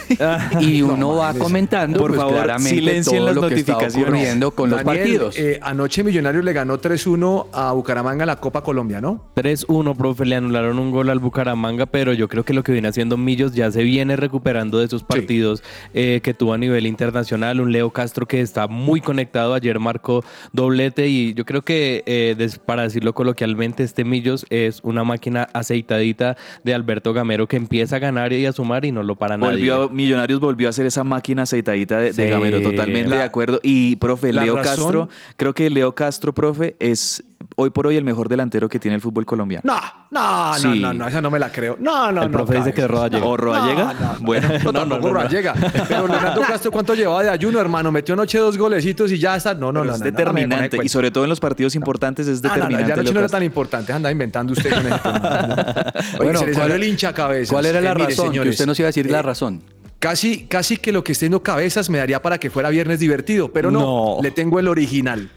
y 0.60 0.82
uno 0.82 1.16
va 1.16 1.32
comentando 1.34 1.98
Por 1.98 2.10
pues, 2.10 2.20
favor, 2.20 2.42
claramente 2.42 2.74
silencien 2.74 3.16
todo 3.18 3.26
las 3.26 3.34
lo 3.36 3.48
que 3.48 3.54
está 3.54 3.78
ocurriendo 3.78 4.50
con 4.50 4.70
los 4.70 4.82
partidos. 4.82 5.38
eh, 5.38 5.58
anoche 5.62 6.04
Millonarios 6.04 6.44
le 6.44 6.52
ganó 6.52 6.80
3-1 6.80 7.46
a 7.52 7.72
Bucaramanga 7.72 8.24
en 8.24 8.26
la 8.28 8.36
Copa 8.36 8.62
Colombia, 8.62 9.00
¿no? 9.00 9.30
3-1, 9.36 9.96
profe, 9.96 10.26
le 10.26 10.36
anularon 10.36 10.78
un 10.78 10.90
gol 10.90 11.08
al 11.10 11.18
Bucaramanga, 11.18 11.86
pero 11.86 12.12
yo 12.12 12.28
creo 12.28 12.44
que 12.44 12.52
lo 12.52 12.62
que 12.62 12.72
viene 12.72 12.88
haciendo 12.88 13.16
Millos 13.16 13.54
ya 13.54 13.70
se 13.70 13.82
viene 13.82 14.16
recuperando 14.16 14.78
de 14.78 14.86
esos 14.86 15.02
partidos 15.02 15.62
eh, 15.94 16.20
que 16.22 16.34
a 16.50 16.58
nivel 16.58 16.86
internacional. 16.86 17.60
Un 17.60 17.70
Leo 17.72 17.90
Castro 17.90 18.26
que 18.26 18.40
está 18.40 18.66
muy 18.68 19.00
conectado, 19.02 19.52
ayer 19.54 19.78
marcó 19.78 20.24
doblete 20.52 21.08
y 21.08 21.34
yo 21.34 21.44
creo 21.44 21.62
que, 21.62 22.02
eh, 22.06 22.34
des- 22.38 22.58
para 22.58 22.82
decirlo 22.84 23.12
coloquialmente, 23.14 23.82
este 23.82 24.04
Millos 24.04 24.46
es 24.50 24.80
una 24.82 25.04
máquina 25.04 25.48
aceitadita 25.52 26.36
de 26.64 26.74
Alberto 26.74 27.12
Gamero 27.12 27.46
que 27.46 27.56
empieza 27.56 27.96
a 27.96 27.98
ganar 27.98 28.32
y 28.32 28.46
a 28.46 28.52
sumar 28.52 28.84
y 28.84 28.92
no 28.92 29.02
lo 29.02 29.16
para 29.16 29.36
nadie. 29.36 29.52
Volvió, 29.70 29.88
Millonarios 29.90 30.40
volvió 30.40 30.68
a 30.68 30.70
hacer 30.70 30.86
esa 30.86 31.04
máquina 31.04 31.42
aceitadita 31.42 31.98
de. 31.98 32.12
Gamero, 32.30 32.62
totalmente 32.62 33.10
La- 33.10 33.16
de 33.16 33.22
acuerdo. 33.24 33.60
Y, 33.62 33.96
profe, 33.96 34.32
Leo 34.32 34.56
razón- 34.56 34.76
Castro, 34.84 35.08
creo 35.36 35.52
que 35.54 35.68
Leo 35.68 35.94
Castro, 35.94 36.32
profe, 36.32 36.76
es 36.78 37.22
hoy 37.56 37.70
por 37.70 37.86
hoy 37.86 37.96
el 37.96 38.04
mejor 38.04 38.28
delantero 38.28 38.68
que 38.68 38.78
tiene 38.78 38.94
el 38.96 39.00
fútbol 39.00 39.24
colombiano. 39.26 39.62
No, 39.64 39.80
no, 40.10 40.54
Sí. 40.54 40.66
no, 40.68 40.74
no, 40.74 40.92
no, 40.94 41.08
esa 41.08 41.20
no 41.20 41.30
me 41.30 41.38
la 41.38 41.50
creo. 41.50 41.76
No, 41.80 42.10
no, 42.12 42.22
El 42.22 42.30
no. 42.30 42.36
profe 42.38 42.56
dice 42.56 42.72
que 42.72 42.86
Rodallega. 42.86 43.24
¿O 43.24 43.36
Rodallega? 43.36 43.84
No, 43.84 43.94
no, 43.94 44.12
no. 44.14 44.18
Bueno, 44.20 44.48
no, 44.64 44.72
tampoco 44.72 45.12
Rodallega. 45.12 45.54
Pero 45.88 46.06
Leonardo 46.06 46.40
Castro, 46.46 46.70
¿cuánto 46.70 46.94
llevaba 46.94 47.22
de 47.22 47.30
ayuno, 47.30 47.60
hermano? 47.60 47.90
Metió 47.92 48.14
anoche 48.14 48.38
dos 48.38 48.56
golecitos 48.58 49.10
y 49.12 49.18
ya 49.18 49.36
está. 49.36 49.54
No, 49.54 49.72
no, 49.72 49.84
no. 49.84 49.92
es 49.92 49.98
no, 50.00 50.04
no, 50.04 50.10
no 50.10 50.16
determinante. 50.16 50.78
y 50.82 50.88
sobre 50.88 51.10
todo 51.10 51.24
en 51.24 51.30
los 51.30 51.40
partidos 51.40 51.74
importantes 51.74 52.26
es 52.28 52.42
no, 52.42 52.48
no, 52.48 52.54
determinante. 52.54 52.88
ya 52.88 52.94
anoche 52.94 53.12
no 53.12 53.20
era 53.20 53.28
tan 53.28 53.42
importante, 53.42 53.92
anda 53.92 54.10
inventando 54.10 54.52
usted 54.52 54.70
con 54.72 54.86
esto. 54.92 55.10
Oye, 56.18 56.24
Bueno, 56.24 56.38
se 56.40 56.46
le 56.46 56.52
¿cuál- 56.52 56.62
salió 56.62 56.74
el 56.76 56.84
hincha 56.84 57.08
a 57.08 57.12
cabeza. 57.14 57.52
¿Cuál 57.52 57.66
era 57.66 57.80
la 57.80 57.94
razón? 57.94 58.32
que 58.32 58.40
usted 58.48 58.66
nos 58.66 58.78
iba 58.78 58.86
a 58.86 58.90
decir 58.90 59.10
la 59.10 59.18
eh, 59.18 59.22
razón. 59.22 59.62
Casi, 59.98 60.46
casi 60.46 60.78
que 60.78 60.90
lo 60.90 61.04
que 61.04 61.12
esté 61.12 61.26
viendo 61.26 61.42
cabezas 61.44 61.88
me 61.88 61.98
daría 61.98 62.20
para 62.20 62.38
que 62.38 62.50
fuera 62.50 62.70
viernes 62.70 62.98
divertido, 62.98 63.52
pero 63.52 63.70
no, 63.70 63.80
No. 63.80 64.18
le 64.20 64.32
tengo 64.32 64.58
el 64.58 64.66
original. 64.66 65.30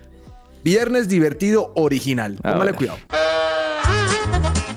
Viernes 0.66 1.08
divertido 1.08 1.72
original. 1.76 2.40
Póngale 2.42 2.74
cuidado. 2.74 2.98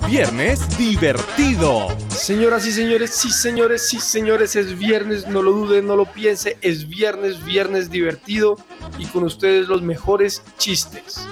Viernes 0.07 0.77
divertido. 0.77 1.89
Señoras 2.11 2.67
y 2.67 2.73
señores, 2.73 3.13
sí 3.13 3.31
señores, 3.31 3.89
sí 3.89 3.99
señores, 3.99 4.55
es 4.55 4.79
viernes, 4.79 5.27
no 5.29 5.41
lo 5.41 5.51
duden, 5.51 5.87
no 5.87 5.97
lo 5.97 6.05
piense, 6.05 6.59
es 6.61 6.91
viernes, 6.91 7.43
viernes 7.43 7.91
divertido 7.91 8.59
y 8.99 9.07
con 9.07 9.25
ustedes 9.25 9.69
los 9.69 9.81
mejores 9.81 10.43
chistes. 10.59 11.27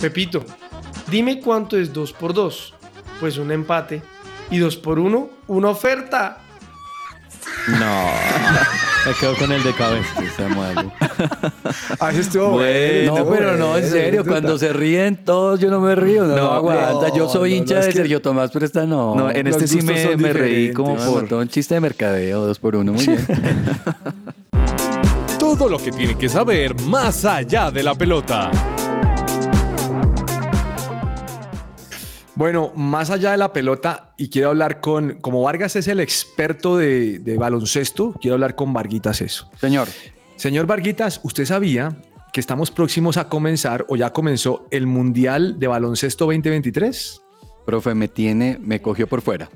Pepito, 0.00 0.44
dime 1.08 1.38
cuánto 1.38 1.78
es 1.78 1.92
2 1.92 2.12
por 2.14 2.34
2 2.34 2.74
Pues 3.20 3.38
un 3.38 3.52
empate. 3.52 4.02
Y 4.50 4.58
2 4.58 4.78
por 4.78 4.98
1 4.98 5.30
una 5.46 5.68
oferta. 5.68 6.41
No. 7.78 8.06
Me 9.06 9.14
quedo 9.18 9.36
con 9.36 9.50
el 9.52 9.62
de 9.64 9.72
cabeza. 9.72 10.08
Ah, 11.98 12.10
eso 12.10 12.20
estuvo 12.20 12.50
Bueno, 12.50 13.18
No, 13.18 13.28
pero 13.28 13.56
no, 13.56 13.76
en 13.76 13.88
serio, 13.90 14.24
cuando 14.24 14.56
se 14.58 14.72
ríen 14.72 15.16
todos, 15.24 15.58
yo 15.60 15.70
no 15.70 15.80
me 15.80 15.94
río, 15.94 16.22
no, 16.24 16.36
No, 16.36 16.42
no 16.44 16.52
aguanta. 16.52 17.12
Yo 17.14 17.28
soy 17.28 17.50
no, 17.50 17.56
hincha 17.56 17.80
de 17.80 17.86
que- 17.88 17.92
Sergio 17.92 18.22
Tomás, 18.22 18.50
pero 18.52 18.64
esta 18.64 18.86
no. 18.86 19.14
No, 19.16 19.30
en 19.30 19.46
este 19.46 19.66
sí 19.66 19.82
me, 19.82 20.16
me 20.16 20.32
reí 20.32 20.72
como 20.72 20.96
No, 20.96 21.04
por... 21.04 21.14
montó 21.22 21.38
un 21.38 21.48
chiste 21.48 21.74
de 21.74 21.80
mercadeo, 21.80 22.46
dos 22.46 22.58
por 22.58 22.76
uno, 22.76 22.92
muy 22.92 23.06
bien. 23.06 23.26
Todo 25.38 25.68
lo 25.68 25.78
que 25.78 25.90
tiene 25.90 26.16
que 26.16 26.28
saber 26.28 26.74
más 26.82 27.24
allá 27.24 27.70
de 27.70 27.82
la 27.82 27.94
pelota. 27.94 28.50
Bueno, 32.34 32.72
más 32.74 33.10
allá 33.10 33.32
de 33.32 33.36
la 33.36 33.52
pelota, 33.52 34.14
y 34.16 34.30
quiero 34.30 34.48
hablar 34.48 34.80
con, 34.80 35.14
como 35.20 35.42
Vargas 35.42 35.76
es 35.76 35.86
el 35.88 36.00
experto 36.00 36.76
de, 36.76 37.18
de 37.18 37.36
baloncesto, 37.36 38.14
quiero 38.20 38.34
hablar 38.34 38.54
con 38.54 38.72
Varguitas 38.72 39.20
eso. 39.20 39.50
Señor, 39.60 39.88
Señor 40.36 40.66
Varguitas, 40.66 41.20
¿usted 41.22 41.44
sabía 41.44 41.96
que 42.32 42.40
estamos 42.40 42.70
próximos 42.70 43.18
a 43.18 43.28
comenzar 43.28 43.84
o 43.88 43.96
ya 43.96 44.12
comenzó 44.12 44.66
el 44.70 44.86
Mundial 44.86 45.58
de 45.58 45.66
Baloncesto 45.66 46.24
2023? 46.24 47.22
profe, 47.64 47.94
me 47.94 48.08
tiene, 48.08 48.58
me 48.60 48.80
cogió 48.82 49.06
por 49.06 49.22
fuera. 49.22 49.48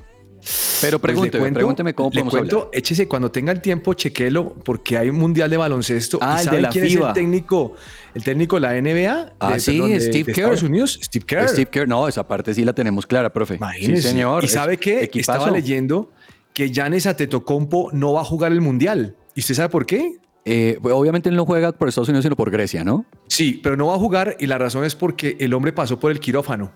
Pero 0.81 0.99
Pues 0.99 1.13
le 1.15 1.15
pregúnteme, 1.15 1.41
cuento- 1.43 1.59
pregúnteme 1.59 1.95
cómo 1.95 2.09
le 2.11 2.13
podemos 2.15 2.33
cuento, 2.35 2.57
hablar. 2.59 2.71
échese 2.73 3.09
cuando 3.09 3.31
tenga 3.31 3.53
el 3.53 3.61
tiempo, 3.61 3.95
chequelo, 3.95 4.55
porque 4.65 4.97
hay 4.97 5.09
un 5.11 5.17
mundial 5.19 5.51
de 5.51 5.57
baloncesto. 5.57 6.19
Ah, 6.21 6.37
¿Y 6.37 6.39
el 6.41 6.45
sabe 6.45 6.57
de 6.57 6.63
la 6.63 6.69
quién 6.71 6.85
es 6.85 6.93
FIBA. 6.93 7.09
el 7.09 7.15
técnico, 7.15 7.75
el 8.15 8.23
técnico 8.25 8.57
de 8.57 8.61
la 8.61 8.77
NBA? 8.77 9.33
Ah, 9.41 9.53
De- 9.55 9.61
sí, 9.61 9.81
perdón, 9.81 10.01
Steve 10.01 10.19
de 10.19 10.25
Kerr. 10.25 10.31
Estados 10.45 10.63
Unidos, 10.63 11.01
Steve 11.03 11.25
Kerr. 11.27 11.49
Steve 11.49 11.67
Kerr, 11.71 11.89
no, 11.89 12.07
esa 12.09 12.27
parte 12.29 12.55
sí 12.55 12.65
la 12.65 12.73
tenemos 12.73 13.07
clara, 13.07 13.33
profe. 13.33 13.55
Sí, 13.55 13.59
Imagínese. 13.59 14.09
señor. 14.11 14.45
¿Y 14.45 14.49
sabe 14.49 14.75
es- 14.75 14.81
qué? 14.81 15.03
equipazo. 15.05 15.39
Estaba 15.39 15.51
leyendo 15.51 16.13
que 16.53 16.71
Giannis 16.71 17.07
Antetokounmpo 17.07 17.91
no 17.93 18.13
va 18.13 18.21
a 18.21 18.25
jugar 18.25 18.53
el 18.53 18.61
mundial. 18.61 19.17
¿Y 19.35 19.41
usted 19.41 19.55
sabe 19.55 19.69
por 19.69 19.85
qué? 19.85 20.13
Eh, 20.49 20.79
pues, 20.81 20.95
obviamente 20.95 21.29
él 21.29 21.35
no 21.35 21.45
juega 21.45 21.73
por 21.73 21.89
Estados 21.89 22.09
Unidos, 22.09 22.23
sino 22.23 22.37
por 22.37 22.51
Grecia, 22.53 22.85
¿no? 22.85 23.05
Sí, 23.27 23.59
pero 23.63 23.77
no 23.77 23.89
va 23.89 23.97
a 23.97 23.99
jugar 23.99 24.37
y 24.39 24.47
la 24.47 24.59
razón 24.59 24.85
es 24.85 24.95
porque 24.95 25.37
el 25.41 25.53
hombre 25.55 25.73
pasó 25.73 25.99
por 25.99 26.13
el 26.13 26.21
quirófano 26.21 26.73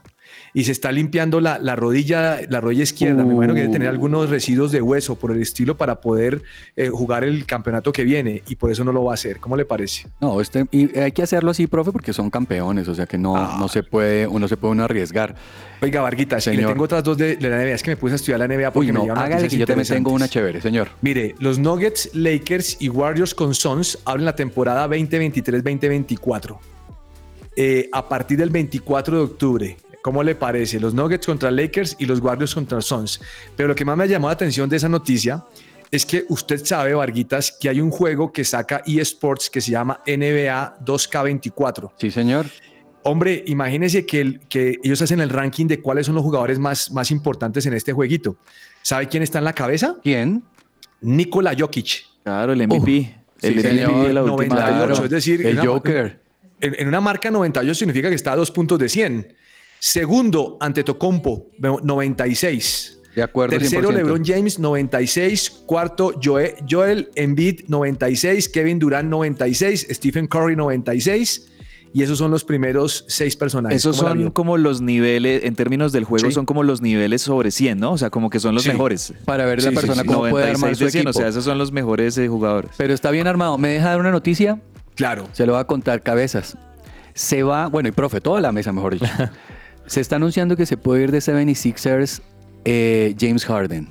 y 0.52 0.64
se 0.64 0.72
está 0.72 0.90
limpiando 0.92 1.40
la, 1.40 1.58
la 1.58 1.76
rodilla, 1.76 2.40
la 2.48 2.60
rodilla 2.60 2.82
izquierda. 2.82 3.24
Me 3.24 3.32
imagino 3.34 3.54
que 3.54 3.60
debe 3.60 3.72
tener 3.72 3.88
Uh. 3.88 3.90
algunos 3.92 4.28
residuos 4.30 4.72
de 4.72 4.80
hueso 4.82 5.16
por 5.16 5.30
el 5.32 5.40
estilo 5.42 5.76
para 5.76 6.00
poder 6.00 6.42
eh, 6.76 6.88
jugar 6.88 7.24
el 7.24 7.46
campeonato 7.46 7.92
que 7.92 8.04
viene 8.04 8.42
y 8.48 8.56
por 8.56 8.70
eso 8.70 8.82
no 8.84 8.92
lo 8.92 9.04
va 9.04 9.12
a 9.12 9.14
hacer. 9.14 9.38
¿Cómo 9.40 9.56
le 9.56 9.64
parece? 9.64 10.08
No, 10.20 10.40
este, 10.40 10.66
y 10.70 10.98
hay 10.98 11.12
que 11.12 11.22
hacerlo 11.22 11.50
así, 11.50 11.66
profe, 11.66 11.92
porque 11.92 12.12
son 12.12 12.30
campeones, 12.30 12.88
o 12.88 12.94
sea 12.94 13.06
que 13.06 13.18
no, 13.18 13.36
Ah. 13.36 13.56
no 13.60 13.68
se 13.68 13.82
puede, 13.82 14.26
uno 14.26 14.48
se 14.48 14.56
puede 14.56 14.72
uno 14.72 14.84
arriesgar. 14.84 15.34
Oiga, 15.82 16.02
Varguita, 16.02 16.36
y 16.36 16.38
le 16.38 16.42
Señor. 16.42 16.72
tengo 16.72 16.84
otras 16.84 17.02
dos 17.04 17.16
de, 17.16 17.36
de 17.36 17.48
la 17.48 17.56
NBA. 17.56 17.74
Es 17.74 17.82
que 17.82 17.90
me 17.92 17.96
puse 17.96 18.12
a 18.12 18.16
estudiar 18.16 18.38
la 18.40 18.46
NBA 18.48 18.70
porque 18.72 18.88
Uy, 18.88 18.92
me 18.92 18.98
no, 18.98 19.04
llevan 19.04 19.18
hágale 19.18 19.48
que 19.48 19.56
yo 19.56 19.66
también 19.66 19.88
tengo 19.88 20.10
una 20.12 20.28
chévere, 20.28 20.60
señor. 20.60 20.88
Mire, 21.00 21.34
los 21.38 21.58
Nuggets, 21.58 22.10
Lakers 22.12 22.76
y 22.80 22.88
Warriors 22.90 23.34
con 23.34 23.54
Suns 23.54 23.98
abren 24.04 24.24
la 24.26 24.34
temporada 24.36 24.86
2023-2024. 24.88 26.58
Eh, 27.56 27.88
a 27.92 28.08
partir 28.08 28.38
del 28.38 28.50
24 28.50 29.16
de 29.16 29.22
octubre. 29.22 29.76
¿Cómo 30.02 30.22
le 30.22 30.34
parece? 30.34 30.80
Los 30.80 30.94
Nuggets 30.94 31.26
contra 31.26 31.50
Lakers 31.50 31.96
y 31.98 32.06
los 32.06 32.20
Warriors 32.20 32.54
contra 32.54 32.80
Suns. 32.80 33.20
Pero 33.56 33.68
lo 33.68 33.74
que 33.74 33.84
más 33.84 33.96
me 33.96 34.08
llamó 34.08 34.28
la 34.28 34.32
atención 34.34 34.68
de 34.68 34.76
esa 34.76 34.88
noticia 34.88 35.44
es 35.90 36.06
que 36.06 36.24
usted 36.28 36.64
sabe, 36.64 36.94
Varguitas, 36.94 37.52
que 37.60 37.68
hay 37.68 37.80
un 37.80 37.90
juego 37.90 38.32
que 38.32 38.44
saca 38.44 38.82
eSports 38.86 39.50
que 39.50 39.60
se 39.60 39.72
llama 39.72 40.00
NBA 40.06 40.78
2K24. 40.84 41.92
Sí, 41.98 42.10
señor. 42.10 42.46
Hombre, 43.02 43.42
imagínese 43.46 44.04
que, 44.06 44.20
el- 44.20 44.40
que 44.48 44.76
ellos 44.82 45.00
hacen 45.02 45.20
el 45.20 45.30
ranking 45.30 45.66
de 45.66 45.80
cuáles 45.80 46.06
son 46.06 46.14
los 46.14 46.22
jugadores 46.24 46.58
más, 46.58 46.90
más 46.92 47.10
importantes 47.10 47.66
en 47.66 47.72
este 47.74 47.92
jueguito. 47.92 48.36
¿Sabe 48.82 49.08
quién 49.08 49.22
está 49.22 49.38
en 49.38 49.44
la 49.44 49.52
cabeza? 49.54 49.96
¿Quién? 50.02 50.44
Nikola 51.00 51.54
Jokic. 51.58 52.04
Claro, 52.22 52.52
el 52.52 52.66
MVP. 52.66 53.16
el 53.42 53.54
sí, 53.62 53.68
MVP 53.68 54.08
de 54.08 54.12
la 54.14 54.22
última 54.22 54.54
98, 54.54 55.04
es 55.04 55.10
decir, 55.10 55.46
el 55.46 55.58
una- 55.58 55.66
Joker. 55.66 56.20
En, 56.60 56.74
en 56.78 56.88
una 56.88 57.00
marca 57.00 57.30
98 57.30 57.74
significa 57.74 58.10
que 58.10 58.14
está 58.14 58.32
a 58.32 58.36
dos 58.36 58.50
puntos 58.50 58.78
de 58.78 58.88
100. 58.90 59.34
Segundo, 59.80 60.56
Antetokounmpo, 60.60 61.48
96. 61.58 62.98
De 63.16 63.22
acuerdo, 63.22 63.58
Tercero, 63.58 63.90
100%. 63.90 63.94
LeBron 63.94 64.22
James, 64.24 64.58
96. 64.58 65.50
Cuarto, 65.66 66.12
Joe- 66.22 66.54
Joel 66.68 67.10
Embiid, 67.16 67.62
96. 67.66 68.48
Kevin 68.50 68.78
Durant, 68.78 69.08
96. 69.08 69.86
Stephen 69.90 70.26
Curry, 70.28 70.54
96. 70.54 71.46
Y 71.92 72.04
esos 72.04 72.18
son 72.18 72.30
los 72.30 72.44
primeros 72.44 73.04
seis 73.08 73.34
personajes. 73.34 73.78
Esos 73.78 73.96
¿Cómo 73.96 74.14
la 74.14 74.14
son 74.22 74.30
como 74.30 74.56
los 74.58 74.80
niveles, 74.80 75.42
en 75.44 75.56
términos 75.56 75.90
del 75.90 76.04
juego, 76.04 76.28
Sí. 76.28 76.32
son 76.34 76.46
como 76.46 76.62
los 76.62 76.82
niveles 76.82 77.22
sobre 77.22 77.50
100, 77.50 77.80
¿no? 77.80 77.92
O 77.92 77.98
sea, 77.98 78.10
como 78.10 78.30
que 78.30 78.38
son 78.38 78.54
los 78.54 78.62
Sí. 78.62 78.68
mejores. 78.68 79.12
Para 79.24 79.44
ver 79.44 79.60
la 79.60 79.70
Sí, 79.70 79.74
persona 79.74 80.02
sí. 80.02 80.06
cómo 80.06 80.20
puede 80.30 80.44
armar 80.44 80.60
96 80.70 80.78
su 80.78 80.84
de 80.84 80.90
100, 80.92 81.00
equipo. 81.08 81.18
o 81.18 81.20
sea, 81.20 81.28
esos 81.30 81.42
son 81.44 81.58
los 81.58 81.72
mejores 81.72 82.16
eh, 82.18 82.28
jugadores. 82.28 82.70
Pero 82.76 82.94
está 82.94 83.10
bien 83.10 83.26
armado. 83.26 83.58
¿Me 83.58 83.70
deja 83.70 83.88
dar 83.88 83.98
una 83.98 84.12
noticia? 84.12 84.60
Claro. 84.94 85.26
Se 85.32 85.46
lo 85.46 85.54
va 85.54 85.60
a 85.60 85.66
contar 85.66 86.02
cabezas. 86.04 86.56
Se 87.14 87.42
va, 87.42 87.66
bueno, 87.66 87.88
y 87.88 87.92
profe, 87.92 88.20
toda 88.20 88.40
la 88.40 88.52
mesa, 88.52 88.70
mejor 88.72 88.92
dicho. 88.94 89.06
se 89.90 90.00
está 90.00 90.16
anunciando 90.16 90.56
que 90.56 90.66
se 90.66 90.76
puede 90.76 91.02
ir 91.02 91.10
de 91.10 91.18
76ers 91.18 92.22
eh, 92.64 93.16
James 93.18 93.44
Harden. 93.44 93.88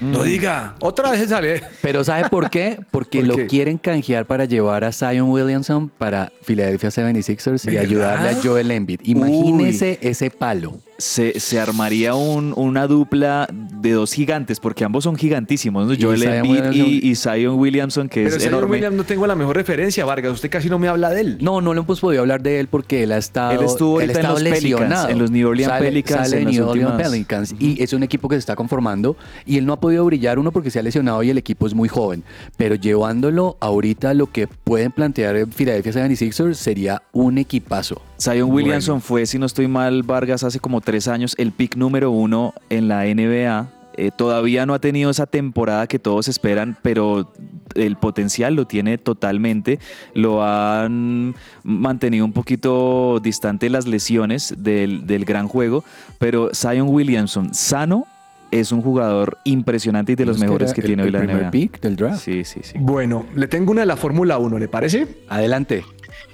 No 0.00 0.22
diga. 0.22 0.74
Otra 0.80 1.10
vez 1.10 1.28
sale. 1.28 1.62
Pero 1.82 2.02
¿sabe 2.02 2.30
por 2.30 2.48
qué? 2.48 2.78
Porque 2.90 3.18
¿Por 3.18 3.28
lo 3.28 3.36
qué? 3.36 3.46
quieren 3.46 3.76
canjear 3.76 4.24
para 4.24 4.46
llevar 4.46 4.84
a 4.84 4.90
Zion 4.90 5.28
Williamson 5.30 5.90
para 5.90 6.32
Philadelphia 6.42 6.88
76ers 6.88 7.64
y 7.64 7.74
¿Verdad? 7.74 7.82
ayudarle 7.84 8.28
a 8.30 8.42
Joel 8.42 8.70
Embiid. 8.70 9.00
Imagínese 9.04 9.98
ese 10.00 10.30
palo. 10.30 10.78
Se, 11.04 11.38
se 11.38 11.60
armaría 11.60 12.14
un- 12.14 12.54
una 12.56 12.86
dupla 12.86 13.46
de 13.52 13.92
dos 13.92 14.12
gigantes, 14.14 14.58
porque 14.58 14.84
ambos 14.84 15.04
son 15.04 15.16
gigantísimos, 15.16 15.86
¿no? 15.86 15.92
Y 15.92 16.00
Joel 16.02 16.20
Zion 16.20 16.32
Embiid 16.34 16.72
y, 16.72 17.10
y 17.10 17.14
Zion 17.14 17.58
Williamson, 17.58 18.08
que 18.08 18.24
Pero 18.24 18.36
es 18.36 18.42
señor 18.42 18.60
enorme. 18.60 18.76
William, 18.76 18.96
no 18.96 19.04
tengo 19.04 19.26
la 19.26 19.34
mejor 19.34 19.54
referencia, 19.56 20.06
Vargas. 20.06 20.32
Usted 20.32 20.48
casi 20.48 20.70
no 20.70 20.78
me 20.78 20.88
habla 20.88 21.10
de 21.10 21.20
él. 21.20 21.38
No, 21.42 21.60
no 21.60 21.74
le 21.74 21.80
hemos 21.80 22.00
podido 22.00 22.22
hablar 22.22 22.42
de 22.42 22.58
él 22.58 22.68
porque 22.68 23.02
él 23.02 23.12
ha 23.12 23.18
estado, 23.18 23.52
Él 23.60 23.66
estuvo 23.66 24.00
en 24.00 24.06
los 24.08 24.16
Pelicans, 24.16 24.42
lesionado. 24.42 25.08
en 25.10 25.18
los 25.18 25.30
New 25.30 25.46
Orleans 25.46 25.70
Sale- 25.72 25.86
Pelicans 25.88 26.20
sale 26.30 26.36
en 26.38 26.38
de 26.38 26.44
las 26.52 26.54
New 26.54 26.68
Orleans 26.70 26.90
últimas- 26.90 27.10
Pelicans 27.12 27.54
y 27.58 27.82
es 27.82 27.92
un 27.92 28.02
equipo 28.02 28.28
que 28.30 28.36
se 28.36 28.40
está 28.40 28.56
conformando 28.56 29.16
y 29.44 29.58
él 29.58 29.66
no 29.66 29.74
ha 29.74 29.80
podido 29.80 30.06
brillar 30.06 30.38
uno 30.38 30.52
porque 30.52 30.70
se 30.70 30.78
ha 30.78 30.82
lesionado 30.82 31.22
y 31.22 31.28
el 31.28 31.36
equipo 31.36 31.66
es 31.66 31.74
muy 31.74 31.88
joven. 31.90 32.24
Pero 32.56 32.76
llevándolo 32.76 33.58
ahorita 33.60 34.10
a 34.10 34.14
lo 34.14 34.32
que 34.32 34.46
pueden 34.46 34.90
plantear 34.90 35.36
en 35.36 35.50
Philadelphia 35.52 35.92
76ers 35.92 36.54
sería 36.54 37.02
un 37.12 37.36
equipazo. 37.36 38.00
Zion 38.20 38.50
Williamson 38.50 39.00
fue, 39.00 39.26
si 39.26 39.38
no 39.38 39.46
estoy 39.46 39.68
mal, 39.68 40.02
Vargas, 40.02 40.44
hace 40.44 40.60
como 40.60 40.80
tres 40.80 41.08
años, 41.08 41.34
el 41.38 41.52
pick 41.52 41.76
número 41.76 42.10
uno 42.10 42.54
en 42.70 42.88
la 42.88 43.04
NBA. 43.04 43.68
Eh, 43.96 44.10
todavía 44.16 44.66
no 44.66 44.74
ha 44.74 44.80
tenido 44.80 45.10
esa 45.10 45.26
temporada 45.26 45.86
que 45.86 46.00
todos 46.00 46.26
esperan, 46.26 46.76
pero 46.82 47.32
el 47.76 47.94
potencial 47.96 48.54
lo 48.54 48.66
tiene 48.66 48.98
totalmente. 48.98 49.78
Lo 50.14 50.42
han 50.44 51.34
mantenido 51.62 52.24
un 52.24 52.32
poquito 52.32 53.20
distante 53.22 53.70
las 53.70 53.86
lesiones 53.86 54.54
del, 54.58 55.06
del 55.06 55.24
gran 55.24 55.46
juego, 55.46 55.84
pero 56.18 56.50
Zion 56.54 56.88
Williamson, 56.88 57.54
sano, 57.54 58.06
es 58.50 58.70
un 58.72 58.82
jugador 58.82 59.38
impresionante 59.44 60.12
y 60.12 60.14
de 60.14 60.24
los 60.26 60.36
Es 60.36 60.42
mejores 60.42 60.72
que 60.72 60.80
el- 60.80 60.86
tiene 60.88 61.02
hoy 61.02 61.08
el 61.08 61.12
la 61.12 61.18
primer 61.20 61.36
NBA. 61.42 61.50
pick 61.50 61.80
del 61.80 61.96
draft. 61.96 62.20
Sí, 62.24 62.44
sí, 62.44 62.60
sí. 62.62 62.74
Bueno, 62.78 63.26
le 63.34 63.46
tengo 63.48 63.72
una 63.72 63.80
de 63.82 63.86
la 63.86 63.96
Fórmula 63.96 64.38
1, 64.38 64.58
¿le 64.58 64.68
parece? 64.68 65.06
Adelante. 65.28 65.84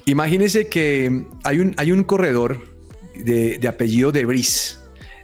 Imagínese 0.07 0.69
que 0.69 1.25
hay 1.45 1.59
un, 1.61 1.75
hay 1.77 1.93
un 1.93 2.05
corredor 2.05 2.63
de, 3.15 3.59
de 3.59 3.69
apellido 3.69 4.13
De 4.13 4.25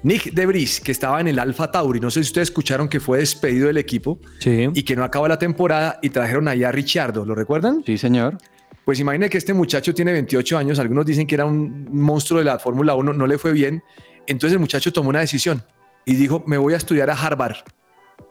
Nick 0.02 0.32
De 0.32 0.46
Vries, 0.46 0.80
que 0.80 0.92
estaba 0.92 1.20
en 1.20 1.28
el 1.28 1.38
Alfa 1.38 1.70
Tauri. 1.70 1.98
No 2.00 2.10
sé 2.10 2.22
si 2.22 2.28
ustedes 2.28 2.48
escucharon 2.48 2.88
que 2.88 3.00
fue 3.00 3.18
despedido 3.18 3.66
del 3.66 3.78
equipo 3.78 4.20
Sí. 4.38 4.68
y 4.72 4.82
que 4.84 4.94
no 4.94 5.02
acabó 5.04 5.26
la 5.26 5.38
temporada 5.38 5.98
y 6.02 6.10
trajeron 6.10 6.46
allá 6.48 6.68
a 6.68 6.72
Richardo. 6.72 7.24
¿Lo 7.24 7.34
recuerdan? 7.34 7.82
Sí, 7.84 7.98
señor. 7.98 8.38
Pues 8.84 9.00
imagine 9.00 9.28
que 9.28 9.38
este 9.38 9.52
muchacho 9.52 9.92
tiene 9.94 10.12
28 10.12 10.58
años, 10.58 10.78
algunos 10.78 11.04
dicen 11.06 11.26
que 11.26 11.34
era 11.34 11.44
un 11.44 11.88
monstruo 11.90 12.38
de 12.38 12.44
la 12.44 12.58
Fórmula 12.60 12.94
1, 12.94 13.14
no 13.14 13.26
le 13.26 13.36
fue 13.36 13.52
bien. 13.52 13.82
Entonces 14.28 14.52
el 14.52 14.60
muchacho 14.60 14.92
tomó 14.92 15.08
una 15.08 15.20
decisión 15.20 15.64
y 16.04 16.14
dijo, 16.14 16.44
me 16.46 16.56
voy 16.56 16.74
a 16.74 16.76
estudiar 16.76 17.10
a 17.10 17.14
Harvard. 17.14 17.56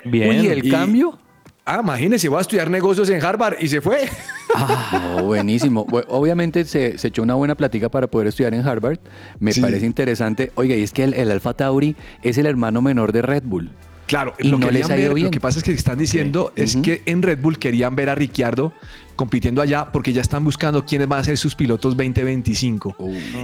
Bien. 0.06 0.30
Uy, 0.42 0.48
el 0.48 0.66
y- 0.66 0.70
cambio. 0.72 1.20
Ah, 1.68 1.80
imagínese, 1.82 2.30
voy 2.30 2.38
a 2.38 2.42
estudiar 2.42 2.70
negocios 2.70 3.10
en 3.10 3.24
Harvard 3.24 3.56
y 3.60 3.68
se 3.68 3.82
fue. 3.82 4.08
Ah, 4.58 5.16
no, 5.18 5.24
buenísimo. 5.26 5.86
Bu- 5.86 6.06
Obviamente 6.08 6.64
se, 6.64 6.98
se 6.98 7.10
echó 7.10 7.24
una 7.24 7.34
buena 7.34 7.56
plática 7.56 7.90
para 7.90 8.08
poder 8.08 8.28
estudiar 8.28 8.54
en 8.54 8.66
Harvard. 8.66 9.00
Me 9.40 9.52
Sí. 9.52 9.60
parece 9.60 9.86
interesante. 9.86 10.54
Oiga, 10.56 10.76
y 10.78 10.82
es 10.84 10.94
que 10.94 11.04
el, 11.04 11.14
el 11.14 11.30
Alfa 11.30 11.54
Tauri 11.56 11.98
es 12.24 12.38
el 12.38 12.46
hermano 12.46 12.82
menor 12.82 13.12
de 13.12 13.22
Red 13.22 13.44
Bull. 13.46 13.70
Claro, 14.08 14.34
Y 14.40 14.48
lo 14.48 14.58
no 14.58 14.72
les 14.72 14.90
ha 14.90 14.96
ido 14.98 15.08
ver, 15.10 15.16
bien. 15.16 15.26
Lo 15.26 15.32
que 15.32 15.42
pasa 15.42 15.58
es 15.60 15.64
que 15.66 15.74
están 15.74 15.98
diciendo 15.98 16.54
es 16.56 16.78
que 16.78 17.02
en 17.06 17.22
Red 17.22 17.40
Bull 17.42 17.58
querían 17.60 17.96
ver 17.98 18.10
a 18.10 18.16
Ricciardo 18.16 18.72
compitiendo 19.18 19.62
allá 19.62 19.92
porque 19.92 20.14
ya 20.14 20.22
están 20.22 20.46
buscando 20.46 20.86
quiénes 20.86 21.10
van 21.10 21.20
a 21.20 21.24
ser 21.26 21.38
sus 21.38 21.54
pilotos 21.54 21.98
2025. 21.98 22.96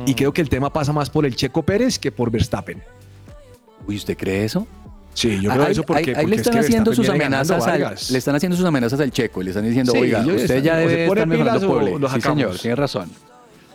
Y 0.05 0.13
creo 0.13 0.32
que 0.32 0.39
el 0.41 0.47
tema 0.47 0.72
pasa 0.72 0.93
más 0.93 1.09
por 1.09 1.26
el 1.26 1.36
Checo 1.36 1.63
Pérez 1.63 1.99
que 1.99 2.13
por 2.13 2.32
Verstappen. 2.32 2.82
Uy, 3.86 3.97
¿usted 3.97 4.15
cree 4.15 4.45
eso? 4.45 4.65
Sí, 5.14 5.39
yo 5.41 5.49
creo 5.51 5.64
ahí, 5.66 5.72
eso 5.72 5.84
porque, 5.84 6.01
ahí- 6.01 6.09
ahí 6.09 6.14
porque 6.16 6.28
le 6.30 6.36
es 6.36 6.41
están 6.41 6.53
que 6.53 6.59
haciendo 6.59 6.93
sus 6.93 7.09
amenazas 7.09 7.68
al, 7.68 7.82
le 8.12 8.18
están 8.18 8.36
haciendo 8.36 8.55
sus 8.57 8.66
amenazas 8.66 8.99
al 8.99 9.12
Checo. 9.12 9.43
Le 9.43 9.49
están 9.51 9.66
diciendo, 9.66 9.91
Sí, 9.91 9.97
oiga, 9.99 10.20
usted 10.22 10.36
están- 10.39 10.64
ya 10.64 10.78
debe 10.78 11.05
estar 11.05 11.28
mejorando 11.28 11.68
pole. 11.68 11.99
lo 11.99 12.09
Sí, 12.09 12.22
señor, 12.22 12.57
tiene 12.57 12.76
razón. 12.76 13.09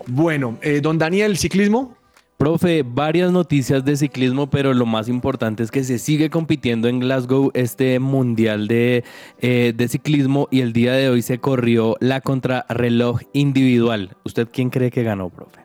Bueno, 0.07 0.59
eh, 0.63 0.81
don 0.81 0.99
Daniel, 0.99 1.37
ciclismo. 1.37 1.95
Profe, 2.39 2.83
varias 2.87 3.33
noticias 3.33 3.83
de 3.83 3.97
ciclismo, 3.97 4.51
pero 4.51 4.75
lo 4.75 4.85
más 4.85 5.09
importante 5.09 5.63
es 5.63 5.71
que 5.71 5.83
se 5.85 5.99
sigue 5.99 6.29
compitiendo 6.29 6.87
en 6.87 7.01
Glasgow 7.01 7.51
este 7.55 7.99
mundial 7.99 8.69
de, 8.69 9.05
eh, 9.41 9.73
de 9.75 9.89
ciclismo 9.89 10.47
y 10.51 10.61
el 10.61 10.75
día 10.75 10.93
de 10.93 11.09
hoy 11.09 11.23
se 11.23 11.39
corrió 11.39 11.97
la 11.99 12.21
contrarreloj 12.21 13.21
individual. 13.33 14.17
¿Usted 14.25 14.49
quién 14.53 14.69
cree 14.69 14.91
que 14.91 15.03
ganó, 15.03 15.31
profe? 15.31 15.61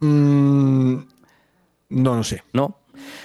Mm, 0.00 0.94
no, 1.90 2.16
no 2.16 2.24
sé. 2.24 2.42
¿No? 2.52 2.76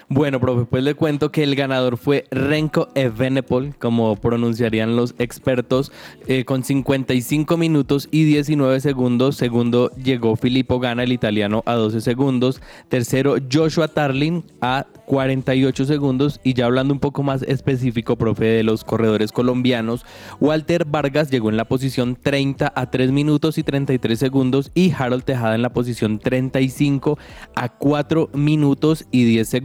Bueno, 0.09 0.39
profe, 0.39 0.65
pues 0.65 0.83
le 0.83 0.95
cuento 0.95 1.31
que 1.31 1.43
el 1.43 1.55
ganador 1.55 1.97
fue 1.97 2.25
Renko 2.31 2.89
Evenepoel, 2.95 3.75
como 3.77 4.15
pronunciarían 4.15 4.95
los 4.95 5.15
expertos, 5.19 5.91
eh, 6.27 6.45
con 6.45 6.63
55 6.63 7.57
minutos 7.57 8.09
y 8.11 8.25
19 8.25 8.79
segundos. 8.81 9.37
Segundo 9.37 9.91
llegó 9.95 10.35
Filippo 10.35 10.79
Gana, 10.79 11.03
el 11.03 11.11
italiano, 11.11 11.63
a 11.65 11.75
12 11.75 12.01
segundos. 12.01 12.61
Tercero, 12.89 13.35
Joshua 13.51 13.87
Tarlin 13.87 14.43
a 14.59 14.85
48 15.05 15.85
segundos. 15.85 16.39
Y 16.43 16.53
ya 16.53 16.65
hablando 16.65 16.93
un 16.93 16.99
poco 16.99 17.23
más 17.23 17.43
específico, 17.43 18.17
profe, 18.17 18.45
de 18.45 18.63
los 18.63 18.83
corredores 18.83 19.31
colombianos, 19.31 20.05
Walter 20.39 20.85
Vargas 20.85 21.29
llegó 21.31 21.49
en 21.49 21.57
la 21.57 21.65
posición 21.65 22.17
30 22.21 22.71
a 22.75 22.91
3 22.91 23.11
minutos 23.11 23.57
y 23.57 23.63
33 23.63 24.19
segundos. 24.19 24.71
Y 24.73 24.91
Harold 24.91 25.23
Tejada 25.23 25.55
en 25.55 25.61
la 25.61 25.73
posición 25.73 26.19
35 26.19 27.17
a 27.55 27.69
4 27.69 28.29
minutos 28.33 29.05
y 29.11 29.23
10 29.25 29.47
segundos. 29.47 29.60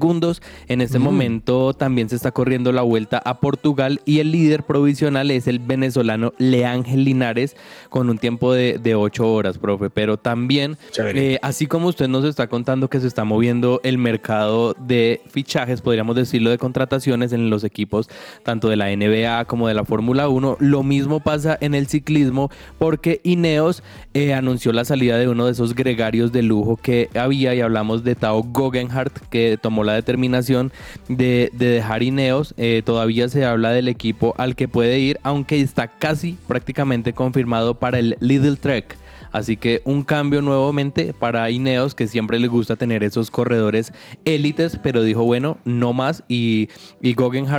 En 0.69 0.81
este 0.81 0.99
momento 0.99 1.75
también 1.75 2.09
se 2.09 2.17
está 2.17 2.31
corriendo 2.31 2.73
la 2.73 2.83
vuelta 2.83 3.21
a 3.25 3.41
Portugal 3.41 4.01
y 4.05 4.21
el 4.21 4.33
líder 4.33 4.65
provisional 4.65 5.31
es 5.31 5.47
el 5.47 5.59
venezolano 5.59 6.33
Leángel 6.39 7.05
Linares 7.05 7.57
con 7.91 8.11
un 8.11 8.19
tiempo 8.19 8.53
de, 8.53 8.79
de 8.79 8.95
8 8.95 9.33
horas, 9.33 9.59
profe. 9.59 9.91
Pero 9.91 10.17
también, 10.17 10.77
eh, 10.99 11.39
así 11.43 11.67
como 11.67 11.89
usted 11.89 12.09
nos 12.09 12.25
está 12.25 12.47
contando 12.47 12.89
que 12.89 13.01
se 13.01 13.07
está 13.07 13.25
moviendo 13.25 13.81
el 13.83 13.99
mercado 13.99 14.75
de 14.79 15.23
fichajes, 15.29 15.81
podríamos 15.81 16.17
decirlo, 16.17 16.51
de 16.51 16.59
contrataciones 16.59 17.33
en 17.33 17.51
los 17.51 17.65
equipos 17.65 18.09
tanto 18.43 18.69
de 18.69 18.77
la 18.77 18.95
NBA 18.95 19.45
como 19.47 19.69
de 19.69 19.75
la 19.75 19.85
Fórmula 19.85 20.29
1, 20.29 20.59
lo 20.61 20.83
mismo 20.83 21.21
pasa 21.21 21.57
en 21.61 21.75
el 21.75 21.87
ciclismo 21.87 22.51
porque 22.79 23.21
Ineos 23.25 23.83
eh, 24.15 24.35
anunció 24.35 24.73
la 24.73 24.85
salida 24.85 25.19
de 25.19 25.29
uno 25.29 25.47
de 25.47 25.53
esos 25.53 25.75
gregarios 25.75 26.33
de 26.33 26.43
lujo 26.43 26.77
que 26.77 27.09
había 27.15 27.55
y 27.55 27.61
hablamos 27.61 28.05
de 28.05 28.15
Tao 28.15 28.43
Guggenhardt 28.43 29.29
que 29.29 29.59
tomó 29.61 29.85
la 29.87 29.95
determinación 29.95 30.73
de, 31.09 31.51
de 31.55 31.67
dejar 31.67 32.03
Ineos. 32.03 32.55
Eh, 32.57 32.83
todavía 32.85 33.29
se 33.29 33.45
habla 33.45 33.71
del 33.71 33.89
equipo 33.89 34.35
al 34.37 34.57
que 34.57 34.69
puede 34.69 34.99
ir, 34.99 35.19
aunque 35.23 35.61
está 35.61 35.89
casi 35.89 36.37
prácticamente 36.47 37.13
confirmado 37.13 37.75
para 37.75 37.99
el 37.99 38.17
Little 38.21 38.57
Trek. 38.57 38.97
Así 39.37 39.59
que 39.59 39.83
un 39.85 40.03
cambio 40.03 40.41
nuevamente 40.41 41.13
para 41.13 41.51
Ineos, 41.51 41.95
que 41.95 42.07
siempre 42.07 42.39
le 42.39 42.49
gusta 42.49 42.77
tener 42.77 43.05
esos 43.05 43.31
corredores 43.31 43.93
élites, 44.25 44.79
pero 44.83 45.03
dijo, 45.03 45.25
bueno, 45.25 45.59
no 45.67 45.93
más. 45.93 46.25
Y, 46.27 46.71
y 47.03 47.15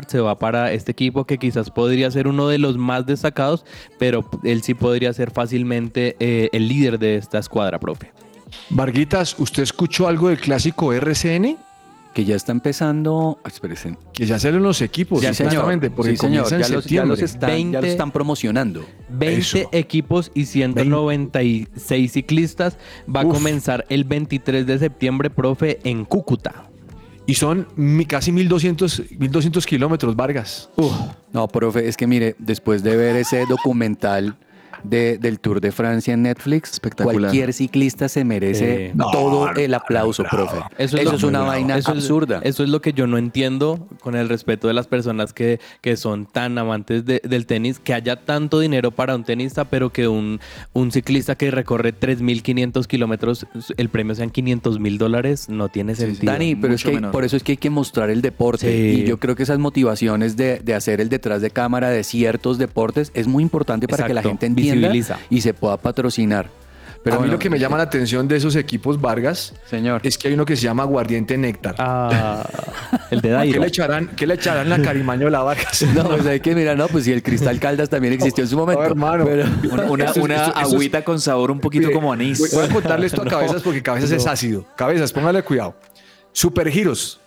se 0.08 0.20
va 0.20 0.40
para 0.40 0.74
este 0.74 0.92
equipo 0.92 1.26
que 1.26 1.38
quizás 1.38 1.70
podría 1.70 2.10
ser 2.10 2.28
uno 2.28 2.48
de 2.48 2.58
los 2.58 2.78
más 2.78 3.06
destacados, 3.06 3.64
pero 4.00 4.28
él 4.44 4.64
sí 4.64 4.74
podría 4.74 5.14
ser 5.14 5.30
fácilmente 5.30 6.16
eh, 6.20 6.50
el 6.52 6.68
líder 6.68 6.98
de 6.98 7.18
esta 7.18 7.38
escuadra, 7.38 7.80
profe. 7.80 8.12
Varguitas, 8.72 9.38
¿usted 9.38 9.62
escuchó 9.62 10.08
algo 10.08 10.30
del 10.30 10.40
clásico 10.40 10.94
RCN? 10.94 11.58
Que 12.14 12.26
ya 12.26 12.36
está 12.36 12.52
empezando. 12.52 13.40
Espérense. 13.46 13.96
Que 14.14 14.26
ya 14.26 14.40
salen 14.40 14.64
los 14.64 14.82
equipos, 14.82 15.22
Ya, 15.22 15.34
señor. 15.34 15.54
exactamente, 15.54 15.92
porque 15.92 16.12
Sí, 16.12 16.18
señor. 16.18 16.46
comienza 16.50 16.56
en 16.56 16.62
Ya 16.62 16.70
los, 16.76 16.86
ya 16.86 17.06
los 17.06 17.20
están, 17.22 17.50
ya 17.50 17.56
los 17.58 17.72
20. 17.82 17.88
están 17.92 18.12
promocionando. 18.12 18.86
20 19.10 19.38
Eso. 19.60 19.70
equipos 19.72 20.32
y 20.34 20.46
196 20.46 22.12
ciclistas. 22.12 22.78
Va 23.14 23.22
a 23.22 23.24
comenzar 23.26 23.86
el 23.90 24.04
23 24.04 24.66
de 24.66 24.80
septiembre, 24.80 25.30
profe, 25.30 25.80
en 25.84 26.06
Cúcuta. 26.06 26.64
Y 27.26 27.34
son 27.36 27.68
casi 28.08 28.32
1200, 28.32 29.04
1200 29.20 29.66
kilómetros, 29.66 30.16
Vargas. 30.16 30.70
No, 31.34 31.48
profe, 31.50 31.88
es 31.88 31.98
que 31.98 32.08
mire, 32.08 32.36
después 32.40 32.84
de 32.84 32.96
ver 32.96 33.16
ese 33.18 33.46
documental 33.48 34.38
de- 34.84 35.18
del 35.18 35.40
Tour 35.40 35.62
de 35.62 35.72
Francia 35.72 36.14
en 36.14 36.24
Netflix, 36.24 36.72
Espectacular. 36.74 37.20
cualquier 37.22 37.54
ciclista 37.54 38.08
se 38.10 38.24
merece 38.24 38.88
Eh, 38.88 38.94
todo 39.12 39.50
el 39.56 39.74
aplauso, 39.74 40.24
profe. 40.24 40.58
Eso 40.78 40.98
es, 40.98 41.24
una 41.24 41.42
vaina 41.42 41.78
Eso 41.78 41.92
es- 41.92 41.98
absurda. 41.98 42.40
eso 42.44 42.64
es 42.64 42.70
lo 42.70 42.82
que 42.82 42.94
yo 42.94 43.08
no 43.08 43.18
entiendo 43.18 43.88
con 44.02 44.16
el 44.16 44.30
respeto 44.30 44.68
de 44.68 44.74
las 44.74 44.88
personas 44.88 45.34
que, 45.34 45.60
que 45.82 45.98
son 45.98 46.26
tan 46.26 46.58
amantes 46.58 47.06
de- 47.06 47.22
del 47.24 47.46
tenis, 47.46 47.80
que 47.80 47.94
haya 47.94 48.18
tanto 48.26 48.60
dinero 48.60 48.92
para 48.92 49.16
un 49.16 49.24
tenista, 49.24 49.66
pero 49.66 49.92
que 49.92 50.08
un, 50.08 50.40
un 50.74 50.92
ciclista 50.92 51.36
que 51.36 51.52
recorre 51.52 51.94
3.500 51.94 52.88
kilómetros, 52.88 53.46
el 53.78 53.90
premio 53.90 54.16
sean 54.16 54.30
500 54.30 54.80
mil 54.80 54.98
dólares, 54.98 55.50
no 55.50 55.70
tiene 55.70 55.96
sentido. 55.96 56.32
Dani, 56.32 56.56
pero 56.56 56.74
es 56.74 56.84
que 56.84 56.92
menor. 56.92 57.12
por 57.12 57.24
eso 57.24 57.36
es 57.38 57.44
que 57.44 57.54
hay 57.54 57.58
que 57.58 57.70
mostrar 57.70 58.10
el 58.10 58.22
deporte. 58.22 58.72
Sí. 58.72 59.02
Y 59.02 59.06
yo 59.06 59.18
creo 59.20 59.36
que 59.36 59.44
esas 59.44 59.60
motivaciones 59.60 60.38
de, 60.38 60.60
de 60.60 60.74
hacer 60.74 61.02
el 61.02 61.10
detrás 61.10 61.42
de 61.42 61.50
cámara 61.50 61.90
de 61.90 62.04
ciertos 62.04 62.58
deportes 62.58 63.12
es 63.14 63.28
muy 63.28 63.44
importante 63.44 63.88
para 63.88 64.06
que 64.08 64.14
la 64.14 64.22
gente 64.24 64.46
entienda 64.46 64.67
visibiliza. 64.76 65.20
y 65.30 65.42
se 65.42 65.54
pueda 65.54 65.78
patrocinar. 65.78 66.50
Pero 67.04 67.16
a 67.16 67.20
mí 67.20 67.24
bueno, 67.24 67.34
lo 67.34 67.40
que 67.40 67.50
me 67.50 67.58
llama 67.60 67.78
la 67.78 67.84
atención 67.84 68.28
de 68.28 68.36
esos 68.36 68.56
equipos, 68.58 69.00
Vargas, 69.00 69.54
Señor. 69.70 70.02
es 70.04 70.18
que 70.18 70.28
hay 70.28 70.34
uno 70.34 70.44
que 70.46 70.58
se 70.58 70.64
llama 70.64 70.84
Aguardiente 70.84 71.38
Néctar. 71.38 71.76
Ah, 71.78 72.44
el 73.12 73.22
de 73.22 73.30
¿Qué 73.30 73.34
Dairo. 73.34 73.62
le 73.62 73.68
echarán, 73.68 74.08
qué 74.16 74.28
le 74.28 74.34
echarán 74.34 74.68
la 74.68 74.82
carimañola, 74.82 75.40
Vargas? 75.42 75.84
No, 75.96 76.04
pues 76.10 76.26
hay 76.26 76.40
que 76.42 76.54
mirar, 76.54 76.76
no, 76.76 76.88
pues 76.88 77.06
si 77.06 77.14
el 77.14 77.24
Cristal 77.24 77.60
Caldas 77.60 77.88
también 77.90 78.14
existió 78.14 78.44
en 78.44 78.50
su 78.50 78.58
momento. 78.58 78.82
No, 78.82 78.88
hermano. 78.90 79.26
pero- 79.26 79.46
Una, 80.24 80.46
agüita 80.48 81.04
con 81.06 81.22
sabor 81.22 81.52
un 81.52 81.60
poquito 81.62 81.84
Mire, 81.88 81.94
como 81.94 82.12
anís. 82.12 82.40
Voy 82.40 82.50
voy 82.52 82.66
a 82.66 82.70
contarle 82.74 83.06
esto 83.08 83.22
a 83.22 83.26
cabezas 83.30 83.62
porque 83.62 83.82
cabezas 83.82 84.12
es 84.12 84.26
ácido. 84.28 84.66
Cabezas, 84.76 85.14
póngale 85.14 85.44
cuidado. 85.44 85.76
Supergiros. 86.34 87.20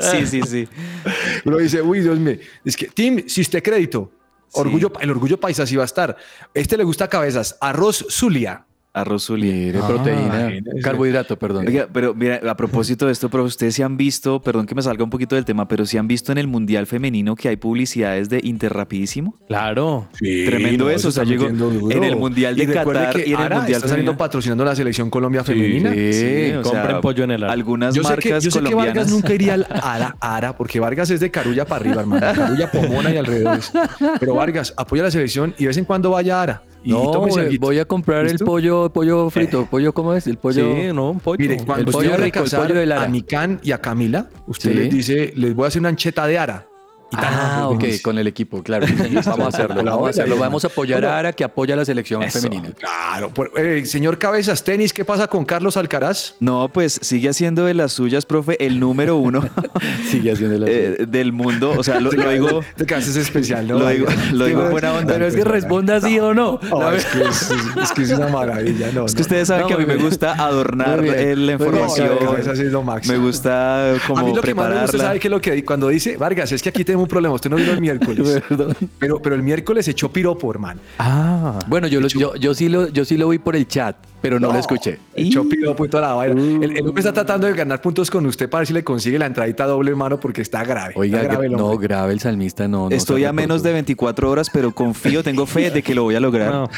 Sí, 0.00 0.26
sí, 0.26 0.40
sí. 0.46 0.68
Uno 1.44 1.56
dice, 1.58 1.82
uy, 1.82 2.00
Dios 2.00 2.18
mío. 2.18 2.36
Es 2.64 2.76
que, 2.76 2.86
Tim, 2.86 3.24
si 3.26 3.40
usted 3.40 3.62
crédito, 3.62 4.10
orgullo, 4.52 4.92
el 5.00 5.10
orgullo 5.10 5.40
paisa 5.40 5.66
sí 5.66 5.76
va 5.76 5.82
a 5.82 5.86
estar. 5.86 6.16
Este 6.54 6.76
le 6.76 6.84
gusta 6.84 7.08
cabezas. 7.08 7.56
Arroz 7.60 8.06
Zulia. 8.10 8.65
Arroz 8.96 9.24
Zulia. 9.24 9.52
Mire, 9.52 9.78
proteína, 9.80 10.22
imagínese. 10.50 10.80
carbohidrato, 10.80 11.38
perdón. 11.38 11.66
Oiga, 11.68 11.86
pero 11.92 12.14
mira, 12.14 12.40
a 12.48 12.56
propósito 12.56 13.06
de 13.06 13.12
esto, 13.12 13.28
pero 13.28 13.44
ustedes 13.44 13.74
se 13.74 13.84
han 13.84 13.96
visto, 13.96 14.40
perdón 14.40 14.64
que 14.66 14.74
me 14.74 14.80
salga 14.82 15.04
un 15.04 15.10
poquito 15.10 15.34
del 15.34 15.44
tema, 15.44 15.68
pero 15.68 15.84
se 15.84 15.98
han 15.98 16.08
visto 16.08 16.32
en 16.32 16.38
el 16.38 16.46
Mundial 16.46 16.86
Femenino 16.86 17.36
que 17.36 17.48
hay 17.48 17.56
publicidades 17.56 18.28
de 18.30 18.40
Interrapidísimo. 18.42 19.36
Claro. 19.48 20.08
Tremendo 20.18 20.88
eso, 20.90 21.08
o 21.08 21.12
sea, 21.12 21.24
llegó 21.24 21.46
en 21.46 22.04
el 22.04 22.16
Mundial 22.16 22.56
de 22.56 22.62
Y 22.62 22.66
recuerde 22.66 23.04
Qatar 23.04 23.22
que 23.22 23.28
y 23.28 23.32
en 23.34 23.38
el 23.40 23.44
Ara 23.46 23.56
Mundial 23.58 23.76
está 23.76 23.88
saliendo 23.88 24.16
patrocinando 24.16 24.64
la 24.64 24.74
selección 24.74 25.10
Colombia 25.10 25.44
femenina. 25.44 25.92
sí. 25.92 26.52
o 26.58 26.62
compren 26.62 27.00
pollo 27.00 27.24
en 27.24 27.30
el 27.32 27.44
ar. 27.44 27.50
Algunas 27.50 27.94
Yo 27.94 28.02
sé, 28.02 28.16
que, 28.16 28.30
marcas 28.30 28.44
yo 28.44 28.50
sé 28.50 28.58
que 28.60 28.64
colombianas. 28.64 28.94
Vargas 28.96 29.12
nunca 29.12 29.34
iría 29.34 29.54
al 29.54 29.66
Ara, 29.82 30.16
Ara, 30.20 30.56
porque 30.56 30.80
Vargas 30.80 31.10
es 31.10 31.20
de 31.20 31.30
Carulla 31.30 31.64
para 31.66 31.80
arriba, 31.80 32.00
hermano. 32.00 32.20
Carulla, 32.34 32.70
Pomona 32.70 33.12
y 33.12 33.16
alrededores. 33.18 33.70
Pero 34.18 34.34
Vargas 34.34 34.72
apoya 34.76 35.02
la 35.02 35.10
selección 35.10 35.54
y 35.58 35.62
de 35.62 35.68
vez 35.68 35.76
en 35.76 35.84
cuando 35.84 36.10
vaya 36.10 36.38
a 36.38 36.42
Ara. 36.42 36.62
Y, 36.84 36.90
no, 36.90 37.26
voy, 37.58 37.78
a 37.78 37.84
comprar 37.84 38.24
¿Listo? 38.24 38.44
el 38.44 38.46
pollo, 38.46 38.92
pollo 38.92 39.28
frito, 39.30 39.66
pollo, 39.66 39.92
¿cómo 39.92 40.14
es? 40.14 40.26
El 40.26 40.36
pollo. 40.38 40.74
Sí, 40.76 40.92
no, 40.94 41.10
un 41.10 41.20
pollo. 41.20 41.38
Mire, 41.38 41.56
cuando 41.64 41.82
el 41.82 41.88
usted 41.88 42.10
pollo 42.10 42.16
rico, 42.16 42.38
el 42.44 42.50
pollo 42.50 42.74
de 42.74 42.86
Lara. 42.86 43.02
a 43.02 43.08
Nican 43.08 43.60
y 43.62 43.72
a 43.72 43.78
Camila, 43.78 44.28
usted 44.46 44.70
Sí. 44.70 44.76
les 44.76 44.90
dice, 44.90 45.32
les 45.34 45.54
voy 45.54 45.64
a 45.64 45.68
hacer 45.68 45.80
una 45.80 45.88
ancheta 45.88 46.26
de 46.26 46.38
Ara. 46.38 46.68
Ah, 47.16 47.68
ok, 47.68 47.84
con 48.02 48.18
el 48.18 48.26
equipo, 48.26 48.62
claro. 48.62 48.86
Vamos 49.26 49.46
a 49.46 49.48
hacerlo, 49.48 49.82
vamos 49.82 50.06
a 50.06 50.10
hacerlo. 50.10 50.36
Vamos 50.38 50.64
a 50.64 50.68
apoyar 50.68 51.04
a 51.04 51.18
Ara 51.18 51.32
que 51.32 51.44
apoya 51.44 51.74
a 51.74 51.76
la 51.76 51.84
selección 51.84 52.22
Eso, 52.22 52.40
femenina. 52.40 52.70
Claro. 52.72 53.32
Eh, 53.56 53.84
señor 53.86 54.18
Cabezas, 54.18 54.62
tenis, 54.64 54.92
¿qué 54.92 55.04
pasa 55.04 55.26
con 55.26 55.44
Carlos 55.44 55.76
Alcaraz? 55.76 56.34
No, 56.40 56.68
pues 56.72 56.98
sigue 57.02 57.28
haciendo 57.28 57.64
de 57.64 57.74
las 57.74 57.92
suyas, 57.92 58.26
profe, 58.26 58.64
el 58.64 58.78
número 58.80 59.16
uno 59.16 59.48
Sigue 60.10 60.32
haciendo 60.32 60.58
la 60.58 60.66
eh, 60.68 61.06
del 61.08 61.32
mundo. 61.32 61.74
O 61.76 61.82
sea, 61.82 62.00
lo, 62.00 62.10
lo 62.12 62.30
digo, 62.30 62.60
Te 62.76 62.94
haces 62.94 63.16
especial, 63.16 63.66
¿no? 63.68 63.78
lo 63.78 63.88
digo, 63.88 64.06
lo 64.32 64.46
digo 64.46 64.64
en 64.64 64.70
buena 64.70 64.92
onda. 64.92 65.14
Pero 65.14 65.26
es 65.26 65.34
que 65.34 65.44
responda 65.44 66.00
sí 66.00 66.18
o 66.18 66.34
no. 66.34 66.60
Oh, 66.70 66.90
es, 66.90 67.04
que 67.06 67.22
es, 67.22 67.50
es 67.82 67.92
que 67.92 68.02
es 68.02 68.10
una 68.12 68.28
maravilla, 68.28 68.90
¿no? 68.92 69.06
Es 69.06 69.14
que 69.14 69.22
ustedes 69.22 69.48
saben 69.48 69.62
No, 69.62 69.68
que 69.68 69.74
a 69.74 69.78
mí 69.78 69.86
me 69.86 69.96
gusta 69.96 70.32
adornar 70.34 71.02
la 71.02 71.52
información. 71.52 72.10
Es 72.46 72.58
lo 72.72 72.82
máximo. 72.82 73.18
Me 73.18 73.24
gusta 73.24 73.90
a 73.90 73.92
mí 73.94 73.98
como 74.06 74.34
lo 74.34 74.42
que 74.42 74.54
más 74.54 74.68
me 74.68 74.74
gusta, 74.74 74.86
prepararla. 74.86 75.04
¿sabe 75.04 75.20
qué 75.20 75.28
es 75.28 75.30
lo 75.30 75.40
que 75.40 75.64
cuando 75.64 75.88
dice, 75.88 76.16
Vargas, 76.16 76.52
es 76.52 76.62
que 76.62 76.68
aquí 76.68 76.84
tenemos 76.84 77.05
un 77.06 77.10
problema, 77.10 77.34
usted 77.34 77.48
no 77.50 77.56
vino 77.56 77.72
el 77.72 77.80
miércoles. 77.80 78.42
pero, 78.98 79.20
pero 79.22 79.34
el 79.34 79.42
miércoles 79.42 79.88
echó 79.88 80.10
piropo, 80.12 80.50
hermano. 80.50 80.80
Ah. 80.98 81.58
Bueno, 81.66 81.86
yo, 81.88 82.00
lo- 82.00 82.08
yo, 82.08 82.34
yo, 82.36 82.54
sí 82.54 82.68
lo, 82.68 82.88
yo 82.88 83.04
sí 83.04 83.16
lo 83.16 83.28
vi 83.28 83.38
por 83.38 83.56
el 83.56 83.66
chat, 83.68 83.96
pero 84.20 84.40
no, 84.40 84.52
lo 84.52 84.58
escuché. 84.58 84.98
Echó 85.14 85.48
piropo 85.48 85.84
y 85.84 85.88
toda 85.88 86.08
la 86.08 86.14
vaina. 86.14 86.40
El, 86.40 86.76
el 86.76 86.86
hombre 86.86 87.00
está 87.00 87.12
tratando 87.12 87.46
de 87.46 87.52
ganar 87.54 87.80
puntos 87.80 88.10
con 88.10 88.26
usted 88.26 88.48
para 88.50 88.60
ver 88.60 88.66
si 88.66 88.72
le 88.72 88.82
consigue 88.84 89.18
la 89.18 89.26
entradita 89.26 89.66
doble, 89.66 89.90
hermano, 89.90 90.18
porque 90.18 90.42
está 90.42 90.64
grave. 90.64 90.94
Oiga, 90.96 91.18
está 91.20 91.32
grave 91.32 91.46
el 91.46 91.52
no, 91.52 91.76
grave 91.78 92.12
el 92.12 92.20
salmista, 92.20 92.66
no. 92.68 92.88
no 92.90 92.94
Estoy 92.96 93.24
a 93.24 93.32
menos 93.32 93.62
de 93.62 93.68
reportó. 93.70 93.74
24 93.76 94.30
horas, 94.30 94.50
pero 94.52 94.74
confío, 94.74 95.22
tengo 95.22 95.46
fe 95.46 95.70
de 95.70 95.82
que 95.82 95.94
lo 95.94 96.02
voy 96.04 96.14
a 96.16 96.20
lograr. 96.20 96.50
No. 96.52 96.68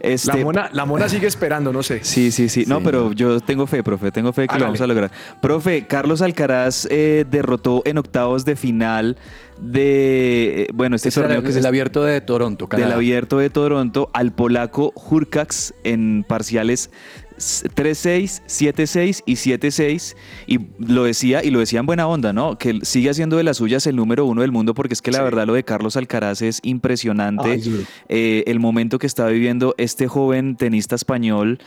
Este, 0.00 0.36
La, 0.38 0.44
mona, 0.44 0.70
la 0.72 0.84
mona 0.84 1.08
sigue 1.08 1.26
esperando, 1.26 1.72
no 1.72 1.82
sé. 1.82 2.00
Sí, 2.02 2.30
sí, 2.30 2.48
sí. 2.48 2.64
No, 2.66 2.78
Sí. 2.78 2.82
pero 2.84 3.12
yo 3.12 3.40
tengo 3.40 3.66
fe, 3.66 3.82
profe. 3.82 4.10
Tengo 4.12 4.32
fe 4.32 4.42
que 4.42 4.52
Hágale. 4.54 4.60
lo 4.60 4.66
vamos 4.66 4.80
a 4.80 4.86
lograr. 4.86 5.10
Profe, 5.40 5.86
Carlos 5.86 6.20
Alcaraz 6.22 6.86
eh, 6.90 7.24
derrotó 7.30 7.82
en 7.86 7.98
octavos 7.98 8.44
de 8.44 8.56
final 8.56 9.16
de, 9.60 10.62
eh, 10.62 10.66
bueno, 10.72 10.96
este 10.96 11.08
era 11.08 11.14
torneo 11.22 11.38
el, 11.38 11.44
que 11.44 11.50
es 11.50 11.56
el 11.56 11.66
abierto 11.66 12.04
de 12.04 12.20
Toronto, 12.20 12.68
del 12.70 12.92
abierto 12.92 13.38
de 13.38 13.50
Toronto 13.50 14.10
al 14.12 14.32
polaco 14.32 14.92
Hurkacz 14.94 15.72
en 15.84 16.24
parciales 16.28 16.90
s- 17.36 17.68
3-6, 17.68 18.42
7-6 18.46 19.22
y 19.26 19.34
7-6 19.34 20.16
y 20.46 20.58
lo 20.78 21.04
decía 21.04 21.42
y 21.44 21.50
lo 21.50 21.58
decía 21.58 21.80
en 21.80 21.86
buena 21.86 22.06
onda, 22.06 22.32
¿no? 22.32 22.56
Que 22.58 22.78
sigue 22.82 23.10
haciendo 23.10 23.36
de 23.36 23.42
las 23.44 23.56
suyas 23.56 23.86
el 23.86 23.96
número 23.96 24.24
uno 24.26 24.42
del 24.42 24.52
mundo 24.52 24.74
porque 24.74 24.94
es 24.94 25.02
que 25.02 25.10
la 25.10 25.18
Sí. 25.18 25.24
verdad 25.24 25.46
lo 25.46 25.54
de 25.54 25.64
Carlos 25.64 25.96
Alcaraz 25.96 26.40
es 26.42 26.60
impresionante. 26.62 27.48
Ay. 27.50 27.86
Eh, 28.08 28.44
el 28.46 28.60
momento 28.60 28.98
que 28.98 29.06
está 29.06 29.26
viviendo 29.26 29.74
este 29.78 30.06
joven 30.08 30.56
tenista 30.56 30.94
español 30.94 31.58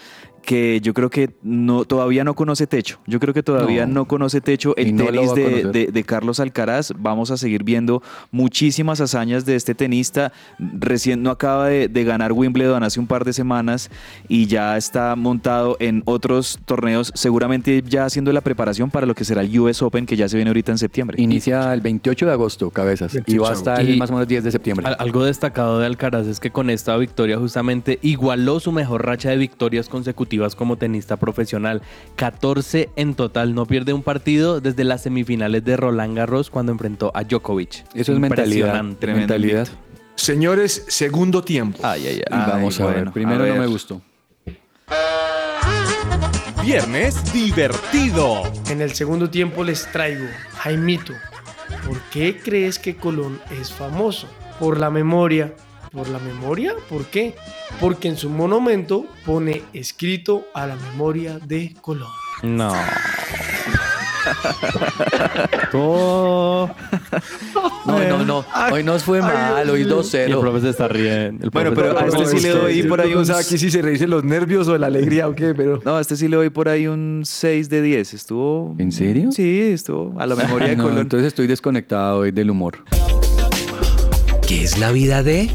que 0.42 0.80
yo 0.82 0.94
creo 0.94 1.10
que 1.10 1.30
no, 1.44 1.86
todavía 1.86 2.24
no 2.24 2.34
conoce 2.34 2.68
techo. 2.68 3.00
Yo 3.08 3.20
creo 3.20 3.34
que 3.34 3.44
todavía 3.44 3.86
no, 3.86 3.94
No. 4.02 4.06
conoce 4.06 4.42
techo 4.42 4.76
el 4.76 4.96
no 4.96 5.06
tenis 5.06 5.34
de, 5.36 5.44
conocer. 5.44 5.72
de- 5.72 5.86
de 5.92 6.04
Carlos 6.04 6.40
Alcaraz. 6.40 6.94
Vamos 6.98 7.30
a 7.32 7.38
seguir 7.38 7.64
viendo 7.64 8.02
muchísimas 8.32 9.00
hazañas 9.02 9.46
de 9.46 9.56
este 9.56 9.76
tenista. 9.76 10.32
Recién 10.58 11.22
no 11.24 11.30
acaba 11.30 11.68
de, 11.68 11.88
de 11.88 12.04
ganar 12.04 12.32
Wimbledon 12.34 12.84
hace 12.84 13.00
un 13.00 13.08
par 13.08 13.24
de 13.26 13.34
semanas 13.34 13.92
y 14.28 14.48
ya 14.48 14.78
está 14.78 15.16
montado 15.16 15.78
en 15.80 16.02
otros 16.06 16.60
torneos, 16.66 17.12
seguramente 17.16 17.84
ya 17.88 18.06
haciendo 18.06 18.34
la 18.34 18.42
preparación 18.42 18.90
para 18.90 19.06
lo 19.06 19.14
que 19.14 19.26
será 19.26 19.42
el 19.42 19.60
US 19.60 19.82
Open 19.82 20.06
que 20.06 20.16
ya 20.16 20.28
se 20.28 20.38
viene 20.38 20.50
ahorita 20.50 20.72
en 20.72 20.78
septiembre. 20.78 21.22
Inicia 21.22 21.74
el 21.74 21.82
28 21.82 22.26
de 22.26 22.32
agosto, 22.32 22.70
cabezas. 22.72 23.14
y 23.14 23.18
28 23.18 23.44
va 23.44 23.52
hasta 23.52 23.76
el 23.82 23.98
más 23.98 24.10
o 24.10 24.14
menos 24.14 24.28
10 24.28 24.44
de 24.44 24.52
septiembre. 24.52 24.88
Al- 24.88 24.96
Algo 25.00 25.24
destacado 25.26 25.80
de 25.80 25.86
Alcaraz 25.86 26.26
es 26.28 26.40
que 26.40 26.50
con 26.52 26.70
esta 26.70 26.96
victoria 26.98 27.38
justamente 27.38 28.00
igualó 28.02 28.60
su 28.60 28.72
mejor 28.72 29.06
racha 29.06 29.30
de 29.30 29.38
victorias 29.38 29.88
consecutivas 29.90 30.31
como 30.56 30.78
tenista 30.78 31.18
profesional. 31.18 31.82
14 32.16 32.90
en 32.96 33.16
total, 33.16 33.54
no 33.54 33.66
pierde 33.66 33.94
un 33.94 34.04
partido 34.04 34.62
desde 34.62 34.84
las 34.84 35.04
semifinales 35.04 35.64
de 35.66 35.78
Roland 35.78 36.16
Garros 36.16 36.50
cuando 36.50 36.72
enfrentó 36.72 37.12
a 37.14 37.24
Djokovic. 37.24 37.86
Eso 37.94 38.14
es 38.14 38.20
mentalidad. 38.20 38.82
Mentalidad. 38.84 39.68
Señores, 40.16 40.86
segundo 40.88 41.44
tiempo. 41.44 41.80
Ay, 41.84 42.08
ay, 42.08 42.22
ay. 42.30 42.44
vamos 42.48 42.80
a 42.80 42.86
ver. 42.88 43.12
Primero 43.12 43.44
a 43.44 43.48
no 43.48 43.56
me 43.56 43.68
gustó. 43.68 44.02
Viernes 46.64 47.34
divertido. 47.34 48.44
En 48.70 48.82
el 48.82 48.94
segundo 48.94 49.30
tiempo 49.30 49.64
les 49.64 49.92
traigo, 49.92 50.28
Jaimito, 50.60 51.14
¿por 51.88 52.00
qué 52.12 52.38
crees 52.38 52.78
que 52.78 52.96
Colón 52.96 53.42
es 53.60 53.72
famoso? 53.72 54.28
Por 54.60 54.80
la 54.80 54.92
memoria. 54.92 55.54
¿Por 55.92 56.08
la 56.08 56.20
memoria? 56.20 56.74
¿Por 56.90 57.06
qué? 57.06 57.36
Porque 57.82 58.08
en 58.08 58.16
su 58.18 58.30
monumento 58.30 59.06
pone 59.26 59.62
escrito 59.74 60.46
a 60.54 60.66
la 60.66 60.76
memoria 60.78 61.38
de 61.40 61.76
Colón. 61.82 62.10
No. 62.44 62.74
Oh. 65.74 66.70
No, 67.88 68.00
no, 68.08 68.24
no. 68.26 68.46
Hoy 68.72 68.84
nos 68.84 69.04
fue 69.04 69.20
mal, 69.22 69.68
hoy 69.70 69.80
Y 69.80 69.84
el 69.84 69.90
2-0. 69.92 70.40
profe 70.40 70.62
se 70.62 70.70
está 70.70 70.88
riendo. 70.88 71.46
El 71.46 71.50
Bueno, 71.50 71.72
pero 71.74 71.98
a 71.98 72.06
este 72.06 72.26
sí 72.28 72.40
le 72.42 72.50
doy 72.50 72.84
por 72.84 73.02
ahí 73.02 73.12
no 73.14 73.20
un... 73.20 73.26
sabe 73.26 73.42
aquí 73.42 73.58
si 73.58 73.72
se 73.72 73.82
reírse 73.82 74.06
los 74.08 74.24
nervios 74.24 74.68
o 74.68 74.74
de 74.74 74.80
la 74.80 74.88
alegría 74.88 75.28
o 75.28 75.34
qué, 75.34 75.56
pero... 75.56 75.82
No, 75.84 75.96
a 75.96 76.02
este 76.02 76.16
sí 76.18 76.28
le 76.28 76.36
doy 76.36 76.50
por 76.52 76.68
ahí 76.70 76.88
un 76.88 77.22
6 77.26 77.70
de 77.70 77.82
10. 77.82 78.14
Estuvo... 78.14 78.76
¿En 78.78 78.92
serio? 78.92 79.32
Sí, 79.32 79.62
estuvo 79.74 80.20
a 80.20 80.28
la 80.28 80.36
memoria 80.36 80.68
de 80.68 80.76
No, 80.78 80.84
Colón. 80.84 81.00
entonces 81.00 81.28
estoy 81.28 81.48
desconectado 81.48 82.20
hoy 82.20 82.32
del 82.32 82.52
humor. 82.52 82.84
¿Qué 84.48 84.64
es 84.64 84.78
la 84.78 84.92
vida 84.92 85.24
de? 85.24 85.50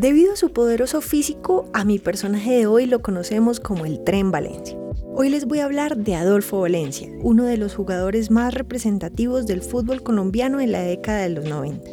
Debido 0.00 0.32
a 0.32 0.36
su 0.36 0.50
poderoso 0.50 1.02
físico, 1.02 1.66
a 1.74 1.84
mi 1.84 1.98
personaje 1.98 2.52
de 2.52 2.66
hoy 2.66 2.86
lo 2.86 3.02
conocemos 3.02 3.60
como 3.60 3.84
el 3.84 4.02
Tren 4.02 4.30
Valencia. 4.30 4.78
Hoy 5.14 5.28
les 5.28 5.44
voy 5.44 5.58
a 5.58 5.66
hablar 5.66 5.98
de 5.98 6.14
Adolfo 6.14 6.60
Valencia, 6.60 7.10
uno 7.20 7.44
de 7.44 7.58
los 7.58 7.74
jugadores 7.74 8.30
más 8.30 8.54
representativos 8.54 9.46
del 9.46 9.60
fútbol 9.60 10.02
colombiano 10.02 10.58
en 10.58 10.72
la 10.72 10.80
década 10.80 11.18
de 11.18 11.28
los 11.28 11.44
90. 11.44 11.90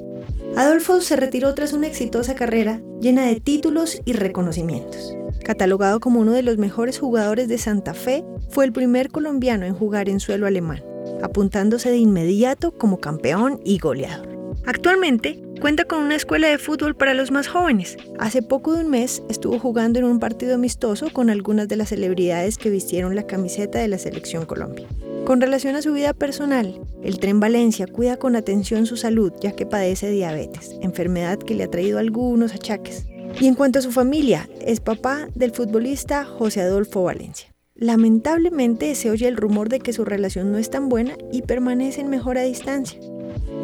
Adolfo 0.56 1.02
se 1.02 1.18
retiró 1.18 1.54
tras 1.54 1.74
una 1.74 1.88
exitosa 1.88 2.34
carrera 2.34 2.82
llena 3.02 3.26
de 3.26 3.42
títulos 3.42 4.00
y 4.06 4.14
reconocimientos. 4.14 5.14
Catalogado 5.44 6.00
como 6.00 6.22
uno 6.22 6.32
de 6.32 6.44
los 6.44 6.58
mejores 6.58 7.00
jugadores 7.00 7.50
de 7.50 7.58
Santa 7.58 7.94
Fe, 7.94 8.24
fue 8.50 8.64
el 8.64 8.72
primer 8.72 9.10
colombiano 9.10 9.66
en 9.66 9.76
jugar 9.76 10.08
en 10.08 10.22
suelo 10.22 10.48
alemán, 10.48 10.82
apuntándose 11.22 11.90
de 11.90 11.98
inmediato 11.98 12.72
como 12.72 13.02
campeón 13.02 13.60
y 13.66 13.80
goleador. 13.80 14.30
Actualmente 14.66 15.44
cuenta 15.60 15.86
con 15.86 16.04
una 16.04 16.16
escuela 16.16 16.48
de 16.48 16.58
fútbol 16.58 16.96
para 16.96 17.14
los 17.14 17.32
más 17.32 17.48
jóvenes. 17.48 17.98
Hace 18.20 18.42
poco 18.42 18.74
de 18.74 18.84
un 18.84 18.90
mes 18.90 19.24
estuvo 19.30 19.60
jugando 19.60 20.00
en 20.00 20.06
un 20.06 20.20
partido 20.20 20.56
amistoso 20.56 21.12
con 21.12 21.30
algunas 21.30 21.68
de 21.68 21.76
las 21.76 21.90
celebridades 21.90 22.58
que 22.58 22.70
vistieron 22.70 23.16
la 23.16 23.26
camiseta 23.28 23.80
de 23.80 23.88
la 23.88 23.98
Selección 23.98 24.46
Colombia. 24.46 24.88
Con 25.26 25.42
relación 25.42 25.76
a 25.76 25.82
su 25.82 25.94
vida 25.94 26.14
personal, 26.14 26.80
el 27.04 27.20
Tren 27.20 27.40
Valencia 27.40 27.88
cuida 27.88 28.18
con 28.18 28.36
atención 28.36 28.86
su 28.86 28.98
salud 28.98 29.34
ya 29.42 29.52
que 29.52 29.66
padece 29.66 30.10
diabetes, 30.10 30.76
enfermedad 30.82 31.40
que 31.40 31.56
le 31.56 31.64
ha 31.64 31.72
traído 31.72 32.00
algunos 32.00 32.54
achaques. 32.54 33.06
Y 33.40 33.48
en 33.48 33.56
cuanto 33.56 33.80
a 33.80 33.82
su 33.82 33.92
familia, 33.92 34.50
es 34.66 34.80
papá 34.80 35.28
del 35.36 35.52
futbolista 35.52 36.24
José 36.24 36.62
Adolfo 36.62 37.04
Valencia. 37.04 37.54
Lamentablemente 37.76 38.96
se 38.96 39.12
oye 39.12 39.28
el 39.28 39.38
rumor 39.38 39.70
de 39.70 39.80
que 39.80 39.94
su 39.94 40.06
relación 40.06 40.52
no 40.52 40.58
es 40.58 40.70
tan 40.70 40.90
buena 40.90 41.14
y 41.32 41.44
permanecen 41.44 42.10
mejor 42.10 42.38
a 42.38 42.44
distancia. 42.44 43.00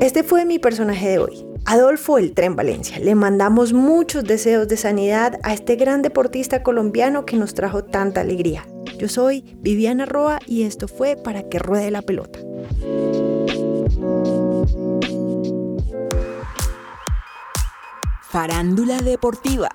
Este 0.02 0.24
fue 0.24 0.46
mi 0.46 0.60
personaje 0.60 1.10
de 1.10 1.20
hoy, 1.20 1.46
Adolfo 1.66 2.18
el 2.18 2.34
Tren 2.34 2.56
Valencia. 2.56 3.00
Le 3.00 3.16
mandamos 3.16 3.72
muchos 3.74 4.24
deseos 4.26 4.68
de 4.68 4.76
sanidad 4.76 5.40
a 5.44 5.54
este 5.54 5.76
gran 5.76 6.02
deportista 6.02 6.62
colombiano 6.62 7.26
que 7.26 7.38
nos 7.38 7.54
trajo 7.54 7.86
tanta 7.86 8.22
alegría. 8.22 8.68
Yo 8.98 9.08
soy 9.08 9.56
Viviana 9.58 10.06
Roa 10.06 10.40
y 10.46 10.64
esto 10.64 10.88
fue 10.88 11.16
Para 11.16 11.48
que 11.48 11.60
ruede 11.60 11.90
la 11.90 12.02
pelota. 12.02 12.40
Farándula 18.30 18.98
deportiva. 19.00 19.70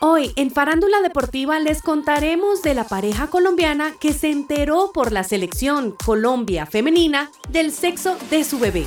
Hoy 0.00 0.32
en 0.36 0.52
Farándula 0.52 1.00
Deportiva 1.02 1.58
les 1.58 1.82
contaremos 1.82 2.62
de 2.62 2.72
la 2.74 2.84
pareja 2.84 3.26
colombiana 3.26 3.94
que 3.98 4.12
se 4.12 4.30
enteró 4.30 4.92
por 4.94 5.10
la 5.10 5.24
selección 5.24 5.96
Colombia 6.04 6.66
femenina 6.66 7.32
del 7.48 7.72
sexo 7.72 8.16
de 8.30 8.44
su 8.44 8.60
bebé. 8.60 8.86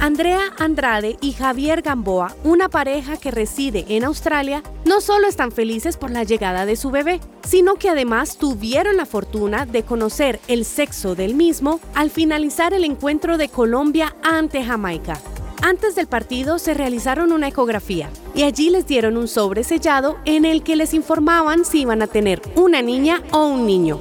Andrea 0.00 0.40
Andrade 0.58 1.18
y 1.20 1.32
Javier 1.32 1.82
Gamboa, 1.82 2.34
una 2.42 2.70
pareja 2.70 3.18
que 3.18 3.30
reside 3.30 3.84
en 3.90 4.04
Australia, 4.04 4.62
no 4.86 5.02
solo 5.02 5.28
están 5.28 5.52
felices 5.52 5.98
por 5.98 6.10
la 6.10 6.24
llegada 6.24 6.64
de 6.64 6.76
su 6.76 6.90
bebé, 6.90 7.20
sino 7.46 7.74
que 7.74 7.90
además 7.90 8.38
tuvieron 8.38 8.96
la 8.96 9.04
fortuna 9.04 9.66
de 9.66 9.82
conocer 9.82 10.40
el 10.48 10.64
sexo 10.64 11.14
del 11.14 11.34
mismo 11.34 11.80
al 11.94 12.08
finalizar 12.08 12.72
el 12.72 12.84
encuentro 12.84 13.36
de 13.36 13.50
Colombia 13.50 14.16
ante 14.22 14.64
Jamaica. 14.64 15.20
Antes 15.60 15.96
del 15.96 16.06
partido 16.06 16.58
se 16.58 16.72
realizaron 16.72 17.30
una 17.30 17.48
ecografía 17.48 18.08
y 18.34 18.44
allí 18.44 18.70
les 18.70 18.86
dieron 18.86 19.18
un 19.18 19.28
sobre 19.28 19.64
sellado 19.64 20.16
en 20.24 20.46
el 20.46 20.62
que 20.62 20.76
les 20.76 20.94
informaban 20.94 21.66
si 21.66 21.82
iban 21.82 22.00
a 22.00 22.06
tener 22.06 22.40
una 22.56 22.80
niña 22.80 23.22
o 23.32 23.44
un 23.44 23.66
niño. 23.66 24.00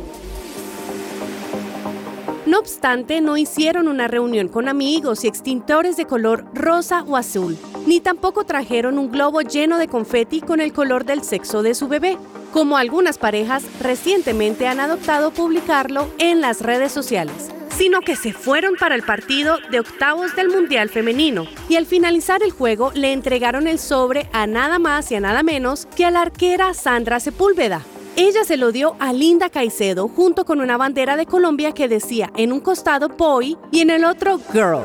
No 2.49 2.57
obstante, 2.57 3.21
no 3.21 3.37
hicieron 3.37 3.87
una 3.87 4.07
reunión 4.07 4.47
con 4.47 4.67
amigos 4.67 5.23
y 5.23 5.27
extintores 5.27 5.97
de 5.97 6.05
color 6.05 6.45
rosa 6.55 7.03
o 7.03 7.15
azul, 7.15 7.55
ni 7.85 7.99
tampoco 7.99 8.43
trajeron 8.43 8.97
un 8.97 9.11
globo 9.11 9.41
lleno 9.41 9.77
de 9.77 9.87
confeti 9.87 10.41
con 10.41 10.59
el 10.59 10.73
color 10.73 11.05
del 11.05 11.21
sexo 11.21 11.61
de 11.61 11.75
su 11.75 11.87
bebé, 11.87 12.17
como 12.51 12.77
algunas 12.77 13.19
parejas 13.19 13.63
recientemente 13.79 14.67
han 14.67 14.79
adoptado 14.79 15.29
publicarlo 15.29 16.07
en 16.17 16.41
las 16.41 16.61
redes 16.61 16.91
sociales 16.91 17.51
sino 17.77 18.01
que 18.01 18.17
se 18.17 18.33
fueron 18.33 18.75
para 18.75 18.93
el 18.95 19.03
partido 19.03 19.57
de 19.71 19.79
octavos 19.79 20.35
del 20.35 20.49
Mundial 20.49 20.89
Femenino 20.89 21.47
y 21.69 21.77
al 21.77 21.85
finalizar 21.85 22.43
el 22.43 22.51
juego 22.51 22.91
le 22.93 23.13
entregaron 23.13 23.67
el 23.67 23.79
sobre 23.79 24.27
a 24.33 24.47
nada 24.47 24.79
más 24.79 25.09
y 25.13 25.15
a 25.15 25.21
nada 25.21 25.43
menos 25.43 25.85
que 25.95 26.03
a 26.03 26.11
la 26.11 26.23
arquera 26.23 26.73
Sandra 26.73 27.21
Sepúlveda. 27.21 27.81
Ella 28.21 28.43
se 28.43 28.57
lo 28.57 28.73
dio 28.73 28.97
a 28.99 29.13
Linda 29.13 29.49
Caicedo 29.49 30.09
junto 30.09 30.43
con 30.43 30.59
una 30.59 30.75
bandera 30.75 31.15
de 31.15 31.25
Colombia 31.25 31.71
que 31.71 31.87
decía 31.87 32.33
en 32.35 32.51
un 32.51 32.59
costado 32.59 33.07
boy 33.07 33.57
y 33.71 33.79
en 33.79 33.89
el 33.89 34.03
otro 34.03 34.41
girl. 34.51 34.83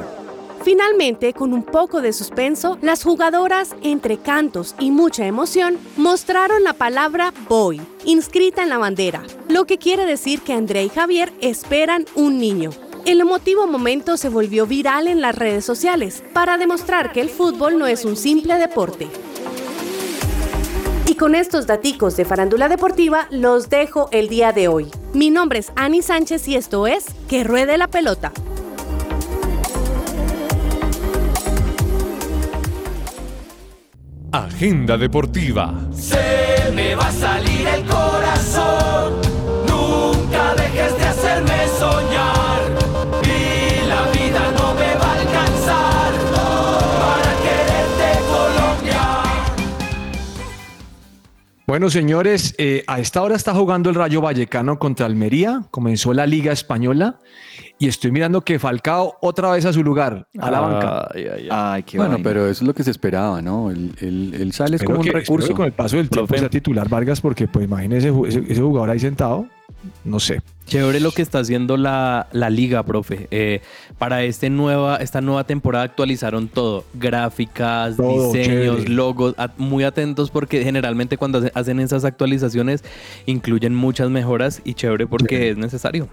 Finalmente, 0.63 1.33
con 1.33 1.53
un 1.53 1.65
poco 1.65 2.01
de 2.01 2.13
suspenso, 2.13 2.79
las 2.81 3.03
jugadoras, 3.03 3.75
entre 3.83 4.19
cantos 4.19 4.77
y 4.79 4.93
mucha 4.93 5.27
emoción, 5.27 5.79
mostraron 5.97 6.63
la 6.63 6.75
palabra 6.75 7.35
boy, 7.49 7.81
inscrita 8.05 8.63
en 8.63 8.69
la 8.69 8.79
bandera, 8.79 9.25
lo 9.49 9.65
que 9.65 9.79
quiere 9.79 10.07
decir 10.07 10.41
que 10.43 10.53
Andrea 10.53 10.85
y 10.85 10.89
Javier 10.89 11.33
esperan 11.41 12.07
un 12.15 12.39
niño. 12.39 12.71
El 13.05 13.21
emotivo 13.21 13.67
momento 13.67 14.17
se 14.17 14.29
volvió 14.29 14.65
viral 14.65 15.09
en 15.09 15.21
las 15.21 15.35
redes 15.35 15.65
sociales 15.65 16.23
para 16.33 16.57
demostrar 16.57 17.13
que 17.13 17.21
el 17.21 17.31
fútbol 17.31 17.81
no 17.81 17.89
es 17.89 18.05
un 18.05 18.17
simple 18.17 18.55
deporte. 18.59 19.09
Y 21.15 21.17
con 21.17 21.37
estos 21.37 21.69
daticos 21.69 22.17
de 22.17 22.25
farándula 22.25 22.69
deportiva 22.69 23.29
los 23.31 23.71
dejo 23.71 24.09
el 24.11 24.29
día 24.29 24.51
de 24.51 24.67
hoy. 24.67 24.91
Mi 25.13 25.31
nombre 25.31 25.61
es 25.61 25.71
Ani 25.77 26.03
Sánchez 26.03 26.49
y 26.49 26.57
esto 26.57 26.89
es 26.89 27.05
Que 27.29 27.45
Ruede 27.45 27.79
la 27.79 27.87
Pelota. 27.87 28.33
Agenda 34.33 34.97
deportiva. 34.97 35.89
Se 35.93 36.73
me 36.75 36.97
va 36.97 37.07
a 37.07 37.13
salir 37.13 37.65
el 37.69 37.85
corazón. 37.85 39.15
Nunca 39.69 40.57
dejes 40.57 40.99
de 40.99 41.05
Bueno, 51.67 51.89
señores, 51.89 52.55
eh, 52.59 52.85
a 52.87 53.01
esta 53.01 53.23
hora 53.23 53.37
está 53.37 53.55
jugando 53.55 53.89
el 53.89 53.97
Rayo 53.97 54.21
Vallecano 54.21 54.79
contra 54.79 55.07
Almería. 55.07 55.63
Comenzó 55.71 56.13
la 56.13 56.27
Liga 56.27 56.53
Española 56.53 57.17
y 57.79 57.89
estoy 57.89 58.11
mirando 58.13 58.43
que 58.43 58.59
Falcao 58.59 59.17
otra 59.23 59.51
vez 59.51 59.65
a 59.65 59.73
su 59.73 59.83
lugar, 59.83 60.29
a 60.39 60.51
la 60.51 60.61
banca. 60.61 61.09
Ay, 61.15 61.27
ay, 61.35 61.49
ay. 61.51 61.83
Qué 61.85 61.97
Bueno, 61.97 62.13
vaina. 62.13 62.23
pero 62.29 62.43
eso 62.45 62.65
es 62.65 62.67
lo 62.69 62.75
que 62.75 62.85
se 62.85 62.91
esperaba, 62.91 63.41
¿no? 63.41 63.71
Él, 63.71 63.95
él- 64.03 64.35
él 64.39 64.53
sale 64.53 64.77
es 64.77 64.83
como 64.83 64.99
un 64.99 65.05
que- 65.07 65.13
recurso. 65.13 65.49
que 65.49 65.55
con 65.55 65.65
el 65.65 65.73
paso 65.73 65.97
del 65.97 66.11
tiempo 66.11 66.37
sea 66.37 66.51
titular 66.51 66.87
Vargas, 66.91 67.23
porque 67.23 67.49
pues 67.49 67.65
imagínese 67.65 68.09
ese, 68.11 68.21
ese- 68.29 68.53
ese 68.53 68.61
jugador 68.61 68.91
ahí 68.91 69.01
sentado. 69.01 69.47
No 70.05 70.21
sé. 70.21 70.43
Chévere 70.67 70.99
lo 71.01 71.11
que 71.13 71.21
está 71.23 71.41
haciendo 71.41 71.77
la, 71.77 72.27
la 72.33 72.49
liga, 72.51 72.83
profe. 72.85 73.29
Eh, 73.31 73.61
para 73.99 74.23
este 74.25 74.49
nueva, 74.51 74.97
esta 74.97 75.21
nueva 75.21 75.45
temporada 75.45 75.85
actualizaron 75.85 76.49
todo. 76.49 76.85
Gráficas, 76.95 77.97
Todo, 77.97 78.33
diseños, 78.33 78.77
chévere. 78.77 78.89
logos. 78.91 79.35
Muy 79.59 79.85
atentos 79.85 80.31
porque 80.31 80.65
generalmente 80.65 81.19
cuando 81.19 81.39
hace- 81.39 81.53
hacen 81.55 81.81
esas 81.81 82.05
actualizaciones 82.05 82.83
incluyen 83.27 83.75
muchas 83.75 84.09
mejoras 84.11 84.63
y 84.65 84.75
chévere 84.75 85.07
porque 85.07 85.51
es 85.51 85.57
necesario. 85.59 86.09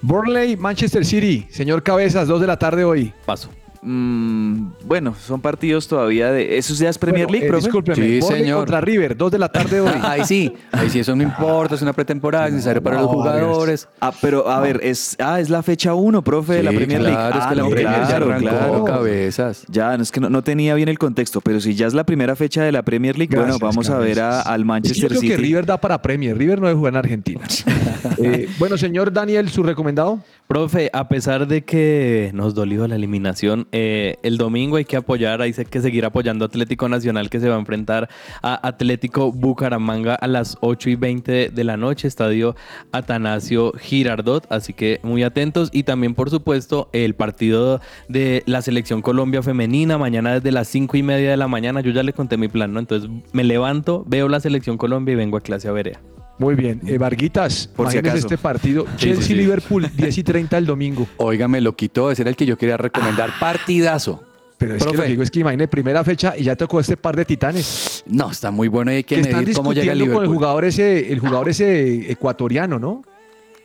Burnley, 0.00 0.56
Manchester 0.56 1.04
City, 1.04 1.46
señor 1.50 1.82
Cabezas, 1.82 2.26
2 2.28 2.40
de 2.40 2.46
la 2.46 2.58
tarde 2.58 2.84
hoy. 2.84 3.12
Paso. 3.26 3.50
Mm, 3.84 4.68
bueno, 4.84 5.12
son 5.20 5.40
partidos 5.40 5.88
todavía 5.88 6.30
de. 6.30 6.56
¿Eso 6.56 6.72
ya 6.74 6.88
es 6.88 6.98
Premier 6.98 7.26
Bueno, 7.26 7.32
League, 7.32 7.46
eh, 7.46 7.50
profe? 7.50 7.64
discúlpeme, 7.66 7.96
Sí, 7.96 8.22
señor. 8.22 8.58
contra 8.58 8.80
River, 8.80 9.16
2 9.16 9.32
de 9.32 9.38
la 9.40 9.48
tarde 9.48 9.80
hoy. 9.80 9.90
Ahí 10.02 10.24
sí, 10.24 10.52
ahí 10.70 10.88
sí, 10.88 11.00
eso 11.00 11.16
no 11.16 11.22
importa, 11.24 11.74
es 11.74 11.82
una 11.82 11.92
pretemporada, 11.92 12.46
es 12.46 12.52
necesario 12.52 12.80
para 12.80 13.00
los 13.02 13.10
jugadores. 13.10 13.88
Ah, 14.00 14.12
pero 14.22 14.48
a 14.48 14.60
ver, 14.60 14.78
es, 14.84 15.16
ah, 15.18 15.40
es 15.40 15.50
la 15.50 15.64
fecha 15.64 15.94
1, 15.94 16.22
profe, 16.22 16.54
de 16.54 16.62
la 16.62 16.70
Premier 16.70 17.00
League. 17.02 17.16
Claro, 17.16 17.38
es 17.38 17.44
Ah, 17.44 17.48
que 17.48 17.54
la 17.56 17.62
no, 17.64 17.70
Premier 17.70 17.92
ya 18.00 18.06
claro, 18.06 18.26
arrancó 18.26 18.48
claro. 18.48 18.84
cabezas. 18.84 19.64
Ya, 19.68 19.96
no, 19.96 20.02
es 20.04 20.12
que 20.12 20.20
no, 20.20 20.30
no 20.30 20.42
tenía 20.44 20.74
bien 20.76 20.88
el 20.88 20.98
contexto, 20.98 21.40
pero 21.40 21.60
si 21.60 21.74
ya 21.74 21.88
es 21.88 21.94
la 21.94 22.04
primera 22.04 22.36
fecha 22.36 22.62
de 22.62 22.70
la 22.70 22.82
Premier 22.84 23.18
League, 23.18 23.34
Gracias, 23.34 23.58
bueno, 23.58 23.66
vamos 23.72 23.90
a 23.90 23.98
ver 23.98 24.20
a- 24.20 24.42
al 24.42 24.60
Yo 24.60 24.66
Manchester 24.66 25.08
creo 25.08 25.20
City. 25.20 25.32
que 25.32 25.36
River 25.38 25.66
da 25.66 25.76
para 25.80 26.00
Premier. 26.00 26.38
River 26.38 26.60
no 26.60 26.68
debe 26.68 26.78
jugar 26.78 26.92
en 26.94 26.98
Argentina. 26.98 27.40
Eh, 28.18 28.48
bueno, 28.58 28.76
señor 28.76 29.12
Daniel, 29.12 29.48
su 29.48 29.62
recomendado. 29.62 30.20
Profe, 30.46 30.90
a 30.92 31.08
pesar 31.08 31.46
de 31.48 31.62
que 31.64 32.30
nos 32.34 32.54
dolió 32.54 32.86
la 32.86 32.94
eliminación, 32.96 33.66
eh, 33.72 34.16
el 34.22 34.36
domingo 34.36 34.76
hay 34.76 34.84
que 34.84 34.96
apoyar, 34.96 35.40
hay 35.40 35.52
que 35.52 35.80
seguir 35.80 36.04
apoyando 36.04 36.44
Atlético 36.44 36.88
Nacional 36.88 37.30
que 37.30 37.40
se 37.40 37.48
va 37.48 37.56
a 37.56 37.58
enfrentar 37.58 38.08
a 38.42 38.66
Atlético 38.66 39.32
Bucaramanga 39.32 40.14
a 40.14 40.26
las 40.26 40.58
8 40.60 40.90
y 40.90 40.94
20 40.96 41.48
de 41.48 41.64
la 41.64 41.76
noche, 41.78 42.06
estadio 42.06 42.54
Atanasio 42.92 43.72
Girardot, 43.72 44.46
así 44.50 44.74
que 44.74 45.00
muy 45.02 45.22
atentos 45.22 45.70
y 45.72 45.84
también 45.84 46.14
por 46.14 46.28
supuesto 46.30 46.90
el 46.92 47.14
partido 47.14 47.80
de 48.08 48.42
la 48.46 48.62
selección 48.62 49.00
Colombia 49.00 49.42
femenina, 49.42 49.96
mañana 49.96 50.34
desde 50.34 50.52
las 50.52 50.68
5 50.68 50.96
y 50.98 51.02
media 51.02 51.30
de 51.30 51.36
la 51.36 51.48
mañana, 51.48 51.80
yo 51.80 51.92
ya 51.92 52.02
le 52.02 52.12
conté 52.12 52.36
mi 52.36 52.48
plan, 52.48 52.72
¿no? 52.72 52.80
Entonces 52.80 53.10
me 53.32 53.42
levanto, 53.44 54.04
veo 54.06 54.28
la 54.28 54.40
selección 54.40 54.76
Colombia 54.76 55.12
y 55.12 55.16
vengo 55.16 55.38
a 55.38 55.40
clase 55.40 55.68
a. 55.68 56.21
Muy 56.38 56.54
bien. 56.54 56.80
Eh, 56.86 56.98
Varguitas, 56.98 57.68
Por 57.68 57.90
si 57.90 57.98
acaso. 57.98 58.16
este 58.16 58.38
partido. 58.38 58.84
Sí, 58.84 58.88
sí, 58.90 58.98
sí. 58.98 59.06
Chelsea-Liverpool, 59.14 59.90
10 59.94 60.18
y 60.18 60.22
30 60.24 60.58
el 60.58 60.66
domingo. 60.66 61.06
Óigame, 61.18 61.60
lo 61.60 61.76
quitó, 61.76 62.10
ese 62.10 62.22
era 62.22 62.30
el 62.30 62.36
que 62.36 62.46
yo 62.46 62.56
quería 62.58 62.76
recomendar. 62.76 63.30
Partidazo. 63.38 64.22
Pero 64.58 64.76
es 64.76 64.84
que 64.84 64.92
lo 64.96 65.02
que 65.02 65.08
digo 65.08 65.22
es 65.24 65.30
que 65.30 65.40
imagínese 65.40 65.66
primera 65.68 66.04
fecha 66.04 66.34
y 66.38 66.44
ya 66.44 66.54
tocó 66.54 66.78
este 66.78 66.96
par 66.96 67.16
de 67.16 67.24
titanes. 67.24 68.04
No, 68.06 68.30
está 68.30 68.50
muy 68.52 68.68
bueno 68.68 68.92
y 68.92 68.96
hay 68.96 69.04
que, 69.04 69.16
Que 69.16 69.20
están 69.22 69.40
medir 69.40 69.56
cómo 69.56 69.72
llega 69.72 69.92
el 69.92 69.98
discutiendo 69.98 70.14
con 70.14 70.22
el 70.24 70.28
Liverpool. 70.28 70.36
jugador 70.36 70.64
ese, 70.64 71.12
el 71.12 71.18
jugador 71.18 71.48
ese 71.48 72.12
ecuatoriano, 72.12 72.78
¿no? 72.78 73.02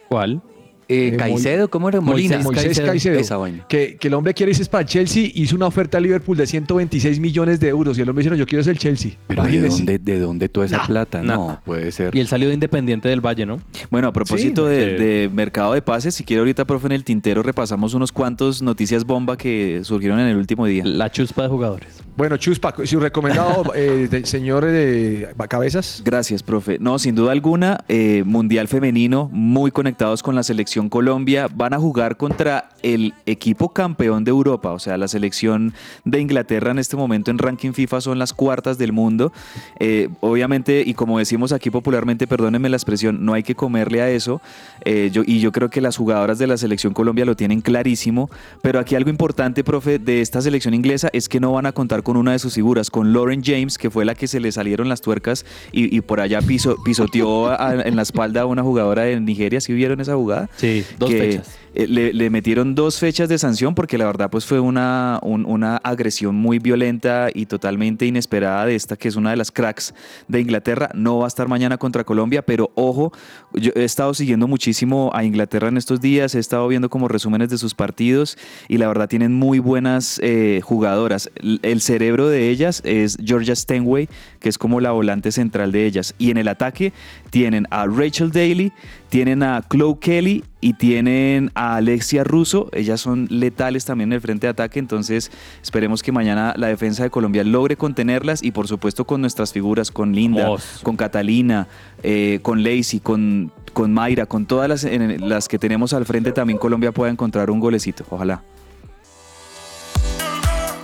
¿Cuál? 0.10 0.42
Eh, 0.90 1.10
Eh, 1.14 1.18
Caicedo, 1.18 1.70
¿cómo 1.70 1.90
era? 1.90 2.00
Molina. 2.02 2.40
Moisés 2.40 2.64
Caicedo. 2.66 2.88
Caicedo. 2.88 3.20
Esa. 3.20 3.38
Que, 3.68 3.98
que 3.98 4.08
el 4.08 4.14
hombre 4.14 4.34
quiere 4.34 4.52
irse 4.52 4.66
para 4.66 4.82
el 4.84 4.88
Chelsea, 4.88 5.30
hizo 5.34 5.56
una 5.56 5.68
oferta 5.68 5.98
a 5.98 6.02
Liverpool 6.02 6.38
de 6.38 6.48
126 6.48 7.20
millones 7.20 7.60
de 7.60 7.68
euros 7.70 7.98
y 7.98 8.02
el 8.02 8.10
hombre 8.10 8.24
dijo, 8.24 8.34
no, 8.34 8.40
yo 8.40 8.46
quiero 8.46 8.64
ser 8.64 8.72
el 8.72 8.80
Chelsea. 8.80 9.12
Pero 9.28 9.44
¿de 9.44 9.68
dónde, 9.68 10.00
¿de 10.00 10.20
dónde 10.20 10.50
toda 10.50 10.66
esa 10.66 10.84
plata? 10.86 11.22
no. 11.22 11.36
No, 11.48 11.62
puede 11.66 11.92
ser. 11.92 12.16
Y 12.16 12.20
él 12.20 12.28
salió 12.28 12.48
de 12.48 12.54
Independiente 12.54 13.10
del 13.10 13.22
Valle, 13.26 13.46
¿no? 13.46 13.60
Bueno, 13.90 14.08
a 14.08 14.14
propósito 14.14 14.68
Sí. 14.70 14.76
de, 14.76 14.98
de 14.98 15.30
mercado 15.34 15.74
de 15.74 15.82
pases, 15.82 16.16
si 16.16 16.24
quiere 16.24 16.40
ahorita, 16.40 16.66
profe, 16.66 16.88
en 16.88 16.94
el 16.94 17.04
tintero 17.04 17.44
repasamos 17.44 17.94
unos 17.94 18.12
cuantos 18.12 18.62
noticias 18.62 19.04
bomba 19.06 19.38
que 19.38 19.82
surgieron 19.84 20.20
en 20.20 20.28
el 20.28 20.38
último 20.38 20.66
día. 20.66 20.84
La 20.86 21.12
chuspa 21.12 21.44
de 21.44 21.50
jugadores. 21.50 21.88
Bueno, 22.16 22.38
Chuspa, 22.38 22.74
su 22.86 23.00
recomendado, 23.00 23.72
eh, 23.76 24.08
de- 24.10 24.26
señor 24.26 24.66
eh, 24.68 25.28
Cabezas. 25.50 26.02
Gracias, 26.04 26.42
profe. 26.44 26.78
No, 26.80 26.98
sin 27.00 27.14
duda 27.16 27.32
alguna, 27.32 27.84
eh, 27.88 28.24
Mundial 28.26 28.68
Femenino, 28.68 29.30
muy 29.32 29.70
conectados 29.72 30.24
con 30.24 30.34
la 30.36 30.44
selección 30.44 30.77
Colombia. 30.90 31.48
Van 31.54 31.74
a 31.74 31.80
jugar 31.80 32.16
contra 32.16 32.70
el 32.84 33.14
equipo 33.26 33.70
campeón 33.70 34.24
de 34.24 34.30
Europa, 34.30 34.72
o 34.72 34.80
sea, 34.80 34.96
la 34.98 35.08
selección 35.08 35.74
de 36.06 36.22
Inglaterra 36.22 36.72
en 36.72 36.78
este 36.80 36.96
momento 36.96 37.32
en 37.32 37.40
ranking 37.40 37.74
FIFA 37.74 38.02
son 38.02 38.20
las 38.20 38.34
cuartas 38.34 38.78
del 38.78 38.94
mundo. 38.94 39.34
Eh, 39.80 40.10
obviamente, 40.22 40.84
y 40.86 40.94
como 40.94 41.18
decimos 41.18 41.52
aquí 41.52 41.72
popularmente, 41.72 42.28
perdónenme 42.28 42.70
la 42.70 42.78
expresión, 42.78 43.26
no 43.26 43.34
hay 43.34 43.42
que 43.44 43.56
comerle 43.56 44.02
a 44.02 44.10
eso. 44.12 44.42
Eh, 44.86 45.10
yo, 45.12 45.24
y 45.26 45.40
yo 45.40 45.52
creo 45.52 45.70
que 45.72 45.82
las 45.82 45.98
jugadoras 45.98 46.38
de 46.38 46.46
la 46.48 46.56
selección 46.58 46.94
Colombia 46.94 47.26
lo 47.26 47.36
tienen 47.36 47.62
clarísimo. 47.62 48.30
Pero 48.62 48.80
aquí 48.80 48.94
algo 48.96 49.10
importante, 49.10 49.64
profe, 49.64 49.98
de 50.00 50.22
esta 50.22 50.42
selección 50.42 50.74
inglesa 50.76 51.10
es 51.14 51.28
que 51.28 51.40
no 51.40 51.52
van 51.54 51.66
a 51.66 51.72
contar 51.72 52.04
con 52.04 52.16
una 52.16 52.34
de 52.34 52.40
sus 52.40 52.54
figuras, 52.54 52.92
con 52.92 53.12
Lauren 53.12 53.42
James, 53.44 53.78
que 53.78 53.90
fue 53.90 54.06
la 54.06 54.14
que 54.16 54.28
se 54.28 54.40
le 54.40 54.52
salieron 54.52 54.88
las 54.90 55.02
tuercas 55.02 55.46
y, 55.72 56.00
por 56.02 56.20
allá 56.20 56.40
piso- 56.42 56.78
pisoteó 56.86 57.52
en 57.82 57.96
la 57.96 58.02
espalda 58.04 58.42
a 58.42 58.46
una 58.46 58.62
jugadora 58.64 59.04
de 59.04 59.20
Nigeria. 59.20 59.60
¿Sí 59.62 59.74
vieron 59.74 60.00
esa 60.02 60.16
jugada? 60.16 60.50
Sí, 60.58 60.67
dos 60.98 61.10
que, 61.10 61.18
fechas. 61.20 61.58
eh, 61.76 61.88
le, 61.88 62.14
le 62.14 62.30
metieron 62.30 62.76
dos 62.76 63.00
fechas 63.00 63.30
de 63.30 63.38
sanción 63.38 63.76
porque 63.76 63.98
la 63.98 64.06
verdad 64.06 64.30
pues 64.30 64.46
fue 64.46 64.60
una, 64.60 65.20
un- 65.22 65.46
una 65.46 65.78
agresión 65.78 66.36
muy 66.36 66.60
violenta 66.60 67.30
y 67.34 67.46
totalmente 67.46 68.06
inesperada 68.06 68.66
de 68.66 68.76
esta 68.76 68.96
que 68.96 69.08
es 69.08 69.16
una 69.16 69.32
de 69.32 69.38
las 69.38 69.52
cracks 69.52 69.94
de 70.28 70.40
Inglaterra. 70.42 70.90
No 70.94 71.20
va 71.20 71.26
a 71.26 71.28
estar 71.28 71.48
mañana 71.48 71.78
contra 71.78 72.04
Colombia, 72.04 72.42
pero 72.42 72.72
ojo, 72.76 73.12
yo 73.54 73.72
he 73.76 73.84
estado 73.84 74.14
siguiendo 74.14 74.48
muchísimo 74.48 75.12
a 75.14 75.24
Inglaterra 75.24 75.68
en 75.68 75.78
estos 75.78 76.02
días, 76.02 76.36
he 76.36 76.40
estado 76.40 76.68
viendo 76.68 76.90
como 76.90 77.08
resúmenes 77.08 77.50
de 77.50 77.58
sus 77.58 77.74
partidos 77.74 78.38
y 78.68 78.78
la 78.78 78.88
verdad 78.88 79.08
tienen 79.08 79.34
muy 79.34 79.60
buenas 79.60 80.20
eh, 80.24 80.62
jugadoras. 80.64 81.30
El, 81.36 81.60
el 81.64 81.82
cerebro 81.82 82.28
de 82.30 82.50
ellas 82.50 82.82
es 82.86 83.18
Georgia 83.24 83.56
Stenway, 83.56 84.10
que 84.40 84.50
es 84.50 84.58
como 84.58 84.80
la 84.82 84.92
volante 84.92 85.32
central 85.32 85.72
de 85.72 85.86
ellas. 85.86 86.16
Y 86.18 86.32
en 86.32 86.38
el 86.38 86.48
ataque 86.48 86.94
tienen 87.30 87.68
a 87.72 87.86
Rachel 87.86 88.32
Daly, 88.32 88.72
tienen 89.10 89.44
a 89.44 89.64
Chloe 89.70 89.98
Kelly 90.00 90.44
y 90.62 90.74
tienen 90.74 91.52
a 91.56 91.76
Alexia 91.78 92.24
Russo. 92.24 92.70
Ellas 92.74 93.00
son 93.02 93.28
letales 93.30 93.86
también 93.86 94.10
en 94.10 94.14
el 94.16 94.22
frente 94.22 94.48
de 94.48 94.52
ataque, 94.52 94.80
entonces 94.80 95.32
esperemos 95.62 96.04
que 96.04 96.12
mañana 96.12 96.54
la 96.58 96.68
defensa 96.68 97.04
de 97.04 97.10
Colombia 97.10 97.44
logre 97.44 97.76
contenerlas 97.78 98.44
y 98.44 98.52
por 98.52 98.68
supuesto 98.68 99.06
con 99.06 99.22
nuestras 99.22 99.54
figuras, 99.54 99.92
con 99.92 100.14
Linda, 100.14 100.50
con 100.84 100.96
Catalina, 100.98 101.68
eh, 102.04 102.40
con 102.42 102.64
Lacey, 102.64 103.00
con, 103.00 103.52
con 103.74 103.94
Mayra, 103.94 104.26
con 104.26 104.46
todas 104.46 104.68
las, 104.70 104.84
en- 104.84 105.30
las 105.30 105.48
que 105.48 105.60
tenemos 105.60 105.94
al 105.94 106.06
frente, 106.06 106.32
también 106.32 106.58
Colombia 106.60 106.92
pueda 106.92 107.12
encontrar 107.12 107.50
un 107.52 107.60
golecito. 107.60 108.04
Ojalá. 108.10 108.42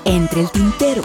Entre 0.06 0.41
el 0.41 0.51
tintero. 0.51 1.01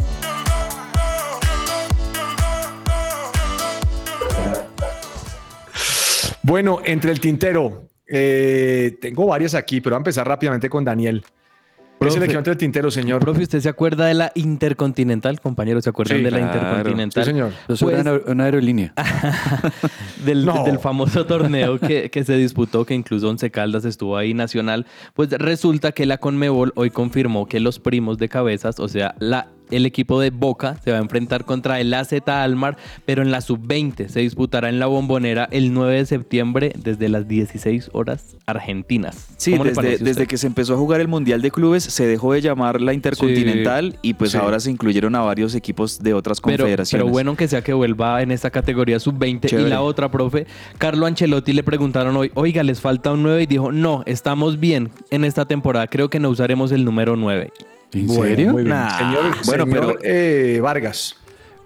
Bueno, 6.48 6.78
entre 6.82 7.10
el 7.12 7.20
tintero, 7.20 7.88
eh, 8.06 8.96
tengo 9.02 9.26
varias 9.26 9.54
aquí, 9.54 9.82
pero 9.82 9.94
voy 9.94 9.98
a 9.98 10.00
empezar 10.00 10.26
rápidamente 10.26 10.70
con 10.70 10.82
Daniel. 10.82 11.22
¿Qué 11.22 12.04
Profe. 12.04 12.14
selección 12.14 12.38
entre 12.38 12.52
el 12.52 12.58
tintero, 12.58 12.90
señor? 12.90 13.20
Profe, 13.20 13.42
¿usted 13.42 13.60
se 13.60 13.68
acuerda 13.68 14.06
de 14.06 14.14
la 14.14 14.30
Intercontinental, 14.36 15.40
compañero? 15.40 15.82
¿Se 15.82 15.90
acuerdan 15.90 16.18
Sí, 16.18 16.22
de 16.24 16.30
la 16.30 16.38
claro. 16.38 16.54
Intercontinental? 16.54 17.24
Sí, 17.24 17.30
señor. 17.30 17.52
Pues- 17.66 17.82
era 17.82 18.00
una, 18.00 18.20
una 18.32 18.44
aerolínea. 18.44 18.94
del, 20.24 20.46
No. 20.46 20.64
del 20.64 20.78
famoso 20.78 21.26
torneo 21.26 21.78
que, 21.80 22.08
que 22.10 22.24
se 22.24 22.36
disputó, 22.36 22.86
que 22.86 22.94
incluso 22.94 23.28
Once 23.28 23.50
Caldas 23.50 23.84
estuvo 23.84 24.16
ahí 24.16 24.32
nacional, 24.32 24.86
pues 25.12 25.28
resulta 25.32 25.92
que 25.92 26.06
la 26.06 26.18
Conmebol 26.18 26.72
hoy 26.76 26.90
confirmó 26.90 27.46
que 27.46 27.60
los 27.60 27.78
primos 27.80 28.16
de 28.16 28.28
cabezas, 28.28 28.78
o 28.78 28.88
sea, 28.88 29.14
la, 29.18 29.48
el 29.70 29.86
equipo 29.86 30.20
de 30.20 30.30
Boca 30.30 30.78
se 30.84 30.90
va 30.92 30.98
a 30.98 31.00
enfrentar 31.00 31.44
contra 31.44 31.80
el 31.80 31.92
AZ 31.94 32.12
Almar, 32.26 32.76
pero 33.06 33.22
en 33.22 33.30
la 33.30 33.40
sub-20 33.40 34.08
se 34.08 34.20
disputará 34.20 34.68
en 34.68 34.78
la 34.78 34.86
bombonera 34.86 35.48
el 35.50 35.72
9 35.72 35.96
de 35.96 36.06
septiembre 36.06 36.72
desde 36.76 37.08
las 37.08 37.26
16 37.28 37.90
horas 37.92 38.36
argentinas. 38.46 39.28
Sí, 39.36 39.52
¿Cómo 39.52 39.64
le 39.64 39.98
desde, 39.98 40.26
que 40.26 40.36
se 40.36 40.46
empezó 40.46 40.74
a 40.74 40.76
jugar 40.76 41.00
el 41.00 41.08
Mundial 41.08 41.42
de 41.42 41.50
Clubes, 41.50 41.84
se 41.84 42.06
dejó 42.06 42.32
de 42.32 42.40
llamar 42.40 42.80
la 42.80 42.92
Intercontinental 42.92 43.98
y 44.02 44.14
pues 44.14 44.32
Sí. 44.32 44.36
ahora 44.38 44.60
se 44.60 44.70
incluyeron 44.70 45.14
a 45.14 45.20
varios 45.20 45.54
equipos 45.54 45.98
de 46.02 46.14
otras 46.14 46.40
Pero, 46.40 46.58
confederaciones. 46.64 47.04
pero 47.04 47.10
bueno 47.12 47.36
que 47.36 47.48
sea 47.48 47.62
que 47.62 47.72
vuelva 47.72 48.22
en 48.22 48.30
esta 48.30 48.50
categoría 48.50 48.98
sub-20. 49.00 49.52
Y 49.52 49.68
la 49.68 49.82
otra, 49.82 50.10
profe, 50.10 50.46
Carlo 50.78 51.06
Ancelotti 51.06 51.52
le 51.52 51.62
preguntaron 51.62 52.16
hoy, 52.16 52.30
oiga, 52.34 52.62
les 52.62 52.80
falta 52.80 53.12
un 53.12 53.22
9 53.22 53.42
y 53.42 53.46
dijo, 53.46 53.72
no, 53.72 54.02
estamos 54.06 54.60
bien 54.60 54.90
en 55.10 55.24
esta 55.24 55.44
temporada, 55.46 55.86
creo 55.86 56.10
que 56.10 56.18
no 56.20 56.28
usaremos 56.30 56.72
el 56.72 56.84
número 56.84 57.16
9. 57.16 57.50
¿En 57.92 58.06
Bueno, 58.06 58.22
serio? 58.24 58.52
muy 58.52 58.64
bien. 58.64 58.76
Nah. 58.76 58.98
Señor, 58.98 59.22
Bueno, 59.46 59.64
señor, 59.64 59.96
pero- 59.98 59.98
eh, 60.02 60.60
Vargas. 60.60 61.16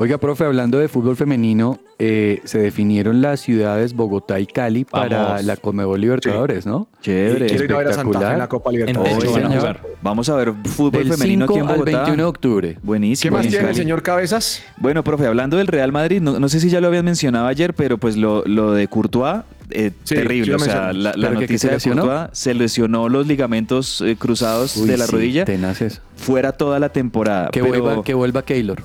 Oiga, 0.02 0.18
profe, 0.18 0.42
hablando 0.44 0.80
de 0.80 0.88
fútbol 0.88 1.14
femenino, 1.16 1.78
eh, 2.00 2.40
se 2.42 2.58
definieron 2.58 3.22
las 3.22 3.38
ciudades 3.38 3.94
Bogotá 3.94 4.40
y 4.40 4.46
Cali 4.46 4.84
para 4.84 5.22
Vamos. 5.22 5.44
la 5.44 5.56
Conmebol 5.56 6.00
Libertadores, 6.00 6.66
¿no? 6.66 6.88
Chévere. 7.02 7.46
Quiero 7.46 7.64
ir 7.66 7.72
a 7.72 7.78
ver 7.78 7.86
a 7.86 7.92
Santa 7.92 8.18
Fe 8.18 8.32
en 8.32 8.38
la 8.38 8.48
Copa 8.48 8.70
En 8.70 8.76
Libertadores. 8.78 9.76
Vamos 10.02 10.28
a 10.28 10.34
ver 10.34 10.54
fútbol 10.64 11.04
Del 11.04 11.12
femenino 11.12 11.44
aquí 11.44 11.54
5 11.54 11.64
en 11.66 11.70
al 11.70 11.78
Bogotá. 11.78 11.96
21 11.98 12.16
de 12.24 12.28
octubre. 12.28 12.68
¿Qué 12.74 12.80
Buenísimo. 12.82 13.36
más 13.36 13.44
en 13.44 13.50
tiene, 13.52 13.66
Cali. 13.66 13.76
señor 13.78 14.02
Cabezas? 14.02 14.60
Bueno, 14.78 15.04
profe, 15.04 15.24
hablando 15.24 15.56
del 15.56 15.68
Real 15.68 15.92
Madrid, 15.92 16.20
no, 16.20 16.40
no 16.40 16.48
sé 16.48 16.58
si 16.58 16.68
ya 16.68 16.80
lo 16.80 16.88
habían 16.88 17.04
mencionado 17.04 17.46
ayer, 17.46 17.72
pero 17.72 17.96
pues 17.96 18.16
lo, 18.16 18.42
lo 18.44 18.72
de 18.72 18.88
Courtois, 18.88 19.42
eh, 19.70 19.92
Sí, 20.02 20.16
terrible. 20.16 20.56
o 20.56 20.58
sea, 20.58 20.92
la, 20.92 21.12
la 21.14 21.28
¿Pero 21.28 21.28
que- 21.28 21.36
se 21.36 21.40
noticia 21.42 21.68
de 21.70 21.76
lesionó? 21.76 22.02
Courtois 22.02 22.28
se 22.32 22.54
lesionó 22.54 23.08
los 23.08 23.28
ligamentos 23.28 24.00
eh, 24.00 24.16
cruzados 24.18 24.76
Uy, 24.78 24.88
de 24.88 24.96
la 24.96 25.06
sí, 25.06 25.12
rodilla, 25.12 25.44
Tenaces. 25.44 26.00
fuera 26.16 26.50
toda 26.50 26.80
la 26.80 26.88
temporada. 26.88 27.50
Que, 27.52 27.62
pero- 27.62 27.80
vuelva, 27.84 28.02
que 28.02 28.14
vuelva 28.14 28.42
Keylor. 28.42 28.82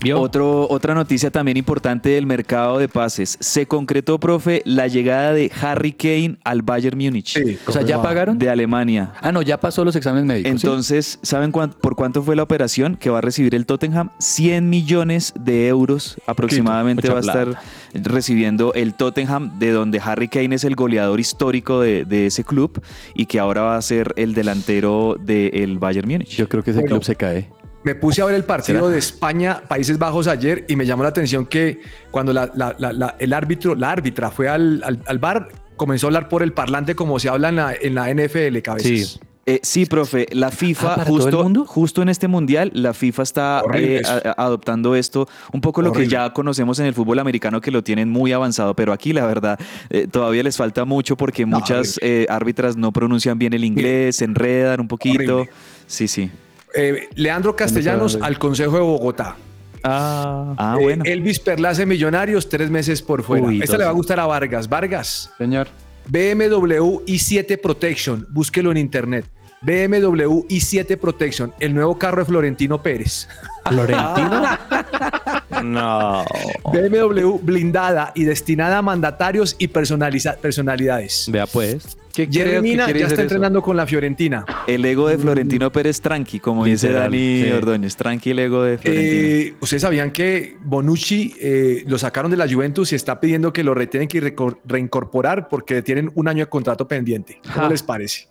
¿Vio? 0.00 0.20
Otro, 0.20 0.68
otra 0.70 0.94
noticia 0.94 1.30
también 1.30 1.56
importante 1.56 2.10
del 2.10 2.24
mercado 2.24 2.78
de 2.78 2.88
pases. 2.88 3.36
Se 3.40 3.66
concretó, 3.66 4.20
profe, 4.20 4.62
la 4.64 4.86
llegada 4.86 5.32
de 5.32 5.50
Harry 5.60 5.92
Kane 5.92 6.38
al 6.44 6.62
Bayern 6.62 6.96
Múnich 6.96 7.34
Sí. 7.34 7.58
O 7.66 7.72
sea, 7.72 7.82
¿ya 7.82 8.00
pagaron? 8.00 8.38
de 8.38 8.48
Alemania. 8.48 9.12
Ah, 9.20 9.32
no, 9.32 9.42
ya 9.42 9.58
pasó 9.58 9.84
los 9.84 9.96
exámenes 9.96 10.26
médicos. 10.26 10.60
¿sí? 10.60 10.66
Entonces, 10.66 11.18
¿saben 11.22 11.50
cuán- 11.50 11.72
por 11.72 11.96
cuánto 11.96 12.22
fue 12.22 12.36
la 12.36 12.44
operación 12.44 12.96
que 12.96 13.10
va 13.10 13.18
a 13.18 13.20
recibir 13.22 13.54
el 13.54 13.66
Tottenham? 13.66 14.10
100 14.18 14.70
millones 14.70 15.32
de 15.38 15.66
euros 15.68 16.16
aproximadamente 16.26 17.08
va 17.08 17.16
a 17.16 17.20
estar 17.20 17.46
plata. 17.48 17.62
recibiendo 17.94 18.72
el 18.74 18.94
Tottenham, 18.94 19.58
de 19.58 19.72
donde 19.72 20.00
Harry 20.02 20.28
Kane 20.28 20.54
es 20.54 20.64
el 20.64 20.76
goleador 20.76 21.18
histórico 21.20 21.80
de, 21.80 22.04
de 22.04 22.26
ese 22.26 22.44
club 22.44 22.80
y 23.14 23.26
que 23.26 23.38
ahora 23.40 23.62
va 23.62 23.76
a 23.76 23.82
ser 23.82 24.12
el 24.16 24.34
delantero 24.34 25.16
del 25.20 25.78
Bayern 25.78 26.08
Múnich. 26.08 26.36
Yo 26.36 26.48
creo 26.48 26.62
que 26.62 26.70
ese 26.70 26.80
Bueno. 26.80 26.96
club 26.96 27.04
se 27.04 27.16
cae. 27.16 27.48
Me 27.84 27.94
puse 27.94 28.20
a 28.22 28.24
ver 28.26 28.34
el 28.34 28.44
partido 28.44 28.80
¿Será? 28.80 28.90
de 28.90 28.98
España, 28.98 29.62
Países 29.68 29.98
Bajos 29.98 30.26
ayer 30.26 30.64
y 30.68 30.76
me 30.76 30.84
llamó 30.84 31.04
la 31.04 31.10
atención 31.10 31.46
que 31.46 31.80
cuando 32.10 32.32
la- 32.32 32.50
la- 32.54 32.74
la- 32.78 32.92
la- 32.92 33.16
el 33.18 33.32
árbitro, 33.32 33.74
la 33.74 33.90
árbitra 33.92 34.30
fue 34.30 34.48
al, 34.48 34.82
al, 34.84 35.00
al 35.06 35.18
bar, 35.18 35.48
comenzó 35.76 36.06
a 36.06 36.08
hablar 36.08 36.28
por 36.28 36.42
el 36.42 36.52
parlante 36.52 36.94
como 36.96 37.18
se 37.18 37.28
habla 37.28 37.48
en 37.50 37.56
la, 37.56 37.74
en 37.80 37.94
la 37.94 38.10
NFL, 38.12 38.60
cabezas. 38.62 38.88
Sí. 38.90 39.20
Eh, 39.46 39.60
sí, 39.62 39.86
profe, 39.86 40.26
la 40.32 40.50
FIFA, 40.50 40.92
Ah, 40.92 40.96
¿para 40.96 41.06
todo 41.06 41.16
el 41.28 41.34
justo, 41.34 41.64
justo 41.64 42.02
en 42.02 42.10
este 42.10 42.28
mundial, 42.28 42.70
la 42.74 42.92
FIFA 42.92 43.22
está 43.22 43.62
eh, 43.72 44.02
a- 44.04 44.34
adoptando 44.44 44.94
esto, 44.94 45.26
un 45.54 45.62
poco 45.62 45.80
lo 45.80 45.88
Horrible. 45.90 46.06
que 46.08 46.12
ya 46.12 46.30
conocemos 46.34 46.78
en 46.80 46.86
el 46.86 46.92
fútbol 46.92 47.18
americano, 47.18 47.58
que 47.62 47.70
lo 47.70 47.82
tienen 47.82 48.10
muy 48.10 48.32
avanzado, 48.32 48.74
pero 48.74 48.92
aquí 48.92 49.14
la 49.14 49.24
verdad 49.24 49.58
eh, 49.88 50.06
todavía 50.10 50.42
les 50.42 50.58
falta 50.58 50.84
mucho 50.84 51.16
porque 51.16 51.46
No, 51.46 51.60
muchas 51.60 51.98
eh, 52.02 52.26
árbitras 52.28 52.76
no 52.76 52.92
pronuncian 52.92 53.38
bien 53.38 53.54
el 53.54 53.64
inglés, 53.64 54.16
se 54.16 54.26
enredan 54.26 54.80
un 54.80 54.88
poquito. 54.88 55.36
Horrible. 55.36 55.50
Sí, 55.86 56.08
sí. 56.08 56.30
Eh, 56.74 57.08
Leandro 57.14 57.56
Castellanos 57.56 58.18
al 58.20 58.38
Consejo 58.38 58.74
de 58.76 58.80
Bogotá. 58.82 59.36
Ah, 59.84 60.54
Ah, 60.58 60.76
Eh, 60.78 60.82
bueno. 60.82 61.04
Elvis 61.06 61.38
Perlace 61.38 61.86
Millonarios, 61.86 62.48
tres 62.48 62.68
meses 62.70 63.00
por 63.02 63.22
fuera. 63.22 63.46
Uy, 63.46 63.62
Esta 63.62 63.78
le 63.78 63.84
va 63.84 63.90
a 63.90 63.94
gustar 63.94 64.18
a 64.20 64.26
Vargas. 64.26 64.68
Vargas, 64.68 65.30
Señor. 65.38 65.68
BMW 66.08 67.00
i7 67.06 67.60
Protection, 67.60 68.26
búsquelo 68.30 68.70
en 68.70 68.76
internet. 68.78 69.26
BMW 69.60 70.46
i7 70.48 70.96
Protection, 70.98 71.52
el 71.60 71.74
nuevo 71.74 71.98
carro 71.98 72.18
de 72.20 72.24
Florentino 72.26 72.82
Pérez. 72.82 73.28
¿Florentino? 73.66 74.42
no. 75.62 76.24
BMW 76.64 77.38
blindada 77.42 78.12
y 78.14 78.24
destinada 78.24 78.78
a 78.78 78.82
mandatarios 78.82 79.56
y 79.58 79.68
personalidades. 79.68 81.26
Vea 81.30 81.46
pues. 81.46 81.96
¿Qué 82.12 82.26
Jerry 82.28 82.60
Mina 82.60 82.86
ya 82.90 83.02
está 83.06 83.14
eso? 83.14 83.22
entrenando 83.22 83.62
con 83.62 83.76
la 83.76 83.86
Fiorentina. 83.86 84.44
El 84.66 84.84
ego 84.84 85.06
de 85.08 85.18
Florentino 85.18 85.70
Pérez 85.70 86.00
tranqui, 86.00 86.40
como 86.40 86.64
dice 86.64 86.90
Dani 86.90 87.44
sí. 87.44 87.50
Ordóñez. 87.52 87.94
Tranqui 87.94 88.30
el 88.30 88.40
ego 88.40 88.64
de 88.64 88.76
Florentino. 88.78 89.22
Eh, 89.28 89.54
Ustedes 89.60 89.82
sabían 89.82 90.10
que 90.10 90.56
Bonucci 90.64 91.36
eh, 91.40 91.84
lo 91.86 91.96
sacaron 91.96 92.28
de 92.32 92.36
la 92.36 92.48
Juventus 92.52 92.90
y 92.92 92.96
está 92.96 93.20
pidiendo 93.20 93.52
que 93.52 93.62
lo 93.62 93.72
retienen 93.72 94.08
y 94.12 94.18
recor- 94.18 94.58
reincorporar 94.64 95.48
porque 95.48 95.80
tienen 95.82 96.10
un 96.16 96.26
año 96.26 96.44
de 96.44 96.48
contrato 96.50 96.88
pendiente. 96.88 97.40
¿Cómo 97.54 97.66
Ja. 97.66 97.68
les 97.70 97.84
parece? 97.84 98.26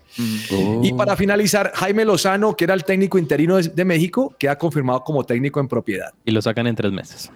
Oh. 0.51 0.81
Y 0.83 0.93
para 0.93 1.15
finalizar, 1.15 1.71
Jaime 1.75 2.03
Lozano, 2.05 2.55
que 2.55 2.63
era 2.63 2.73
el 2.73 2.83
técnico 2.83 3.17
interino 3.17 3.57
de, 3.57 3.69
de 3.69 3.85
México, 3.85 4.35
queda 4.39 4.57
confirmado 4.57 5.03
como 5.03 5.23
técnico 5.23 5.59
en 5.59 5.67
propiedad. 5.67 6.11
Y 6.25 6.31
lo 6.31 6.41
sacan 6.41 6.67
en 6.67 6.75
tres 6.75 6.91
meses. 6.91 7.31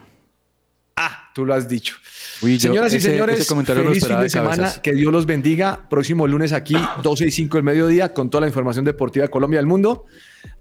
Ah, 0.95 1.29
tú 1.33 1.45
lo 1.45 1.53
has 1.53 1.67
dicho. 1.67 1.95
Uy, 2.41 2.57
yo- 2.57 2.69
Señoras 2.69 2.93
y 2.93 2.99
señores, 2.99 3.47
feliz 3.47 4.03
fin 4.05 4.17
de 4.17 4.23
de 4.23 4.29
semana. 4.29 4.55
cabezas. 4.57 4.79
Que 4.79 4.93
Dios 4.93 5.11
los 5.13 5.25
bendiga. 5.25 5.87
Próximo 5.89 6.27
lunes 6.27 6.53
aquí, 6.53 6.75
12 7.03 7.27
y 7.27 7.31
5 7.31 7.57
del 7.57 7.63
mediodía, 7.63 8.13
con 8.13 8.29
toda 8.29 8.41
la 8.41 8.47
información 8.47 8.83
deportiva 8.83 9.25
de 9.25 9.29
Colombia 9.29 9.57
y 9.57 9.59
del 9.59 9.67
mundo. 9.67 10.05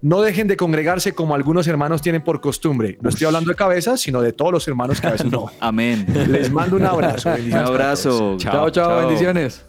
No 0.01 0.21
dejen 0.21 0.47
de 0.47 0.57
congregarse 0.57 1.13
como 1.13 1.33
algunos 1.35 1.67
hermanos 1.67 2.01
tienen 2.03 2.23
por 2.23 2.39
costumbre. 2.39 2.97
No 3.01 3.09
estoy 3.09 3.25
hablando 3.27 3.49
de 3.49 3.55
cabezas, 3.55 3.99
sino 3.99 4.21
de 4.21 4.31
todos 4.31 4.51
los 4.51 4.67
hermanos 4.67 5.01
que 5.01 5.07
a 5.07 5.11
veces 5.11 5.25
no. 5.31 5.47
Amén. 5.59 6.05
Les 6.29 6.51
mando 6.51 6.75
un 6.75 6.85
abrazo. 6.85 7.29
Un 7.45 7.53
abrazo. 7.53 8.37
Chao, 8.37 8.69
chao, 8.69 8.99
bendiciones. 9.07 9.65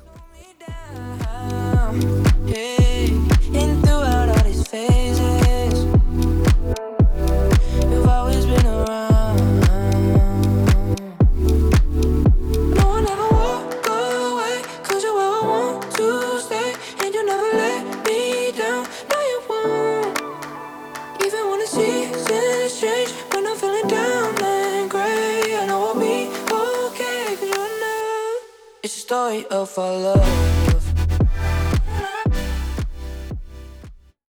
story 29.02 29.44
of 29.50 29.76
our 29.80 29.96
love. 29.98 30.71